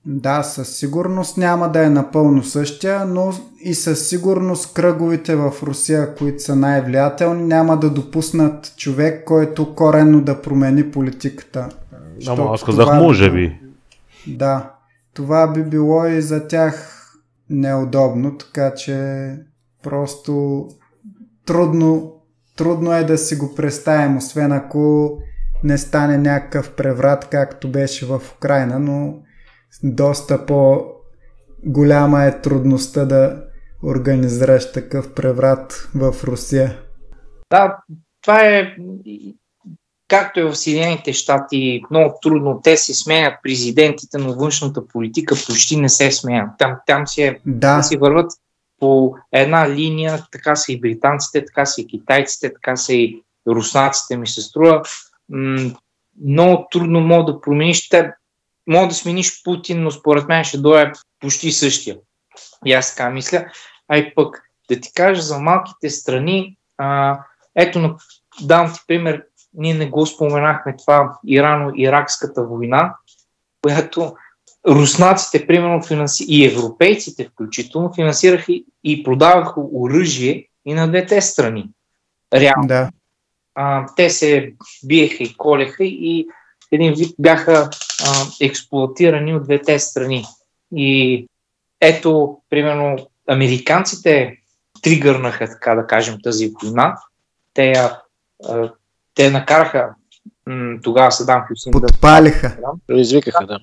Да, 0.06 0.42
със 0.42 0.76
сигурност 0.76 1.36
няма 1.36 1.72
да 1.72 1.84
е 1.84 1.90
напълно 1.90 2.42
същия, 2.42 3.04
но 3.04 3.32
и 3.60 3.74
със 3.74 4.08
сигурност 4.08 4.74
кръговите 4.74 5.36
в 5.36 5.52
Русия, 5.62 6.14
които 6.14 6.42
са 6.42 6.56
най-влиятелни, 6.56 7.42
няма 7.42 7.76
да 7.76 7.90
допуснат 7.90 8.76
човек, 8.76 9.24
който 9.24 9.74
коренно 9.74 10.20
да 10.20 10.42
промени 10.42 10.90
политиката. 10.90 11.68
Ама 12.28 12.50
аз 12.52 12.64
казах 12.64 12.86
може 12.94 13.32
би. 13.32 13.60
Да, 14.26 14.74
това 15.14 15.52
би 15.52 15.62
било 15.62 16.06
и 16.06 16.22
за 16.22 16.48
тях 16.48 16.96
неудобно, 17.50 18.38
така 18.38 18.74
че 18.74 19.30
просто 19.82 20.66
трудно, 21.46 22.12
трудно 22.56 22.92
е 22.92 23.04
да 23.04 23.18
си 23.18 23.36
го 23.36 23.54
представим, 23.54 24.16
освен 24.16 24.52
ако 24.52 25.12
не 25.64 25.78
стане 25.78 26.18
някакъв 26.18 26.70
преврат, 26.70 27.28
както 27.30 27.70
беше 27.70 28.06
в 28.06 28.20
Украина, 28.36 28.78
но 28.78 29.14
доста 29.82 30.46
по-голяма 30.46 32.24
е 32.24 32.40
трудността 32.40 33.04
да 33.04 33.44
организираш 33.84 34.72
такъв 34.72 35.14
преврат 35.14 35.88
в 35.94 36.14
Русия. 36.24 36.78
Да, 37.50 37.76
това 38.22 38.40
е 38.40 38.76
както 40.10 40.40
е 40.40 40.44
в 40.44 40.56
Съединените 40.56 41.12
щати, 41.12 41.82
много 41.90 42.18
трудно. 42.22 42.60
Те 42.64 42.76
се 42.76 42.94
сменят 42.94 43.34
президентите, 43.42 44.18
но 44.18 44.34
външната 44.34 44.86
политика 44.86 45.34
почти 45.46 45.76
не 45.76 45.88
се 45.88 46.10
сменят. 46.10 46.50
Там, 46.58 46.76
там 46.86 47.06
си, 47.06 47.22
е, 47.22 47.40
да. 47.46 47.82
си 47.82 47.96
върват 47.96 48.32
по 48.80 49.14
една 49.32 49.68
линия, 49.68 50.26
така 50.32 50.56
са 50.56 50.72
и 50.72 50.80
британците, 50.80 51.44
така 51.44 51.66
са 51.66 51.80
и 51.80 51.86
китайците, 51.86 52.52
така 52.52 52.76
са 52.76 52.94
и 52.94 53.22
руснаците 53.48 54.16
ми 54.16 54.26
се 54.26 54.40
струва. 54.40 54.82
М- 55.28 55.70
много 56.24 56.66
трудно 56.70 57.00
мога 57.00 57.32
да 57.32 57.40
промениш. 57.40 57.88
Те 57.88 58.12
мога 58.66 58.88
да 58.88 58.94
смениш 58.94 59.42
Путин, 59.44 59.82
но 59.82 59.90
според 59.90 60.28
мен 60.28 60.44
ще 60.44 60.58
дойде 60.58 60.92
почти 61.20 61.52
същия. 61.52 61.96
И 62.66 62.72
аз 62.72 62.94
така 62.94 63.10
мисля. 63.10 63.46
А 63.88 63.96
и 63.96 64.14
пък 64.14 64.42
да 64.70 64.80
ти 64.80 64.92
кажа 64.94 65.22
за 65.22 65.38
малките 65.38 65.90
страни, 65.90 66.56
а, 66.78 67.18
ето, 67.54 67.96
дам 68.42 68.72
ти 68.72 68.80
пример, 68.86 69.24
ние 69.54 69.74
не 69.74 69.86
го 69.86 70.06
споменахме 70.06 70.76
това 70.76 71.18
Ирано-Иракската 71.26 72.46
война, 72.46 72.94
която 73.62 74.14
руснаците, 74.68 75.46
примерно, 75.46 75.82
финанси... 75.82 76.24
и 76.28 76.46
европейците 76.46 77.28
включително, 77.28 77.92
финансираха 77.94 78.52
и 78.84 79.02
продаваха 79.02 79.60
оръжие 79.60 80.46
и 80.66 80.74
на 80.74 80.88
двете 80.88 81.20
страни. 81.20 81.70
Реално. 82.34 82.66
Да. 82.66 82.90
А, 83.54 83.86
те 83.96 84.10
се 84.10 84.52
биеха 84.84 85.22
и 85.22 85.34
колеха 85.36 85.84
и 85.84 86.26
един 86.72 86.94
вид 86.94 87.14
бяха 87.18 87.52
а, 87.52 87.70
експлуатирани 88.40 89.34
от 89.34 89.44
двете 89.44 89.78
страни. 89.78 90.24
И 90.76 91.26
ето, 91.80 92.38
примерно, 92.50 92.96
американците 93.28 94.36
тригърнаха, 94.82 95.46
така 95.46 95.74
да 95.74 95.86
кажем, 95.86 96.18
тази 96.22 96.52
война. 96.62 96.96
Те, 97.54 97.72
а, 97.72 98.72
те 99.14 99.30
накараха 99.30 99.94
м- 100.46 100.78
тогава 100.82 101.12
Садам 101.12 101.44
Хюсин 101.48 101.72
Подпалиха. 101.72 102.48
да... 102.48 102.72
Предизвикаха, 102.86 103.46
да. 103.46 103.58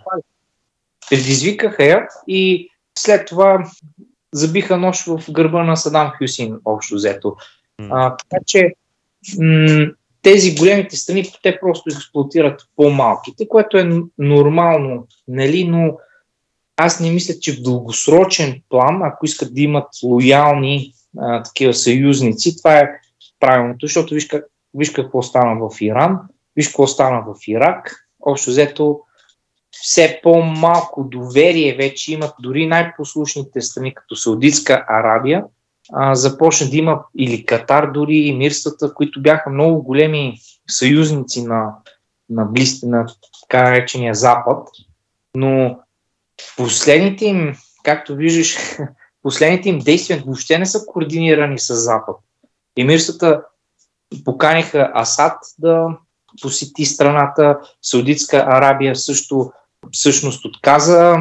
Предизвикаха 1.09 1.83
я 1.83 2.07
и 2.27 2.69
след 2.97 3.27
това 3.27 3.71
забиха 4.33 4.77
нож 4.77 5.05
в 5.05 5.23
гърба 5.31 5.63
на 5.63 5.77
Садам 5.77 6.11
Хюсин, 6.17 6.59
общо 6.65 6.95
взето. 6.95 7.35
А, 7.89 8.15
така 8.17 8.43
че 8.45 8.73
м- 9.39 9.91
тези 10.27 10.55
големите 10.55 10.95
страни, 10.95 11.31
те 11.43 11.59
просто 11.59 11.89
експлуатират 11.89 12.61
по-малките, 12.75 13.47
което 13.47 13.77
е 13.77 13.89
нормално, 14.17 15.07
нали, 15.27 15.63
но 15.63 15.97
аз 16.77 16.99
не 16.99 17.11
мисля, 17.11 17.33
че 17.41 17.51
в 17.53 17.61
дългосрочен 17.61 18.61
план, 18.69 18.99
ако 19.03 19.25
искат 19.25 19.55
да 19.55 19.61
имат 19.61 19.87
лоялни 20.03 20.93
а, 21.17 21.43
такива 21.43 21.73
съюзници, 21.73 22.57
това 22.57 22.77
е 22.77 22.89
правилното, 23.39 23.85
защото 23.85 24.13
виж, 24.13 24.25
как, 24.25 24.45
виж 24.73 24.89
какво 24.89 25.21
стана 25.21 25.69
в 25.69 25.81
Иран, 25.81 26.19
виж 26.55 26.67
какво 26.67 26.87
стана 26.87 27.21
в 27.21 27.35
Ирак. 27.47 28.07
Общо 28.25 28.49
взето 28.49 28.99
все 29.71 30.19
по-малко 30.23 31.03
доверие 31.03 31.75
вече 31.75 32.13
имат 32.13 32.33
дори 32.39 32.67
най-послушните 32.67 33.61
страни, 33.61 33.93
като 33.93 34.15
Саудитска 34.15 34.85
Арабия, 34.87 35.43
а, 35.93 36.15
започна 36.15 36.69
да 36.69 36.77
има 36.77 36.99
или 37.17 37.45
Катар 37.45 37.91
дори, 37.91 38.17
и 38.17 38.33
Мирствата, 38.33 38.93
които 38.93 39.21
бяха 39.21 39.49
много 39.49 39.83
големи 39.83 40.39
съюзници 40.69 41.43
на, 41.43 41.75
на, 42.29 42.45
близ, 42.45 42.83
на 42.83 43.05
така 43.41 43.63
наречения 43.63 44.13
Запад, 44.15 44.67
но 45.35 45.79
последните 46.57 47.25
им, 47.25 47.55
както 47.83 48.15
виждаш, 48.15 48.57
последните 49.23 49.69
им 49.69 49.79
действия 49.79 50.23
въобще 50.25 50.59
не 50.59 50.65
са 50.65 50.85
координирани 50.85 51.59
с 51.59 51.75
Запад. 51.75 52.15
Емирствата 52.77 53.41
поканиха 54.25 54.91
Асад 54.95 55.37
да 55.59 55.87
посети 56.41 56.85
страната, 56.85 57.59
Саудитска 57.81 58.37
Арабия 58.37 58.95
също 58.95 59.51
всъщност 59.91 60.45
отказа 60.45 61.15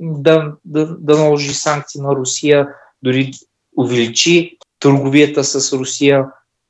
да, 0.00 0.52
да, 0.64 0.96
да 0.98 1.18
наложи 1.18 1.54
санкции 1.54 2.00
на 2.00 2.16
Русия, 2.16 2.68
дори 3.02 3.32
увеличи 3.78 4.58
търговията 4.78 5.44
с 5.44 5.72
Русия. 5.72 6.24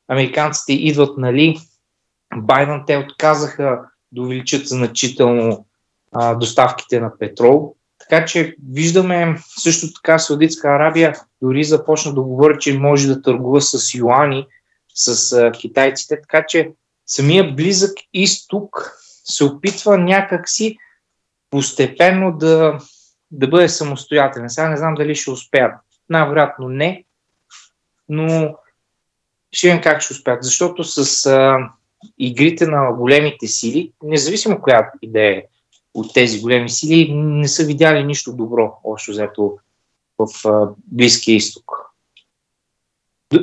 Американците 0.09 0.73
идват, 0.73 1.19
нали, 1.19 1.59
Байден 2.37 2.83
те 2.87 2.97
отказаха 2.97 3.81
да 4.13 4.23
увеличат 4.23 4.69
значително 4.69 5.67
а, 6.13 6.35
доставките 6.35 7.01
на 7.01 7.19
петрол. 7.19 7.75
Така 7.99 8.25
че 8.25 8.57
виждаме 8.73 9.37
също 9.59 9.93
така 9.93 10.19
Саудитска 10.19 10.69
Арабия 10.69 11.15
дори 11.43 11.65
започна 11.65 12.15
да 12.15 12.23
говори, 12.23 12.57
че 12.61 12.79
може 12.79 13.09
да 13.09 13.23
търгува 13.23 13.61
с 13.61 13.95
юани, 13.95 14.47
с 14.95 15.33
а, 15.33 15.53
китайците. 15.53 16.21
Така 16.21 16.45
че 16.49 16.71
самия 17.07 17.55
близък 17.55 17.93
изток 18.13 18.93
се 19.25 19.45
опитва 19.45 19.99
някакси 19.99 20.77
постепенно 21.51 22.33
да, 22.33 22.79
да 23.31 23.49
бъде 23.49 23.69
самостоятелен. 23.69 24.51
Сега 24.51 24.69
не 24.69 24.77
знам 24.77 24.95
дали 24.95 25.15
ще 25.15 25.31
успеят. 25.31 25.73
Най-вероятно 26.11 26.69
не, 26.69 27.05
но 28.09 28.57
ще 29.53 29.67
видим 29.69 29.83
как 29.83 30.01
ще 30.03 30.13
успеят. 30.13 30.45
Защото 30.45 30.85
с 30.85 31.27
а, 31.27 31.59
игрите 32.19 32.67
на 32.67 32.93
големите 32.93 33.47
сили, 33.47 33.93
независимо 34.03 34.61
коя 34.61 34.91
идея 35.03 35.43
от 35.95 36.15
тези 36.15 36.41
големи 36.41 36.71
сили, 36.71 37.15
не 37.15 37.49
са 37.49 37.65
видяли 37.65 38.05
нищо 38.05 38.37
добро, 38.37 38.79
общо 38.85 39.11
взето 39.11 39.59
в 40.19 40.49
а, 40.49 40.69
Близкия 40.87 41.37
изток. 41.37 41.73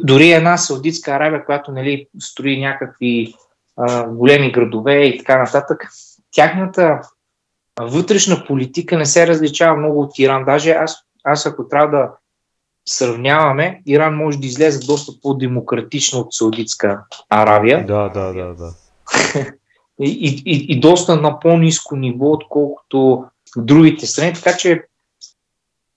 Дори 0.03 0.31
една 0.31 0.57
Саудитска 0.57 1.11
Арабия, 1.11 1.45
която 1.45 1.71
нали, 1.71 2.07
строи 2.19 2.59
някакви 2.59 3.33
а, 3.77 4.07
големи 4.07 4.51
градове 4.51 5.03
и 5.03 5.17
така 5.17 5.37
нататък, 5.37 5.89
тяхната 6.31 7.01
вътрешна 7.81 8.43
политика 8.47 8.97
не 8.97 9.05
се 9.05 9.27
различава 9.27 9.77
много 9.77 10.01
от 10.01 10.19
Иран. 10.19 10.45
Даже 10.45 10.71
аз, 10.71 10.97
аз 11.23 11.45
ако 11.45 11.67
трябва 11.67 11.97
да 11.97 12.11
сравняваме, 12.85 13.81
Иран 13.85 14.15
може 14.15 14.39
да 14.39 14.47
излезе 14.47 14.79
доста 14.85 15.11
по-демократично 15.21 16.19
от 16.19 16.33
Саудитска 16.33 17.03
Аравия. 17.29 17.85
Да, 17.85 18.09
да, 18.09 18.33
да, 18.33 18.53
да. 18.53 18.73
и, 20.01 20.43
и, 20.45 20.65
и 20.69 20.79
доста 20.79 21.15
на 21.15 21.39
по-низко 21.39 21.95
ниво, 21.95 22.31
отколкото 22.31 23.25
другите 23.57 24.07
страни, 24.07 24.33
така 24.33 24.57
че 24.57 24.83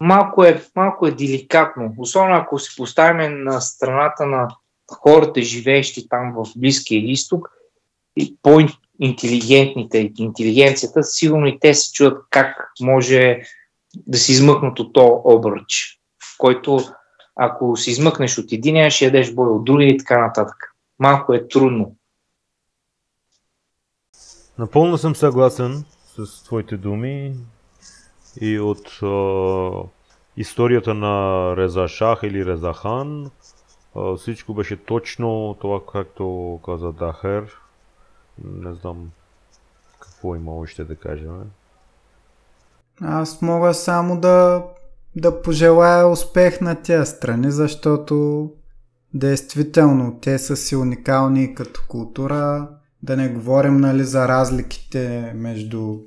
малко 0.01 0.45
е, 0.45 0.63
малко 0.77 1.07
е 1.07 1.11
деликатно. 1.11 1.95
Особено 1.99 2.35
ако 2.35 2.59
се 2.59 2.77
поставим 2.77 3.45
на 3.45 3.61
страната 3.61 4.27
на 4.27 4.49
хората, 4.93 5.43
живеещи 5.43 6.09
там 6.09 6.33
в 6.37 6.47
Близкия 6.57 7.11
изток, 7.11 7.51
и 8.17 8.37
по-интелигентните, 8.43 10.13
интелигенцията, 10.19 11.03
сигурно 11.03 11.47
и 11.47 11.59
те 11.61 11.75
се 11.75 11.93
чудят 11.93 12.19
как 12.31 12.73
може 12.81 13.41
да 14.07 14.19
се 14.19 14.33
измъкнат 14.33 14.81
от 14.81 14.93
то 14.93 15.23
обръч, 15.25 15.98
който 16.39 16.79
ако 17.37 17.77
се 17.77 17.91
измъкнеш 17.91 18.39
от 18.39 18.53
единия, 18.53 18.91
ще 18.91 19.05
ядеш 19.05 19.35
бой 19.35 19.49
от 19.49 19.65
другия 19.65 19.89
и 19.89 19.99
така 19.99 20.27
нататък. 20.27 20.75
Малко 20.99 21.35
е 21.35 21.49
трудно. 21.49 21.97
Напълно 24.59 24.99
съм 24.99 25.17
съгласен 25.17 25.85
с 26.17 26.45
твоите 26.45 26.77
думи 26.77 27.35
и 28.41 28.61
от 28.61 29.01
е, 29.03 29.07
историята 30.37 30.95
на 30.95 31.55
Реза 31.57 31.89
Шах 31.89 32.21
или 32.23 32.47
Реза 32.47 32.73
Хан 32.73 33.31
е, 33.97 34.01
всичко 34.17 34.55
беше 34.55 34.85
точно 34.85 35.57
това, 35.61 35.81
както 35.93 36.61
каза 36.65 36.93
Дахер. 36.93 37.57
Не 38.45 38.75
знам 38.75 39.11
какво 40.01 40.35
има 40.35 40.57
още 40.57 40.85
да 40.85 40.97
кажем. 40.97 41.51
Аз 43.03 43.43
мога 43.43 43.75
само 43.75 44.21
да, 44.21 44.65
да 45.21 45.43
пожелая 45.43 46.09
успех 46.09 46.61
на 46.61 46.75
тези 46.75 47.11
страни, 47.11 47.51
защото 47.51 48.49
действително 49.15 50.19
те 50.23 50.39
са 50.39 50.57
си 50.57 50.77
уникални 50.77 51.55
като 51.55 51.83
култура. 51.89 52.69
Да 53.03 53.17
не 53.17 53.29
говорим 53.29 53.77
нали, 53.77 54.05
за 54.05 54.29
разликите 54.29 55.33
между 55.35 55.99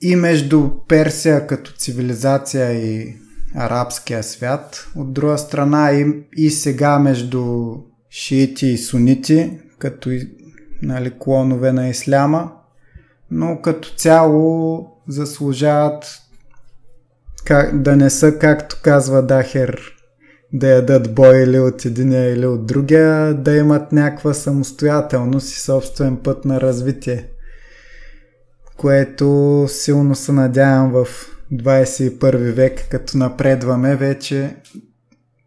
и 0.00 0.16
между 0.16 0.70
Персия 0.88 1.46
като 1.46 1.72
цивилизация 1.72 2.72
и 2.72 3.16
арабския 3.54 4.22
свят. 4.22 4.88
От 4.96 5.12
друга 5.12 5.38
страна 5.38 5.92
и, 5.92 6.24
и 6.36 6.50
сега 6.50 6.98
между 6.98 7.74
шиити 8.10 8.66
и 8.66 8.78
сунити, 8.78 9.60
като 9.78 10.10
нали, 10.82 11.12
клонове 11.18 11.72
на 11.72 11.88
исляма, 11.88 12.52
но 13.30 13.60
като 13.62 13.94
цяло 13.96 14.86
заслужават 15.08 16.25
как, 17.46 17.82
да 17.82 17.96
не 17.96 18.10
са, 18.10 18.38
както 18.38 18.80
казва 18.82 19.22
Дахер, 19.22 19.96
да 20.52 20.68
ядат 20.68 21.14
бой 21.14 21.42
или 21.42 21.58
от 21.58 21.84
единия 21.84 22.34
или 22.34 22.46
от 22.46 22.66
другия, 22.66 23.34
да 23.34 23.56
имат 23.56 23.92
някаква 23.92 24.34
самостоятелност 24.34 25.52
и 25.52 25.60
собствен 25.60 26.16
път 26.16 26.44
на 26.44 26.60
развитие. 26.60 27.28
Което 28.76 29.64
силно 29.68 30.14
се 30.14 30.32
надявам 30.32 30.92
в 30.92 31.06
21 31.52 32.52
век, 32.52 32.88
като 32.90 33.18
напредваме 33.18 33.96
вече, 33.96 34.56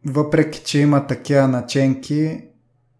въпреки 0.05 0.61
че 0.65 0.79
има 0.79 1.07
такива 1.07 1.47
наченки, 1.47 2.48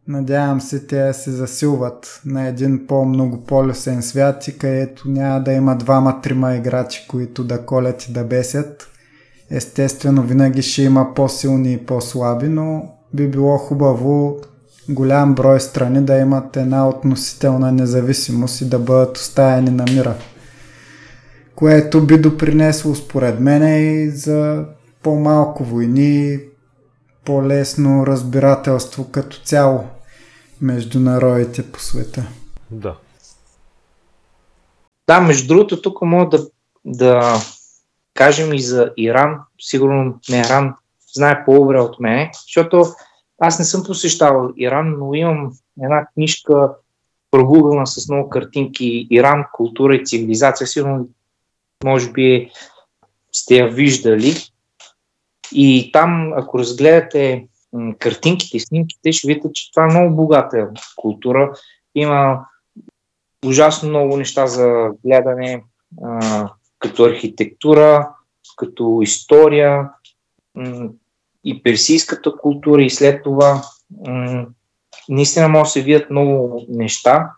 Надявам 0.09 0.61
се 0.61 0.79
те 0.79 1.13
се 1.13 1.31
засилват 1.31 2.21
на 2.25 2.47
един 2.47 2.87
по-многополюсен 2.87 4.01
свят 4.01 4.47
и 4.47 4.57
където 4.57 5.09
няма 5.09 5.39
да 5.39 5.53
има 5.53 5.75
двама-трима 5.75 6.55
играчи, 6.55 7.05
които 7.09 7.43
да 7.43 7.65
колят 7.65 8.03
и 8.03 8.11
да 8.11 8.23
бесят. 8.23 8.87
Естествено, 9.51 10.21
винаги 10.21 10.61
ще 10.61 10.81
има 10.81 11.13
по-силни 11.13 11.73
и 11.73 11.77
по-слаби, 11.77 12.49
но 12.49 12.91
би 13.13 13.27
било 13.27 13.57
хубаво 13.57 14.37
голям 14.89 15.35
брой 15.35 15.59
страни 15.59 16.01
да 16.01 16.17
имат 16.17 16.57
една 16.57 16.89
относителна 16.89 17.71
независимост 17.71 18.61
и 18.61 18.65
да 18.65 18.79
бъдат 18.79 19.17
оставени 19.17 19.69
на 19.69 19.83
мира. 19.83 20.15
Което 21.55 22.05
би 22.05 22.17
допринесло 22.17 22.95
според 22.95 23.39
мен 23.39 23.83
и 23.83 24.09
за 24.09 24.65
по-малко 25.03 25.63
войни, 25.63 26.39
по-лесно 27.25 28.07
разбирателство 28.07 29.11
като 29.11 29.41
цяло 29.43 29.83
между 30.61 30.99
народите 30.99 31.71
по 31.71 31.79
света. 31.79 32.27
Да. 32.71 32.95
Да, 35.07 35.19
между 35.21 35.47
другото, 35.47 35.81
тук 35.81 36.01
мога 36.01 36.37
да, 36.37 36.47
да 36.85 37.35
кажем 38.13 38.53
и 38.53 38.59
за 38.59 38.93
Иран. 38.97 39.39
Сигурно 39.59 40.19
не 40.29 40.39
Иран 40.39 40.73
знае 41.13 41.45
по-добре 41.45 41.79
от 41.79 41.99
мен, 41.99 42.29
защото 42.43 42.85
аз 43.39 43.59
не 43.59 43.65
съм 43.65 43.83
посещавал 43.83 44.49
Иран, 44.57 44.95
но 44.99 45.13
имам 45.13 45.53
една 45.81 46.05
книжка 46.05 46.73
прогугълна 47.31 47.87
с 47.87 48.09
много 48.09 48.29
картинки 48.29 49.07
Иран, 49.11 49.45
култура 49.53 49.95
и 49.95 50.05
цивилизация. 50.05 50.67
Сигурно, 50.67 51.07
може 51.83 52.11
би 52.11 52.51
сте 53.31 53.55
я 53.55 53.67
виждали. 53.67 54.35
И 55.51 55.89
там, 55.93 56.33
ако 56.35 56.59
разгледате 56.59 57.47
картинките 57.99 58.57
и 58.57 58.59
снимките, 58.59 59.11
ще 59.11 59.27
видите, 59.27 59.49
че 59.53 59.71
това 59.71 59.83
е 59.83 59.87
много 59.91 60.15
богата 60.15 60.69
култура. 60.95 61.53
Има 61.95 62.45
ужасно 63.45 63.89
много 63.89 64.17
неща 64.17 64.47
за 64.47 64.89
гледане, 65.05 65.63
като 66.79 67.03
архитектура, 67.03 68.09
като 68.57 68.99
история 69.01 69.89
и 71.43 71.63
персийската 71.63 72.37
култура 72.37 72.83
и 72.83 72.89
след 72.89 73.23
това 73.23 73.61
наистина 75.09 75.49
може 75.49 75.63
да 75.63 75.69
се 75.69 75.81
видят 75.81 76.09
много 76.09 76.65
неща 76.69 77.31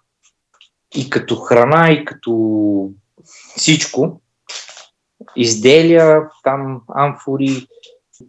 и 0.95 1.09
като 1.09 1.35
храна, 1.35 1.91
и 1.91 2.05
като 2.05 2.91
всичко. 3.57 4.21
Изделия, 5.35 6.29
там 6.43 6.81
амфори 6.87 7.67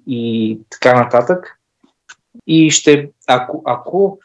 и 0.06 0.58
така 0.70 1.02
нататък. 1.02 1.58
И 2.46 2.70
ще, 2.70 3.10
ако, 3.26 3.62
ако 3.64 4.18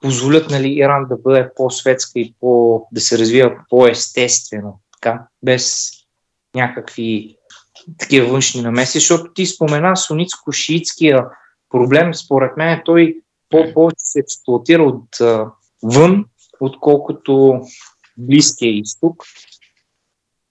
позволят 0.00 0.50
нали, 0.50 0.68
Иран 0.68 1.06
да 1.08 1.16
бъде 1.16 1.50
по-светска 1.56 2.20
и 2.20 2.34
по, 2.40 2.82
да 2.92 3.00
се 3.00 3.18
развива 3.18 3.56
по-естествено, 3.68 4.80
така, 4.92 5.26
без 5.42 5.90
някакви 6.54 7.36
такива 7.98 8.28
външни 8.28 8.62
намеси, 8.62 8.98
защото 8.98 9.32
ти 9.32 9.46
спомена 9.46 9.96
суницко-шиитския 9.96 11.28
проблем, 11.70 12.14
според 12.14 12.56
мен 12.56 12.82
той 12.84 13.16
по-повече 13.50 13.96
се 13.98 14.18
експлуатира 14.18 14.82
от 14.82 15.20
а, 15.20 15.46
вън, 15.82 16.24
отколкото 16.60 17.60
Близкия 18.18 18.70
изток. 18.70 19.24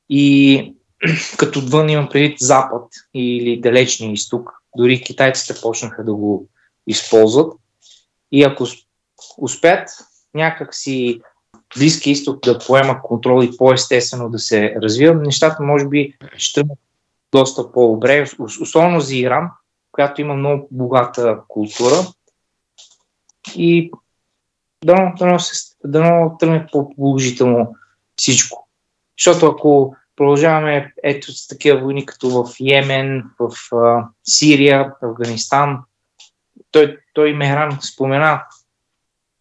И 0.09 0.75
като 1.37 1.59
отвън 1.59 1.89
имам 1.89 2.09
предвид 2.09 2.39
Запад 2.39 2.87
или 3.13 3.61
Далечния 3.61 4.11
изток. 4.11 4.51
Дори 4.77 5.01
китайците 5.01 5.61
почнаха 5.61 6.03
да 6.03 6.13
го 6.13 6.49
използват. 6.89 7.53
И 8.31 8.43
ако 8.43 8.65
успеят 9.37 9.89
някакси 10.33 11.21
Близки 11.77 12.11
изток 12.11 12.43
да 12.43 12.59
поема 12.59 13.01
контрол 13.01 13.43
и 13.43 13.57
по-естествено 13.57 14.29
да 14.29 14.39
се 14.39 14.75
развива, 14.83 15.15
нещата 15.15 15.63
може 15.63 15.87
би 15.87 16.17
ще 16.37 16.63
доста 17.31 17.71
по-добре, 17.71 18.25
особено 18.61 18.99
за 18.99 19.15
Иран, 19.15 19.49
която 19.91 20.21
има 20.21 20.33
много 20.33 20.67
богата 20.71 21.39
култура. 21.47 21.95
И 23.55 23.91
дано, 24.85 25.13
дано, 25.19 25.39
се, 25.39 25.75
дано 25.83 26.37
тръгне 26.39 26.67
по-положително 26.71 27.75
всичко. 28.15 28.67
Защото 29.19 29.45
ако 29.45 29.95
продължаваме 30.15 30.93
ето 31.03 31.31
с 31.31 31.47
такива 31.47 31.81
войни 31.81 32.05
като 32.05 32.29
в 32.29 32.55
Йемен, 32.59 33.23
в 33.39 33.75
а, 33.75 34.07
Сирия, 34.23 34.93
Афганистан, 35.01 35.79
той, 36.71 36.97
той 37.13 37.33
Мехран 37.33 37.77
спомена 37.81 38.43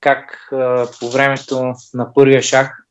как 0.01 0.49
а, 0.53 0.87
по 1.01 1.11
времето 1.11 1.75
на 1.95 2.15
първия 2.15 2.43
шах 2.43 2.85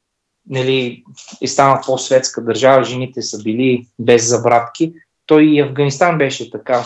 нали, 0.50 1.04
е 1.42 1.48
станала 1.48 1.82
по-светска 1.86 2.42
държава, 2.42 2.84
жените 2.84 3.22
са 3.22 3.44
били 3.44 3.88
без 4.00 4.30
забратки. 4.30 4.94
Той 5.26 5.44
и 5.44 5.60
Афганистан 5.60 6.18
беше 6.18 6.52
така 6.52 6.86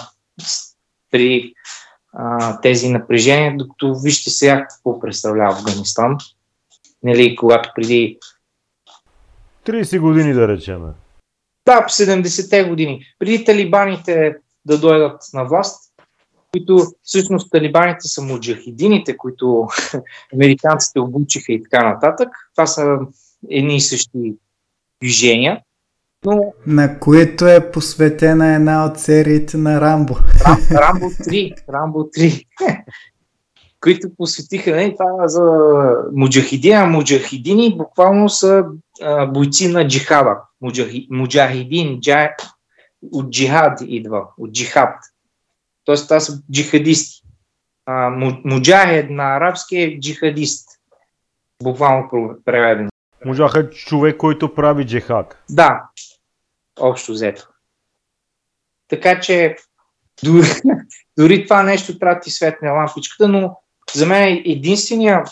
при 1.12 1.54
а, 2.14 2.62
тези 2.62 2.90
напрежения, 2.90 3.58
докато 3.58 3.96
вижте 3.96 4.30
сега 4.30 4.68
какво 4.68 5.00
представлява 5.00 5.58
Афганистан. 5.58 6.18
Нали, 7.04 7.36
когато 7.36 7.72
преди 7.76 8.20
30 9.66 10.00
години 10.00 10.34
да 10.34 10.48
речеме. 10.48 10.88
Да, 11.66 11.86
70-те 11.90 12.64
години. 12.64 13.06
Преди 13.20 13.46
талибаните 13.46 14.36
да 14.66 14.80
дойдат 14.80 15.22
на 15.34 15.46
власт, 15.46 15.91
които 16.52 16.88
всъщност 17.04 17.52
талибаните 17.52 18.08
са 18.08 18.22
муджахидините, 18.22 19.18
които 19.18 19.68
американците 20.34 21.00
обучиха 21.00 21.54
и 21.54 21.64
така 21.64 21.90
нататък. 21.90 22.30
Това 22.56 22.66
са 22.66 22.98
едни 23.50 23.76
и 23.76 23.82
същи 23.82 24.36
движения. 25.02 25.62
Но... 26.26 26.54
На 26.68 27.00
които 27.00 27.48
е 27.48 27.72
посветена 27.72 28.56
една 28.56 28.86
от 28.86 29.00
сериите 29.00 29.58
на 29.58 29.82
Рамбо. 29.82 30.14
Рамбо 30.72 31.06
3. 31.06 31.54
Рамбо 31.70 32.00
3. 32.00 32.46
които 33.82 34.16
посветиха 34.18 34.76
не, 34.76 34.96
това 34.96 35.28
за 35.28 35.42
муджахидини, 36.14 36.74
а 36.74 36.86
муджахидини 36.86 37.78
буквално 37.78 38.30
са 38.30 38.66
а, 39.02 39.26
бойци 39.26 39.68
на 39.68 39.88
джихада. 39.88 40.38
Муджахи, 40.62 41.08
муджахидин, 41.12 42.00
джа, 42.02 42.30
от 43.12 43.30
джихад 43.32 43.80
идва, 43.88 44.24
от 44.38 44.52
джихад. 44.52 44.96
Тоест, 45.86 46.08
това 46.08 46.20
са 46.20 46.42
джихадисти. 46.52 47.22
Муджахед 48.46 49.10
на 49.10 49.36
арабски 49.36 49.78
е 49.78 50.00
джихадист. 50.00 50.70
Буквално 51.64 52.10
преведено. 52.46 52.90
Муджахед 53.26 53.74
човек, 53.74 54.18
който 54.18 54.56
прави 54.56 54.86
джихад. 54.86 55.38
Да, 55.50 55.84
общо 56.80 57.12
взето. 57.12 57.48
Така 58.88 59.20
че 59.20 59.56
дори, 60.24 60.48
дори 61.18 61.44
това 61.44 61.64
нещо 61.64 62.00
трябва 62.00 62.16
да 62.16 62.22
ти 62.22 62.32
светне 62.32 62.70
лампичката, 62.70 63.28
но 63.28 63.58
за 63.94 64.06
мен 64.06 64.42
единствения 64.46 65.24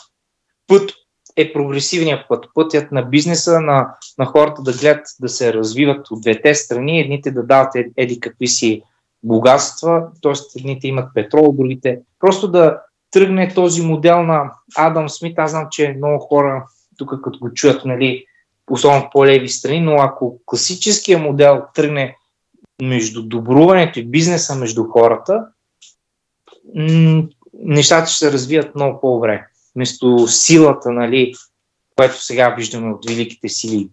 път 0.67 0.91
е 1.35 1.53
прогресивният 1.53 2.27
път. 2.29 2.45
Пътят 2.53 2.91
на 2.91 3.01
бизнеса, 3.01 3.61
на, 3.61 3.95
на 4.17 4.25
хората 4.25 4.61
да 4.61 4.73
гледат 4.73 5.05
да 5.19 5.29
се 5.29 5.53
развиват 5.53 6.11
от 6.11 6.21
двете 6.21 6.55
страни, 6.55 6.99
едните 6.99 7.31
да 7.31 7.43
дават 7.43 7.75
еди 7.97 8.19
какви 8.19 8.47
си 8.47 8.83
богатства, 9.23 10.07
т.е. 10.21 10.59
едните 10.59 10.87
имат 10.87 11.13
петрол, 11.13 11.55
другите. 11.57 11.99
Просто 12.19 12.47
да 12.47 12.81
тръгне 13.11 13.53
този 13.53 13.81
модел 13.81 14.23
на 14.23 14.51
Адам 14.77 15.09
Смит. 15.09 15.39
Аз 15.39 15.51
знам, 15.51 15.67
че 15.71 15.93
много 15.97 16.19
хора 16.19 16.65
тук 16.97 17.13
като 17.23 17.39
го 17.39 17.53
чуят, 17.53 17.85
нали, 17.85 18.25
особено 18.69 19.09
по-леви 19.11 19.49
страни, 19.49 19.81
но 19.81 19.95
ако 19.95 20.39
класическия 20.45 21.19
модел 21.19 21.61
тръгне 21.73 22.15
между 22.81 23.23
добруването 23.23 23.99
и 23.99 24.05
бизнеса 24.05 24.55
между 24.55 24.83
хората, 24.83 25.45
нещата 27.53 28.09
ще 28.09 28.17
се 28.17 28.31
развият 28.31 28.75
много 28.75 29.01
по-добре. 29.01 29.47
Вместо 29.75 30.27
силата, 30.27 30.91
нали, 30.91 31.33
което 31.95 32.23
сега 32.23 32.49
виждаме 32.49 32.93
от 32.93 33.05
великите 33.09 33.49
сили, 33.49 33.89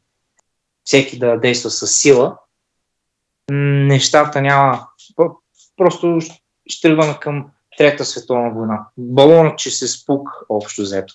всеки 0.84 1.18
да 1.18 1.40
действа 1.40 1.70
с 1.70 1.86
сила, 1.86 2.36
нещата 3.50 4.42
няма. 4.42 4.86
Просто 5.76 6.20
ще 6.66 6.88
тръгваме 6.88 7.18
към 7.20 7.46
Трета 7.78 8.04
световна 8.04 8.50
война. 8.50 8.86
Балонът 8.98 9.58
че 9.58 9.70
се 9.70 9.88
спук 9.88 10.28
общо 10.48 10.82
взето. 10.82 11.14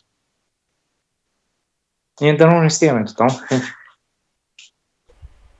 Ние 2.21 2.37
дано 2.37 2.61
не 2.61 2.69
стигаме 2.69 3.03
до 3.03 3.13
там. 3.13 3.29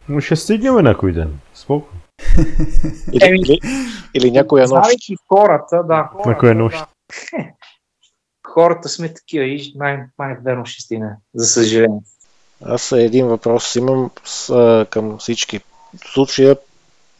Но 0.09 0.21
ще 0.21 0.35
стигнем 0.35 0.75
някой 0.75 1.13
ден. 1.13 1.39
Споко. 1.53 1.89
Или, 3.13 3.35
или, 3.35 3.59
или 4.13 4.31
някоя 4.31 4.61
нощ. 4.61 4.83
Знаеки 4.83 5.15
хората, 5.27 5.83
да. 5.83 6.09
Хората, 6.11 6.29
някоя 6.29 6.55
нощ. 6.55 6.77
Да. 6.77 6.87
Хората 8.47 8.89
сме 8.89 9.13
такива 9.13 9.45
и 9.45 9.73
най- 9.75 10.03
най-верно 10.19 10.65
ще 10.65 10.81
стигне, 10.81 11.09
за 11.33 11.45
съжаление. 11.45 11.99
Аз 12.65 12.91
един 12.91 13.27
въпрос 13.27 13.75
имам 13.75 14.11
с, 14.23 14.85
към 14.89 15.17
всички. 15.17 15.59
Случая 16.13 16.57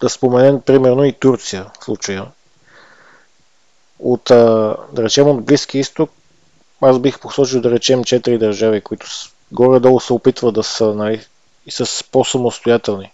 да 0.02 0.10
споменем 0.10 0.62
примерно 0.62 1.04
и 1.04 1.14
Турция 1.14 1.66
в 1.80 1.84
случая. 1.84 2.26
От, 4.00 4.24
да 4.26 4.78
речем, 4.98 5.28
от 5.28 5.46
Близки 5.46 5.80
изток, 5.80 6.12
аз 6.82 7.00
бих 7.00 7.20
посочил 7.20 7.62
да 7.62 7.72
речем 7.72 8.04
четири 8.04 8.38
държави, 8.38 8.82
които 8.82 9.08
горе-долу 9.52 10.00
се 10.00 10.14
опитват 10.14 10.56
да 10.56 10.64
са 10.64 10.94
нали, 10.94 11.26
и 11.66 11.72
с 11.72 12.04
по-самостоятелни. 12.12 13.12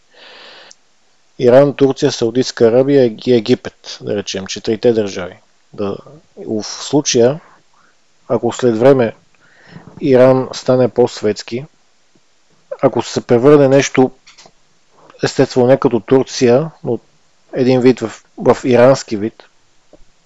Иран, 1.39 1.73
Турция, 1.73 2.11
Саудитска 2.11 2.67
Арабия 2.67 3.05
и 3.25 3.33
Египет, 3.33 3.97
да 4.01 4.15
речем, 4.15 4.47
четирите 4.47 4.93
държави. 4.93 5.39
Да, 5.73 5.97
в 6.37 6.63
случая, 6.63 7.39
ако 8.27 8.53
след 8.53 8.77
време 8.77 9.15
Иран 10.01 10.49
стане 10.53 10.89
по-светски, 10.89 11.65
ако 12.81 13.01
се 13.01 13.21
превърне 13.21 13.67
нещо, 13.67 14.11
естествено 15.23 15.67
не 15.67 15.77
като 15.77 15.99
Турция, 15.99 16.71
но 16.83 16.99
един 17.53 17.81
вид 17.81 17.99
в, 17.99 18.23
в 18.37 18.57
ирански 18.63 19.17
вид, 19.17 19.43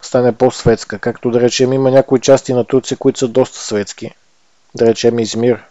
стане 0.02 0.32
по-светска. 0.32 1.00
Както 1.00 1.32
да 1.32 1.42
речем, 1.42 1.74
има 1.74 1.92
някои 1.92 2.20
части 2.20 2.54
на 2.54 2.64
Турция, 2.64 2.98
които 2.98 3.20
са 3.20 3.28
доста 3.28 3.60
светски. 3.60 4.12
Да 4.76 4.86
речем 4.86 5.20
Измир 5.20 5.64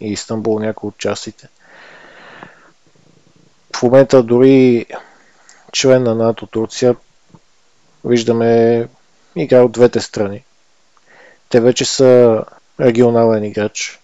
и 0.00 0.12
Истанбул, 0.12 0.58
някои 0.58 0.88
от 0.88 0.98
частите 0.98 1.48
в 3.80 3.82
момента 3.82 4.22
дори 4.22 4.86
член 5.72 6.02
на 6.02 6.14
НАТО 6.14 6.46
Турция 6.46 6.96
виждаме 8.04 8.88
игра 9.36 9.62
от 9.62 9.72
двете 9.72 10.00
страни. 10.00 10.44
Те 11.48 11.60
вече 11.60 11.84
са 11.84 12.44
регионален 12.80 13.44
играч. 13.44 14.00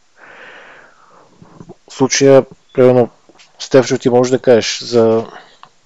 В 1.88 1.94
случая, 1.94 2.44
примерно, 2.74 3.10
Стефчо, 3.58 3.98
ти 3.98 4.10
можеш 4.10 4.30
да 4.30 4.38
кажеш 4.38 4.82
за 4.82 5.26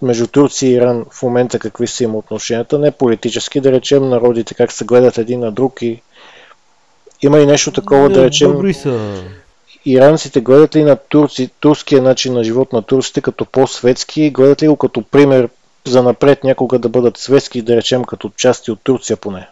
между 0.03 0.27
Турция 0.27 0.71
и 0.71 0.75
Иран 0.75 1.05
в 1.11 1.23
момента 1.23 1.59
какви 1.59 1.87
са 1.87 2.05
им 2.05 2.15
отношенията, 2.15 2.79
не 2.79 2.91
политически, 2.91 3.61
да 3.61 3.73
речем 3.73 4.09
народите 4.09 4.55
как 4.55 4.73
се 4.73 4.85
гледат 4.85 5.19
един 5.19 5.41
на 5.41 5.53
друг 5.53 5.83
и 5.83 6.03
има 7.23 7.39
и 7.39 7.47
нещо 7.47 7.73
такова, 7.73 8.09
не, 8.09 8.15
да 8.15 8.25
речем... 8.25 8.53
Добри 8.53 8.75
са. 8.75 9.23
иранците 9.85 10.41
гледат 10.41 10.77
ли 10.77 10.83
на 10.83 10.97
турци, 10.97 11.51
турския 11.61 12.03
начин 12.03 12.35
на 12.35 12.45
живот 12.45 12.73
на 12.73 12.83
турците 12.83 13.21
като 13.21 13.45
по-светски, 13.45 14.31
гледат 14.31 14.63
ли 14.63 14.69
го 14.69 14.77
като 14.77 15.03
пример 15.03 15.49
за 15.87 16.03
напред 16.03 16.45
някога 16.45 16.79
да 16.79 16.89
бъдат 16.89 17.17
светски, 17.17 17.63
да 17.63 17.77
речем 17.77 18.05
като 18.05 18.31
части 18.37 18.71
от 18.71 18.81
Турция 18.83 19.17
поне? 19.17 19.49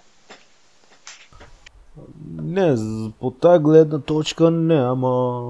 Не, 2.42 2.76
по 3.20 3.30
тази 3.30 3.62
гледна 3.62 3.98
точка 3.98 4.50
не, 4.50 4.80
ама 4.80 5.42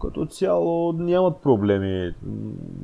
Като 0.00 0.26
цяло 0.26 0.92
нямат 0.92 1.42
проблеми. 1.42 2.12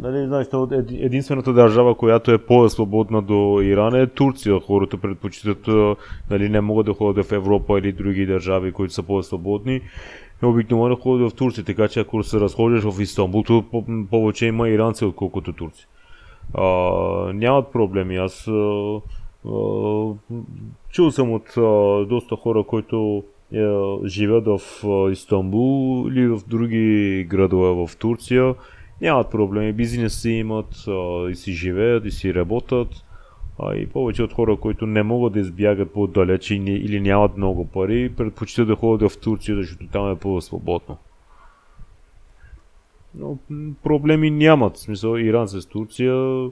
Нали, 0.00 0.26
знаеш, 0.26 0.46
ед- 0.72 0.90
единствената 0.90 1.52
държава, 1.52 1.94
която 1.94 2.30
е 2.30 2.38
по-свободна 2.38 3.22
до 3.22 3.60
Иран 3.62 3.94
е 3.94 4.06
Турция. 4.06 4.60
Хората 4.60 4.96
предпочитат, 4.96 5.66
нали, 6.30 6.48
не 6.48 6.60
могат 6.60 6.86
да 6.86 6.94
ходят 6.94 7.26
в 7.26 7.32
Европа 7.32 7.78
или 7.78 7.92
други 7.92 8.26
държави, 8.26 8.72
които 8.72 8.94
са 8.94 9.02
по-свободни. 9.02 9.80
Обикновено 10.42 10.96
ходят 10.96 11.30
в 11.30 11.34
Турция, 11.34 11.64
така 11.64 11.88
че 11.88 12.00
ако 12.00 12.22
се 12.22 12.40
разходиш 12.40 12.82
в 12.84 13.00
Истанбул, 13.02 13.42
то 13.42 13.64
по- 13.70 13.84
повече 14.10 14.46
има 14.46 14.68
иранци, 14.68 15.04
отколкото 15.04 15.52
турци. 15.52 15.86
А, 16.54 16.64
нямат 17.34 17.72
проблеми. 17.72 18.16
Аз 18.16 18.48
а, 18.48 19.00
а, 19.48 19.50
чул 20.90 21.10
съм 21.10 21.32
от 21.32 21.56
а, 21.56 22.04
доста 22.08 22.36
хора, 22.36 22.62
които 22.62 22.96
е, 22.96 23.35
живеят 24.04 24.46
в 24.46 24.60
а, 24.84 25.10
Истанбул 25.10 26.08
или 26.08 26.28
в 26.28 26.40
други 26.46 27.26
градове 27.28 27.86
в 27.86 27.96
Турция. 27.96 28.54
Нямат 29.00 29.30
проблеми, 29.30 29.72
бизнес 29.72 30.22
си 30.22 30.30
имат 30.30 30.84
а, 30.88 31.30
и 31.30 31.34
си 31.34 31.52
живеят 31.52 32.04
и 32.04 32.10
си 32.10 32.34
работят. 32.34 32.88
А 33.58 33.74
и 33.74 33.86
повече 33.86 34.22
от 34.22 34.32
хора, 34.32 34.56
които 34.56 34.86
не 34.86 35.02
могат 35.02 35.32
да 35.32 35.40
избягат 35.40 35.92
по-далече 35.92 36.54
или, 36.54 37.00
нямат 37.00 37.36
много 37.36 37.66
пари, 37.66 38.12
предпочитат 38.16 38.68
да 38.68 38.76
ходят 38.76 39.12
в 39.12 39.20
Турция, 39.20 39.56
защото 39.56 39.86
там 39.92 40.10
е 40.10 40.16
по-свободно. 40.16 40.96
Но 43.14 43.38
проблеми 43.82 44.30
нямат. 44.30 44.76
В 44.76 44.80
смисъл, 44.80 45.16
Иран 45.16 45.48
с 45.48 45.66
Турция 45.66 46.48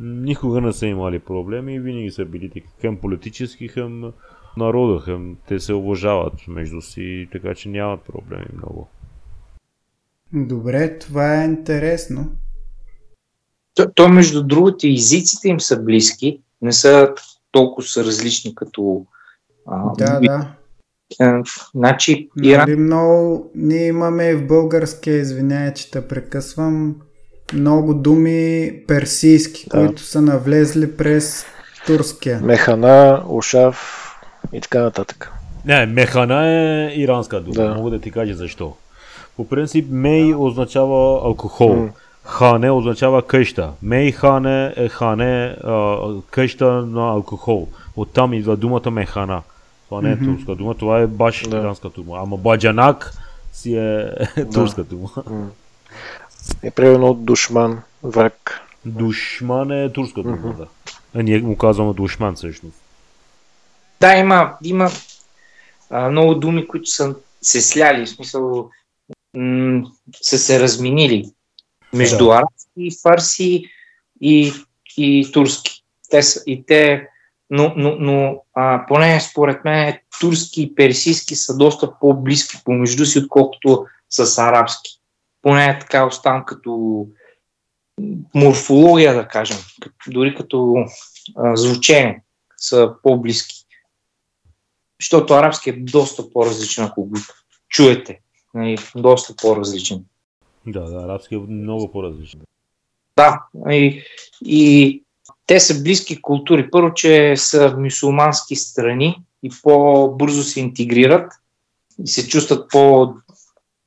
никога 0.00 0.60
не 0.60 0.72
са 0.72 0.86
имали 0.86 1.18
проблеми 1.18 1.80
винаги 1.80 2.10
са 2.10 2.24
били 2.24 2.50
така 2.50 2.68
към 2.80 2.96
политически, 2.96 3.68
към 3.68 4.12
народа, 4.56 5.20
те 5.48 5.60
се 5.60 5.72
уважават 5.72 6.48
между 6.48 6.80
си, 6.80 7.28
така 7.32 7.54
че 7.54 7.68
нямат 7.68 8.00
проблеми 8.00 8.46
много. 8.56 8.88
Добре, 10.32 10.98
това 10.98 11.42
е 11.42 11.44
интересно. 11.44 12.32
То, 13.74 13.90
то 13.94 14.08
между 14.08 14.42
другото, 14.42 14.86
езиците 14.86 15.48
им 15.48 15.60
са 15.60 15.82
близки, 15.82 16.40
не 16.62 16.72
са 16.72 17.14
толкова 17.52 17.88
са 17.88 18.04
различни 18.04 18.54
като... 18.54 19.06
А, 19.66 19.92
Да, 19.98 20.20
да. 20.20 20.48
е, 21.20 21.42
значи, 21.74 22.30
Иран 22.42 22.60
Нали 22.60 22.76
много... 22.76 23.50
Ние 23.54 23.86
имаме 23.86 24.36
в 24.36 24.46
българския, 24.46 25.16
извиняй, 25.16 25.74
че 25.74 25.90
те 25.90 26.08
прекъсвам, 26.08 26.96
много 27.52 27.94
думи 27.94 28.72
персийски, 28.88 29.66
Да. 29.70 29.78
които 29.78 30.02
са 30.02 30.22
навлезли 30.22 30.96
през 30.96 31.44
турския. 31.86 32.40
Механа, 32.40 33.24
Ушав 33.28 34.01
и 34.52 34.60
така 34.60 34.82
нататък. 34.82 35.32
Не, 35.64 35.86
механа 35.86 36.48
е 36.48 36.92
иранска 36.94 37.40
дума. 37.40 37.54
Да. 37.54 37.74
Мога 37.74 37.90
да 37.90 38.00
ти 38.00 38.10
кажа 38.10 38.34
защо. 38.34 38.76
По 39.36 39.48
принцип, 39.48 39.86
мей 39.90 40.34
означава 40.34 41.20
алкохол. 41.24 41.74
М. 41.74 41.88
Хане 42.24 42.70
означава 42.70 43.22
къща. 43.22 43.70
Мей 43.82 44.12
хане 44.12 44.72
е 44.76 44.88
хане, 44.88 45.56
а, 45.64 45.96
къща 46.30 46.64
на 46.72 47.10
алкохол. 47.10 47.68
Оттам 47.96 48.34
идва 48.34 48.56
думата 48.56 48.90
механа. 48.90 49.42
Това 49.88 50.02
не 50.02 50.10
е 50.10 50.14
Мгм. 50.14 50.24
турска 50.26 50.54
дума, 50.54 50.74
това 50.74 50.98
е 50.98 51.06
баш 51.06 51.48
Да. 51.48 51.56
иранска 51.56 51.88
дума. 51.88 52.18
Ама 52.22 52.36
баджанак 52.36 53.12
си 53.52 53.76
е 53.76 54.10
турска 54.54 54.84
дума. 54.84 55.08
Е 56.62 56.70
примерно 56.70 57.06
от 57.06 57.24
душман, 57.24 57.82
враг. 58.02 58.60
Душман 58.84 59.70
е 59.70 59.92
турска 59.92 60.22
дума, 60.22 60.36
Мгм. 60.36 60.56
да. 60.56 60.66
А 61.14 61.22
ние 61.22 61.38
му 61.38 61.56
казваме 61.56 61.92
душман 61.92 62.34
всъщност. 62.34 62.76
Да, 64.02 64.16
има, 64.16 64.56
има 64.64 64.90
а, 65.90 66.10
много 66.10 66.34
думи, 66.34 66.68
които 66.68 66.90
са 66.90 67.14
се 67.42 67.62
сляли, 67.62 68.06
в 68.06 68.08
смисъл 68.08 68.70
м- 69.36 69.82
са 70.22 70.38
се 70.38 70.60
разминили 70.60 71.30
между 71.92 72.26
Да. 72.26 72.32
арабски, 72.34 73.00
фарси 73.02 73.64
и, 74.20 74.52
и 74.96 75.32
турски. 75.32 75.84
Те 76.10 76.22
са, 76.22 76.42
и 76.46 76.66
те, 76.66 77.08
но, 77.50 77.72
но, 77.76 77.96
но 77.98 78.42
а, 78.54 78.86
поне 78.88 79.20
според 79.20 79.64
мен 79.64 79.98
турски 80.20 80.62
и 80.62 80.74
персийски 80.74 81.36
са 81.36 81.56
доста 81.56 81.98
по-близки 82.00 82.56
помежду 82.64 83.06
си, 83.06 83.18
отколкото 83.18 83.86
с 84.10 84.38
арабски. 84.38 84.90
Поне 85.42 85.78
така 85.80 86.06
оставам 86.06 86.44
като 86.46 87.06
морфология, 88.34 89.14
да 89.14 89.28
кажем, 89.28 89.58
като, 89.80 89.94
дори 90.10 90.34
като 90.34 90.74
а, 91.36 91.56
звучение 91.56 92.22
са 92.56 92.94
по-близки. 93.02 93.61
Защото 95.02 95.34
арабски 95.34 95.70
е 95.70 95.72
доста 95.72 96.30
по-различен, 96.30 96.84
ако 96.84 97.04
го 97.04 97.16
чуете. 97.68 98.20
Нали, 98.54 98.78
доста 98.96 99.34
по-различен. 99.42 100.04
Да, 100.66 100.80
да, 100.80 101.04
арабски 101.04 101.34
е 101.34 101.38
много 101.38 101.92
по-различен. 101.92 102.40
Да, 103.16 103.42
и, 103.70 104.02
и 104.44 105.02
те 105.46 105.60
са 105.60 105.82
близки 105.82 106.22
култури. 106.22 106.70
Първо, 106.70 106.94
че 106.94 107.36
са 107.36 107.76
мюсулмански 107.78 108.56
страни 108.56 109.22
и 109.42 109.50
по-бързо 109.62 110.42
се 110.42 110.60
интегрират 110.60 111.32
и 112.04 112.08
се 112.08 112.28
чувстват 112.28 112.70
по, 112.70 113.14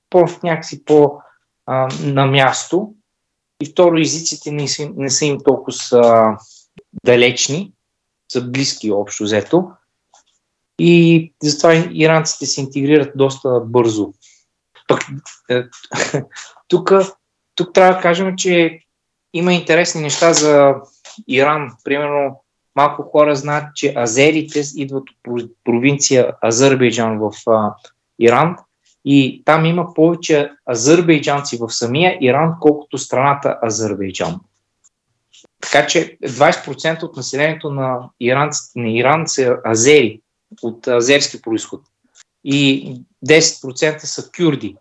по 0.10 0.26
някакси 0.44 0.86
по 0.86 1.20
а, 1.66 1.88
на 2.04 2.26
място. 2.26 2.94
И 3.62 3.66
второ, 3.66 3.98
езиците 3.98 4.52
не 4.52 4.68
са, 4.68 4.90
не 4.96 5.10
са 5.10 5.26
им 5.26 5.38
толкова 5.46 5.74
са 5.74 6.26
далечни, 7.06 7.72
са 8.32 8.42
близки 8.42 8.92
общо 8.92 9.24
взето. 9.24 9.72
И 10.80 11.34
затова 11.44 11.74
иранците 11.92 12.46
се 12.46 12.62
интегрират 12.62 13.12
доста 13.16 13.60
бързо. 13.66 14.14
Пък 14.88 15.02
е, 15.50 15.64
тук, 16.68 16.92
тук 17.56 17.74
трябва 17.74 17.94
да 17.94 18.02
кажем, 18.02 18.36
че 18.38 18.80
има 19.34 19.54
интересни 19.54 20.02
неща 20.02 20.34
за 20.34 20.76
Иран. 21.28 21.72
Примерно, 21.84 22.44
малко 22.76 23.04
хора 23.04 23.36
знаят, 23.36 23.76
че 23.76 23.94
азерите 23.98 24.64
идват 24.76 25.04
от 25.10 25.18
про- 25.28 25.52
провинция 25.64 26.34
Азербайджан 26.42 27.20
в 27.20 27.32
а, 27.48 27.74
Иран 28.20 28.56
и 29.06 29.44
там 29.46 29.66
има 29.66 29.94
повече 29.94 30.52
азербайджанци 30.72 31.58
в 31.58 31.70
самия 31.70 32.18
Иран, 32.22 32.54
колкото 32.60 32.98
страната 32.98 33.60
Азербайджан. 33.64 34.40
Така 35.62 35.88
че 35.88 36.18
20% 36.24 37.04
от 37.04 37.16
населението 37.16 37.70
на 37.70 38.10
Иран, 38.20 38.50
на 38.76 38.90
Иран 38.90 39.28
са 39.28 39.58
азери, 39.66 40.22
от 40.62 40.88
азерски 40.88 41.42
происход. 41.42 41.82
И 42.44 42.96
10% 43.28 43.98
са 44.00 44.32
кюрди. 44.32 44.76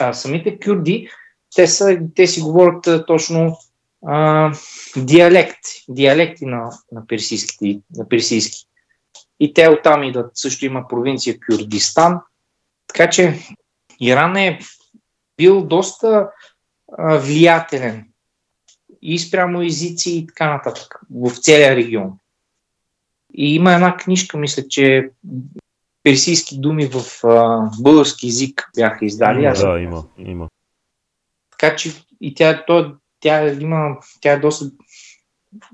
А 0.00 0.12
самите 0.12 0.58
кюрди, 0.60 1.08
те, 1.54 1.66
са, 1.66 1.98
те 2.14 2.26
си 2.26 2.40
говорят 2.40 3.06
точно 3.06 3.58
а, 4.06 4.52
диалекти, 4.96 5.84
диалекти 5.88 6.46
на, 6.46 6.70
на, 6.92 7.06
персийски, 7.06 7.82
на 7.96 8.08
персийски. 8.08 8.66
И 9.40 9.54
те 9.54 9.68
оттам 9.68 10.02
идват. 10.02 10.30
Също 10.34 10.66
има 10.66 10.88
провинция 10.88 11.38
Кюрдистан. 11.40 12.20
Така 12.86 13.10
че 13.10 13.38
Иран 14.00 14.36
е 14.36 14.60
бил 15.36 15.62
доста 15.62 16.30
а, 16.98 17.16
влиятелен 17.16 18.08
и 19.02 19.18
спрямо 19.18 19.62
езици 19.62 20.10
и 20.10 20.26
така 20.26 20.50
нататък 20.50 21.00
в 21.10 21.36
целия 21.36 21.76
регион. 21.76 22.18
И 23.36 23.54
има 23.54 23.72
една 23.72 23.96
книжка, 23.96 24.36
мисля, 24.38 24.68
че 24.68 25.10
персийски 26.02 26.60
думи 26.60 26.86
в 26.86 27.24
а, 27.24 27.70
български 27.80 28.26
язик 28.26 28.70
бяха 28.76 29.04
издали. 29.04 29.38
Има, 29.38 29.48
Аз 29.48 29.60
да, 29.60 29.80
има, 29.80 30.04
има. 30.18 30.48
така 31.50 31.76
че 31.76 31.92
и 32.20 32.34
тя, 32.34 32.64
то, 32.66 32.92
тя, 33.20 33.52
има, 33.52 33.96
тя 34.20 34.32
е 34.32 34.38
доста 34.38 34.70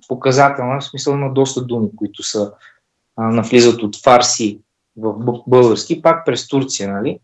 показателна, 0.09 0.81
в 0.81 0.85
смисъл 0.85 1.13
има 1.13 1.33
доста 1.33 1.65
думи, 1.65 1.89
които 1.97 2.23
са 2.23 2.53
а, 3.17 3.23
навлизат 3.23 3.83
от 3.83 4.03
фарси 4.03 4.61
в 4.97 5.43
български, 5.47 6.03
пак 6.03 6.27
през 6.27 6.49
Турция, 6.49 6.93
нали? 6.93 7.19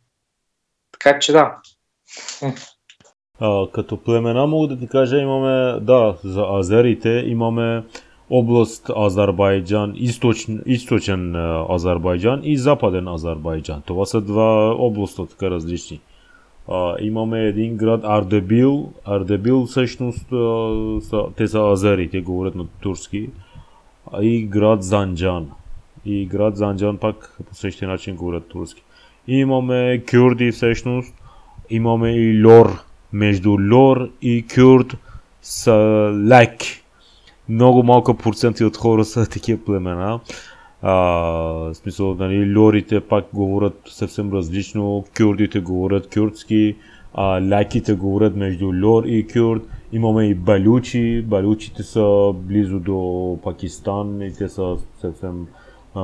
Така 0.92 1.18
че 1.18 1.32
да. 1.32 1.56
А, 3.40 3.70
като 3.72 4.02
племена 4.02 4.46
мога 4.46 4.68
да 4.68 4.78
ти 4.78 4.88
кажа, 4.88 5.18
имаме, 5.18 5.80
да, 5.80 6.16
за 6.24 6.44
азерите 6.48 7.08
имаме 7.26 7.84
област 8.30 8.90
Азербайджан, 8.96 9.92
източен, 9.96 10.62
източен 10.66 11.36
Азербайджан 11.70 12.40
и 12.44 12.56
западен 12.56 13.08
Азербайджан. 13.08 13.82
Това 13.86 14.06
са 14.06 14.20
два 14.20 14.74
области 14.74 15.22
така 15.30 15.50
различни. 15.50 16.00
Имаме 17.00 17.40
един 17.40 17.76
град 17.76 18.00
Ардебил. 18.04 18.92
Ардебил 19.04 19.66
всъщност 19.66 20.32
а, 20.32 21.24
те 21.36 21.48
са 21.48 21.60
азери, 21.60 22.10
те 22.10 22.20
говорят 22.20 22.54
на 22.54 22.66
турски. 22.80 23.30
И 24.20 24.46
град 24.46 24.82
Занджан. 24.82 25.50
И 26.04 26.26
град 26.26 26.56
Занджан 26.56 26.96
пак 26.96 27.38
по 27.48 27.54
същия 27.54 27.88
начин 27.88 28.16
говорят 28.16 28.48
турски. 28.48 28.82
Имаме 29.28 30.02
кюрди 30.10 30.52
всъщност. 30.52 31.14
Имаме 31.70 32.10
и 32.10 32.44
лор. 32.44 32.78
Между 33.12 33.56
лор 33.72 34.10
и 34.22 34.44
кюрд 34.54 34.96
са 35.42 36.10
лек. 36.28 36.60
Много 37.48 37.82
малко 37.82 38.14
проценти 38.14 38.64
от 38.64 38.76
хора 38.76 39.04
са 39.04 39.26
такива 39.30 39.64
племена. 39.64 40.20
А, 40.82 40.92
в 40.92 41.74
смисъл, 41.74 42.14
нали, 42.14 42.58
лорите 42.58 43.00
пак 43.00 43.24
говорят 43.34 43.80
съвсем 43.86 44.32
различно, 44.32 45.04
кюрдите 45.16 45.60
говорят 45.60 46.14
кюрдски, 46.14 46.76
а, 47.14 47.40
ляйките 47.40 47.94
говорят 47.94 48.36
между 48.36 48.72
Лор 48.84 49.04
и 49.04 49.26
Кюрд. 49.26 49.62
Имаме 49.92 50.24
и 50.24 50.34
балючи. 50.34 51.24
Балючите 51.26 51.82
са 51.82 52.32
близо 52.34 52.80
до 52.80 53.38
Пакистан 53.42 54.22
и 54.22 54.32
те 54.34 54.48
са 54.48 54.76
съвсем 55.00 55.46
а, 55.94 56.02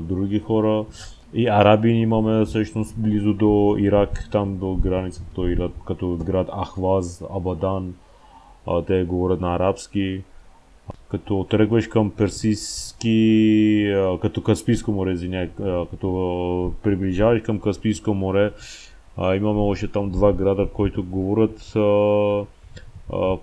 други 0.00 0.38
хора. 0.38 0.84
И 1.34 1.48
араби 1.48 1.90
имаме 1.90 2.44
всъщност 2.44 2.94
близо 2.98 3.34
до 3.34 3.76
Ирак, 3.78 4.28
там 4.32 4.58
до 4.58 4.74
границата 4.74 5.50
Ирак, 5.50 5.72
като 5.86 6.18
град 6.24 6.48
Ахваз, 6.64 7.22
Абадан. 7.36 7.94
А, 8.66 8.82
те 8.82 9.04
говорят 9.04 9.40
на 9.40 9.54
арабски. 9.54 10.22
Като 11.10 11.46
тръгваш 11.50 11.86
към 11.86 12.10
Персийски, 12.10 13.94
като 14.22 14.42
Каспийско 14.42 14.92
море, 14.92 15.12
извиня, 15.12 15.48
като 15.90 16.72
приближаваш 16.82 17.42
към 17.42 17.60
Каспийско 17.60 18.14
море, 18.14 18.52
имаме 19.18 19.60
още 19.60 19.88
там 19.88 20.10
два 20.10 20.32
града, 20.32 20.68
които 20.72 21.04
говорят 21.04 21.72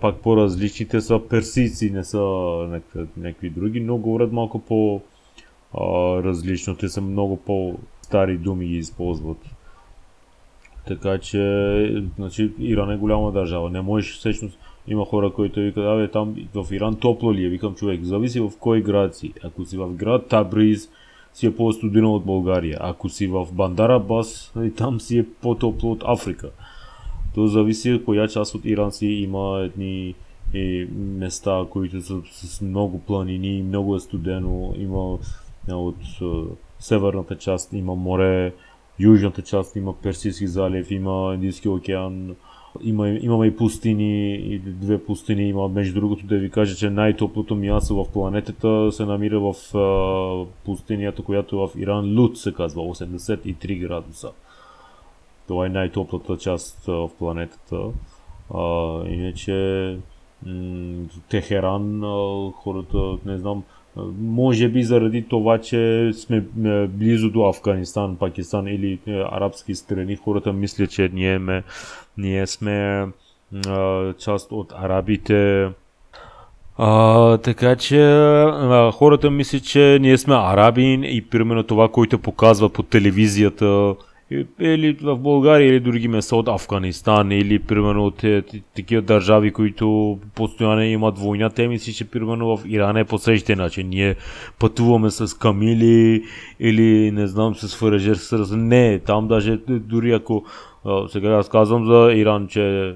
пак 0.00 0.16
по-различните 0.16 1.00
са 1.00 1.20
персийци, 1.30 1.90
не 1.90 2.04
са 2.04 2.20
някакви, 3.16 3.50
други, 3.50 3.80
но 3.80 3.96
говорят 3.96 4.32
малко 4.32 4.58
по 4.58 5.00
различно. 6.24 6.76
Те 6.76 6.88
са 6.88 7.00
много 7.00 7.36
по-стари 7.36 8.38
думи 8.38 8.66
ги 8.66 8.76
използват. 8.76 9.38
Така 10.86 11.18
че, 11.18 12.04
значи, 12.16 12.52
Иран 12.58 12.90
е 12.90 12.96
голяма 12.96 13.32
държава. 13.32 13.70
Не 13.70 13.80
можеш 13.80 14.18
всъщност 14.18 14.58
има 14.88 15.04
хора, 15.04 15.32
които 15.32 15.60
викат, 15.60 15.84
абе 15.84 16.08
там 16.08 16.36
в 16.54 16.66
Иран 16.72 16.96
топло 16.96 17.34
ли 17.34 17.44
е? 17.44 17.48
Викам 17.48 17.74
човек, 17.74 18.02
зависи 18.02 18.40
в 18.40 18.52
кой 18.60 18.82
град 18.82 19.14
си. 19.14 19.32
Ако 19.44 19.64
си 19.64 19.76
в 19.76 19.88
град 19.88 20.28
Табриз, 20.28 20.90
си 21.34 21.46
е 21.46 21.56
по-студено 21.56 22.14
от 22.14 22.24
България. 22.24 22.78
Ако 22.80 23.08
си 23.08 23.26
в 23.26 23.48
Бандара 23.52 23.98
Бас, 23.98 24.54
там 24.76 25.00
си 25.00 25.18
е 25.18 25.26
по-топло 25.42 25.90
от 25.90 26.02
Африка. 26.06 26.50
То 27.34 27.46
зависи 27.46 28.02
коя 28.04 28.28
част 28.28 28.54
от 28.54 28.64
Иран 28.64 28.92
си 28.92 29.06
има 29.06 29.60
едни 29.60 30.14
и 30.54 30.86
места, 30.96 31.64
които 31.70 32.02
са 32.02 32.20
с 32.32 32.60
много 32.60 33.00
планини, 33.00 33.62
много 33.62 33.96
е 33.96 34.00
студено, 34.00 34.74
има 34.78 35.18
от 35.68 35.96
северната 36.78 37.36
част 37.36 37.72
има 37.72 37.94
море, 37.94 38.52
южната 38.98 39.42
част 39.42 39.76
има 39.76 39.94
Персийски 39.94 40.46
залив, 40.46 40.90
има 40.90 41.32
Индийски 41.34 41.68
океан, 41.68 42.36
има, 42.82 43.08
имаме 43.08 43.46
и 43.46 43.56
пустини, 43.56 44.34
и 44.34 44.58
две 44.58 45.04
пустини 45.04 45.48
има. 45.48 45.68
Между 45.68 46.00
другото 46.00 46.26
да 46.26 46.36
ви 46.36 46.50
кажа, 46.50 46.76
че 46.76 46.90
най-топлото 46.90 47.54
място 47.54 48.04
в 48.04 48.12
планетата 48.12 48.92
се 48.92 49.04
намира 49.04 49.40
в 49.40 49.76
а, 49.76 50.64
пустинята, 50.64 51.22
която 51.22 51.56
е 51.56 51.58
в 51.58 51.80
Иран, 51.80 52.18
Лут 52.18 52.38
се 52.38 52.52
казва, 52.52 52.82
83 52.82 53.80
градуса. 53.80 54.30
Това 55.48 55.66
е 55.66 55.68
най-топлата 55.68 56.36
част 56.36 56.84
в 56.86 57.10
планетата. 57.18 57.76
А, 58.54 59.02
иначе 59.08 59.52
м- 60.46 61.04
Техеран, 61.30 62.04
а, 62.04 62.50
хората, 62.52 63.18
не 63.24 63.38
знам, 63.38 63.64
може 64.20 64.68
би 64.68 64.82
заради 64.82 65.24
това, 65.28 65.58
че 65.58 66.10
сме 66.14 66.44
близо 66.88 67.30
до 67.30 67.44
Афганистан, 67.44 68.16
Пакистан 68.16 68.66
или 68.66 68.98
арабски 69.06 69.74
страни, 69.74 70.16
хората 70.16 70.52
мислят, 70.52 70.90
че 70.90 71.10
ние, 71.12 71.38
ме, 71.38 71.62
ние 72.18 72.46
сме 72.46 73.06
част 74.18 74.52
от 74.52 74.72
арабите. 74.76 75.68
А, 76.78 77.38
така 77.38 77.76
че 77.76 78.02
а, 78.02 78.90
хората 78.92 79.30
мислят, 79.30 79.64
че 79.64 79.98
ние 80.00 80.18
сме 80.18 80.34
арабин 80.34 81.04
и 81.04 81.22
примерно 81.22 81.62
това, 81.62 81.88
което 81.88 82.18
показва 82.18 82.68
по 82.68 82.82
телевизията 82.82 83.94
или 84.60 84.92
в 85.02 85.16
България 85.16 85.68
или 85.68 85.80
други 85.80 86.08
места 86.08 86.36
от 86.36 86.48
Афганистан 86.48 87.32
или 87.32 87.58
примерно 87.58 88.06
от 88.06 88.24
такива 88.76 89.02
държави, 89.02 89.52
които 89.52 90.18
постоянно 90.34 90.82
имат 90.82 91.18
война, 91.18 91.50
те 91.50 91.68
мисли, 91.68 91.92
че 91.92 92.10
примерно 92.10 92.56
в 92.56 92.62
Иран 92.66 92.96
е 92.96 93.04
по 93.04 93.18
същия 93.18 93.56
начин. 93.56 93.88
Ние 93.88 94.16
пътуваме 94.58 95.10
с 95.10 95.38
камили 95.38 96.24
или 96.60 97.10
не 97.10 97.26
знам 97.26 97.54
с 97.54 97.76
фаражер 97.76 98.14
с 98.14 98.56
Не, 98.56 98.98
там 98.98 99.28
даже 99.28 99.58
дори 99.68 100.12
ако 100.12 100.44
сега 101.08 101.28
аз 101.28 101.48
казвам 101.48 101.86
за 101.86 102.12
Иран, 102.12 102.46
че 102.48 102.94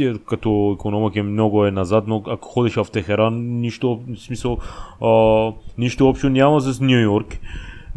е, 0.00 0.14
като 0.26 0.76
економик 0.78 1.16
е 1.16 1.22
много 1.22 1.66
е 1.66 1.70
назад, 1.70 2.04
но 2.06 2.22
ако 2.26 2.48
ходиш 2.48 2.74
в 2.74 2.86
Техеран, 2.92 3.60
нищо, 3.60 4.00
в 4.08 4.16
смисъл, 4.16 4.58
а, 5.02 5.52
нищо 5.78 6.08
общо 6.08 6.28
няма 6.28 6.60
с 6.60 6.80
Нью 6.80 7.00
Йорк. 7.00 7.38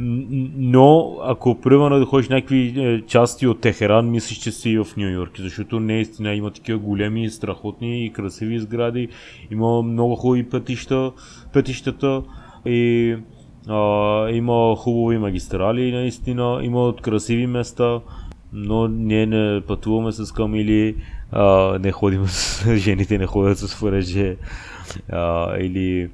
Но 0.01 1.17
ако 1.23 1.61
примерно 1.61 1.99
да 1.99 2.05
ходиш 2.05 2.29
някакви 2.29 2.73
е, 2.77 3.01
части 3.01 3.47
от 3.47 3.61
Техеран, 3.61 4.11
мислиш, 4.11 4.37
че 4.37 4.51
си 4.51 4.77
в 4.77 4.87
Нью 4.97 5.09
Йорк, 5.09 5.31
защото 5.39 5.79
наистина 5.79 6.35
има 6.35 6.51
такива 6.51 6.79
големи, 6.79 7.29
страхотни 7.29 8.05
и 8.05 8.13
красиви 8.13 8.59
сгради, 8.59 9.07
има 9.51 9.81
много 9.81 10.15
хубави 10.15 10.49
пътища, 10.49 11.11
пътищата 11.53 12.21
и 12.65 13.15
а, 13.67 14.29
има 14.29 14.75
хубави 14.77 15.17
магистрали, 15.17 15.91
наистина, 15.91 16.59
има 16.63 16.93
красиви 17.01 17.47
места, 17.47 17.99
но 18.53 18.87
ние 18.87 19.25
не 19.25 19.61
пътуваме 19.61 20.11
с 20.11 20.31
камили, 20.31 20.95
а, 21.31 21.79
не 21.79 21.91
ходим 21.91 22.27
с 22.27 22.75
жените, 22.75 23.17
не 23.17 23.25
ходят 23.25 23.57
с 23.57 23.75
фареже, 23.75 24.37
а, 25.11 25.55
или 25.57 26.09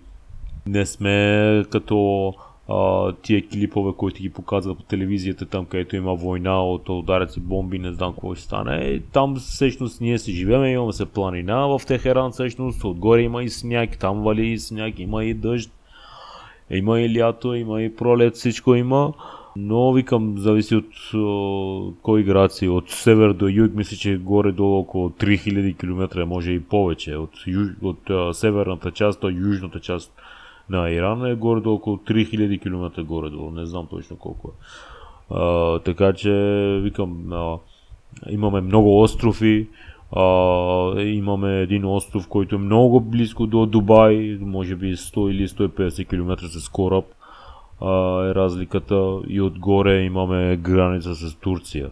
не 0.65 0.85
сме 0.85 1.63
като 1.71 2.33
а, 2.69 3.11
тия 3.13 3.47
клипове, 3.47 3.91
които 3.97 4.21
ги 4.21 4.29
показват 4.29 4.77
по 4.77 4.83
телевизията, 4.83 5.45
там 5.45 5.65
където 5.65 5.95
има 5.95 6.15
война 6.15 6.63
от 6.63 6.89
ударят 6.89 7.31
се 7.31 7.39
бомби, 7.39 7.79
не 7.79 7.93
знам 7.93 8.13
какво 8.13 8.35
ще 8.35 8.43
стане. 8.43 9.01
Там 9.11 9.35
всъщност 9.35 10.01
ние 10.01 10.17
си 10.17 10.33
живеем, 10.33 10.65
имаме 10.65 10.93
се 10.93 11.05
планина 11.05 11.67
в 11.67 11.81
Техеран 11.87 12.31
всъщност, 12.31 12.83
отгоре 12.83 13.21
има 13.21 13.43
и 13.43 13.49
сняг, 13.49 13.97
там 13.97 14.23
вали 14.23 14.47
и 14.47 14.59
сняг, 14.59 14.99
има 14.99 15.23
и 15.23 15.33
дъжд, 15.33 15.71
има 16.69 17.01
и 17.01 17.19
лято, 17.19 17.53
има 17.53 17.81
и 17.81 17.95
пролет, 17.95 18.35
всичко 18.35 18.75
има. 18.75 19.13
Но 19.57 19.93
викам, 19.93 20.37
зависи 20.37 20.75
от 20.75 21.13
о, 21.13 21.93
кой 22.01 22.23
град 22.23 22.53
си. 22.53 22.67
От 22.67 22.89
север 22.89 23.33
до 23.33 23.47
юг, 23.47 23.71
мисля, 23.75 23.97
че 23.97 24.17
горе-долу 24.17 24.77
около 24.77 25.09
3000 25.09 25.77
км, 25.77 26.25
може 26.25 26.51
и 26.51 26.63
повече. 26.63 27.15
От, 27.15 27.29
юж, 27.47 27.67
от 27.81 28.09
о, 28.09 28.33
северната 28.33 28.91
част 28.91 29.21
до 29.21 29.29
южната 29.29 29.79
част 29.79 30.13
на 30.69 30.91
Иран 30.91 31.25
е 31.25 31.35
горе 31.35 31.61
до 31.61 31.73
около 31.73 31.97
3000 31.97 32.61
км 32.61 33.03
горе-долу, 33.03 33.51
не 33.51 33.65
знам 33.65 33.87
точно 33.89 34.15
колко 34.15 34.47
е. 34.47 34.51
А, 35.35 35.79
така 35.79 36.13
че, 36.13 36.31
викам, 36.83 37.33
а, 37.33 37.57
имаме 38.29 38.61
много 38.61 39.01
острови, 39.01 39.67
а, 40.11 40.21
имаме 41.01 41.59
един 41.59 41.85
остров, 41.85 42.27
който 42.27 42.55
е 42.55 42.59
много 42.59 43.01
близко 43.01 43.47
до 43.47 43.65
Дубай, 43.65 44.37
може 44.41 44.75
би 44.75 44.95
100 44.95 45.31
или 45.31 45.47
150 45.47 46.07
км 46.07 46.47
с 46.47 46.69
кораб 46.69 47.05
а, 47.81 48.25
е 48.25 48.35
разликата 48.35 49.19
и 49.27 49.41
отгоре 49.41 50.01
имаме 50.01 50.55
граница 50.55 51.15
с 51.15 51.35
Турция. 51.35 51.89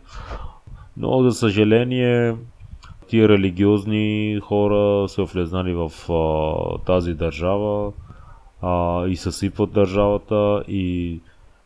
Но 0.98 1.24
за 1.24 1.32
съжаление 1.32 2.36
тия 3.08 3.30
религиозни 3.30 4.40
хора 4.44 5.10
са 5.10 5.24
влезнали 5.24 5.74
в 5.74 5.92
а, 6.10 6.78
тази 6.78 7.14
държава 7.14 7.92
а, 8.64 9.08
и 9.08 9.16
съсипват 9.16 9.72
държавата 9.72 10.64
и 10.68 11.20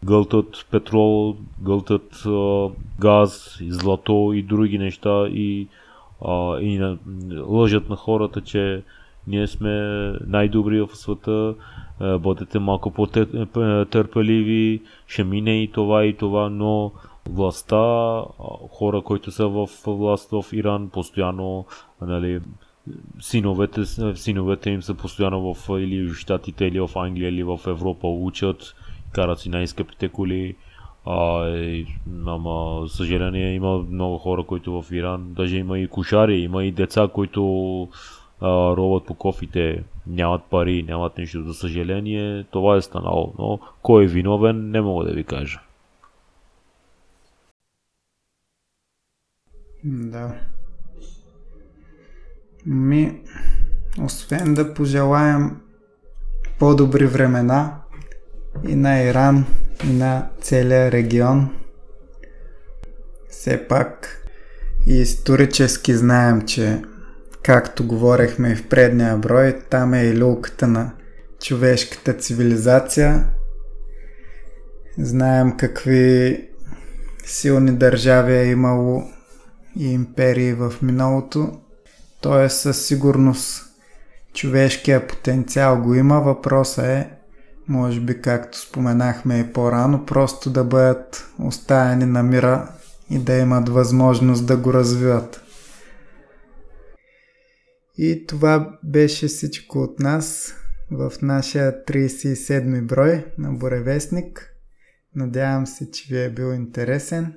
гълтат 0.05 0.65
петрол, 0.71 1.35
гълтат 1.61 2.25
а, 2.25 2.69
газ, 2.99 3.57
и 3.61 3.71
злато 3.71 4.31
и 4.35 4.43
други 4.43 4.77
неща 4.77 5.27
и, 5.27 5.67
а, 6.25 6.59
и 6.59 6.77
на, 6.77 6.97
лъжат 7.47 7.89
на 7.89 7.95
хората, 7.95 8.41
че 8.41 8.83
ние 9.27 9.47
сме 9.47 9.71
най-добри 10.27 10.81
в 10.81 10.89
света, 10.93 11.55
а, 11.99 12.17
бъдете 12.17 12.59
малко 12.59 12.91
по-търпеливи, 12.91 14.81
ще 15.07 15.23
мине 15.23 15.63
и 15.63 15.71
това 15.71 16.05
и 16.05 16.13
това, 16.13 16.49
но 16.49 16.91
властта, 17.29 18.21
хора, 18.71 19.01
които 19.01 19.31
са 19.31 19.47
в 19.47 19.67
власт 19.85 20.31
в 20.31 20.45
Иран, 20.53 20.89
постоянно 20.89 21.65
нали, 22.01 22.39
синовете, 23.19 23.85
синовете 24.15 24.69
им 24.69 24.81
са 24.81 24.93
постоянно 24.93 25.53
в 25.53 25.79
или 25.79 26.07
в 26.07 26.15
Штатите, 26.15 26.65
или 26.65 26.79
в 26.79 26.89
Англия, 26.95 27.29
или 27.29 27.43
в 27.43 27.59
Европа 27.67 28.07
учат, 28.07 28.75
карат 29.11 29.39
си 29.39 29.49
най-скъпите 29.49 30.09
коли. 30.09 30.55
А, 31.05 31.47
и, 31.49 31.87
ама, 32.25 32.87
съжаление, 32.87 33.53
има 33.53 33.77
много 33.77 34.17
хора, 34.17 34.43
които 34.43 34.81
в 34.81 34.91
Иран, 34.91 35.33
даже 35.33 35.57
има 35.57 35.79
и 35.79 35.87
кошари, 35.87 36.39
има 36.39 36.63
и 36.63 36.71
деца, 36.71 37.07
които 37.13 37.81
а, 38.41 38.47
роват 38.77 39.05
по 39.05 39.13
кофите, 39.13 39.83
нямат 40.07 40.41
пари, 40.49 40.83
нямат 40.83 41.17
нищо. 41.17 41.43
За 41.43 41.53
съжаление, 41.53 42.43
това 42.51 42.75
е 42.75 42.81
станало. 42.81 43.33
Но 43.39 43.59
кой 43.81 44.03
е 44.03 44.07
виновен, 44.07 44.71
не 44.71 44.81
мога 44.81 45.05
да 45.05 45.13
ви 45.13 45.23
кажа. 45.23 45.59
Да. 49.83 50.35
Ми, 52.69 53.21
освен 54.01 54.53
да 54.53 54.73
пожелаем 54.73 55.57
по-добри 56.59 57.05
времена 57.05 57.81
и 58.67 58.75
на 58.75 59.03
Иран, 59.03 59.45
и 59.83 59.93
на 59.93 60.29
целия 60.41 60.91
регион, 60.91 61.49
все 63.29 63.67
пак 63.67 64.21
И 64.87 65.01
исторически 65.01 65.93
знаем, 65.93 66.41
че 66.41 66.81
както 67.43 67.87
говорехме 67.87 68.51
и 68.51 68.55
в 68.55 68.69
предния 68.69 69.17
брой, 69.17 69.59
там 69.69 69.93
е 69.93 70.03
и 70.03 70.17
люлката 70.17 70.67
на 70.67 70.91
човешката 71.41 72.13
цивилизация. 72.13 73.29
Знаем 74.97 75.57
какви 75.57 76.43
силни 77.25 77.71
държави 77.71 78.33
е 78.33 78.51
имало 78.51 79.03
и 79.79 79.93
империи 79.93 80.53
в 80.53 80.73
миналото. 80.81 81.59
Тоест 82.27 82.59
със 82.59 82.85
сигурност 82.85 83.63
човешкия 84.33 85.07
потенциал 85.07 85.81
го 85.81 85.95
има. 85.95 86.21
Въпросът 86.21 86.85
е, 86.85 87.09
може 87.67 88.01
би 88.01 88.21
както 88.21 88.59
споменахме 88.59 89.39
и 89.39 89.53
по-рано, 89.53 90.05
просто 90.05 90.49
да 90.49 90.63
бъдат 90.63 91.29
оставени 91.39 92.05
на 92.05 92.23
мира 92.23 92.71
и 93.09 93.19
да 93.19 93.33
имат 93.33 93.69
възможност 93.69 94.45
да 94.45 94.57
го 94.57 94.73
развиват. 94.73 95.41
И 97.97 98.25
това 98.27 98.77
беше 98.83 99.27
всичко 99.27 99.79
от 99.79 99.99
нас 99.99 100.53
в 100.91 101.13
нашия 101.21 101.83
37 101.85 102.85
брой 102.85 103.25
на 103.37 103.51
Боревестник. 103.51 104.53
Надявам 105.15 105.67
се, 105.67 105.91
че 105.91 106.15
ви 106.15 106.23
е 106.23 106.29
бил 106.29 106.53
интересен. 106.53 107.33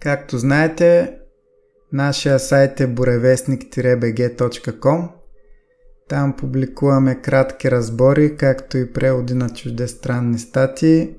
Както 0.00 0.38
знаете, 0.38 1.18
нашия 1.94 2.38
сайт 2.38 2.80
е 2.80 2.88
borevestnik-bg.com 2.88 5.08
Там 6.08 6.36
публикуваме 6.36 7.20
кратки 7.20 7.70
разбори, 7.70 8.36
както 8.36 8.78
и 8.78 8.92
преводи 8.92 9.34
на 9.34 9.50
чуждестранни 9.50 10.38
статии. 10.38 11.14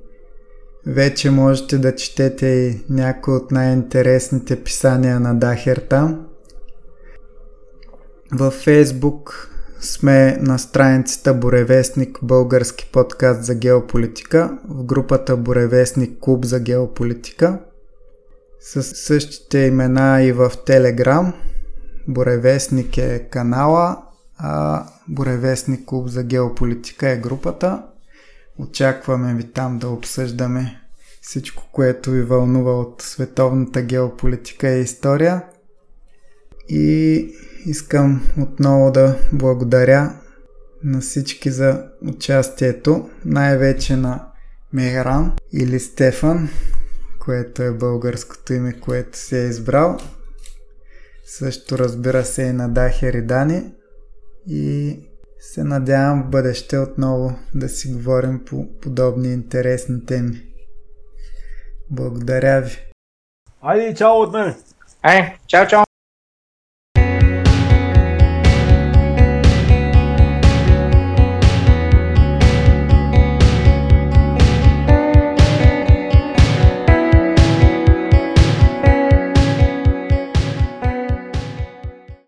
Вече 0.87 1.31
можете 1.31 1.77
да 1.77 1.95
четете 1.95 2.47
и 2.47 2.83
някои 2.89 3.33
от 3.33 3.51
най-интересните 3.51 4.63
писания 4.63 5.19
на 5.19 5.35
Дахер 5.35 5.77
там. 5.77 6.25
Във 8.31 8.53
Фейсбук 8.53 9.51
сме 9.81 10.37
на 10.41 10.59
страницата 10.59 11.33
Боревестник 11.33 12.19
български 12.23 12.89
подкаст 12.93 13.43
за 13.43 13.55
геополитика 13.55 14.57
в 14.69 14.83
групата 14.83 15.37
Боревестник 15.37 16.19
клуб 16.19 16.45
за 16.45 16.59
геополитика 16.59 17.59
с 18.65 18.83
същите 18.83 19.59
имена 19.59 20.23
и 20.23 20.31
в 20.31 20.51
Телеграм. 20.65 21.33
Боревестник 22.07 22.97
е 22.97 23.27
канала, 23.31 24.03
а 24.37 24.85
Боревестник 25.07 25.85
клуб 25.85 26.07
за 26.07 26.23
геополитика 26.23 27.09
е 27.09 27.17
групата. 27.17 27.83
Очакваме 28.57 29.33
ви 29.33 29.51
там 29.51 29.79
да 29.79 29.89
обсъждаме 29.89 30.81
всичко, 31.21 31.63
което 31.71 32.11
ви 32.11 32.21
вълнува 32.21 32.79
от 32.79 33.01
световната 33.01 33.81
геополитика 33.81 34.69
и 34.69 34.81
история. 34.81 35.43
И 36.69 37.29
искам 37.65 38.21
отново 38.41 38.91
да 38.91 39.15
благодаря 39.33 40.13
на 40.83 41.01
всички 41.01 41.51
за 41.51 41.83
участието, 42.07 43.09
най-вече 43.25 43.95
на 43.95 44.27
Мехран 44.73 45.31
или 45.53 45.79
Стефан, 45.79 46.49
което 47.25 47.63
е 47.63 47.71
българското 47.71 48.53
име, 48.53 48.79
което 48.79 49.17
се 49.17 49.45
е 49.45 49.47
избрал. 49.47 49.97
Също 51.25 51.77
разбира 51.77 52.25
се 52.25 52.43
и 52.43 52.51
на 52.51 52.69
Дахер 52.69 53.13
и 53.13 53.21
Дани. 53.21 53.73
И 54.47 54.99
се 55.39 55.63
надявам 55.63 56.23
в 56.23 56.29
бъдеще 56.29 56.77
отново 56.77 57.39
да 57.55 57.69
си 57.69 57.93
говорим 57.93 58.45
по 58.45 58.79
подобни 58.81 59.33
интересни 59.33 60.05
теми. 60.05 60.41
Благодаря 61.89 62.61
ви. 62.61 62.77
Айде, 63.61 63.93
чао 63.93 64.21
от 64.21 64.33
мен! 64.33 64.55
Ай, 65.01 65.37
чао, 65.47 65.67
чао! 65.67 65.84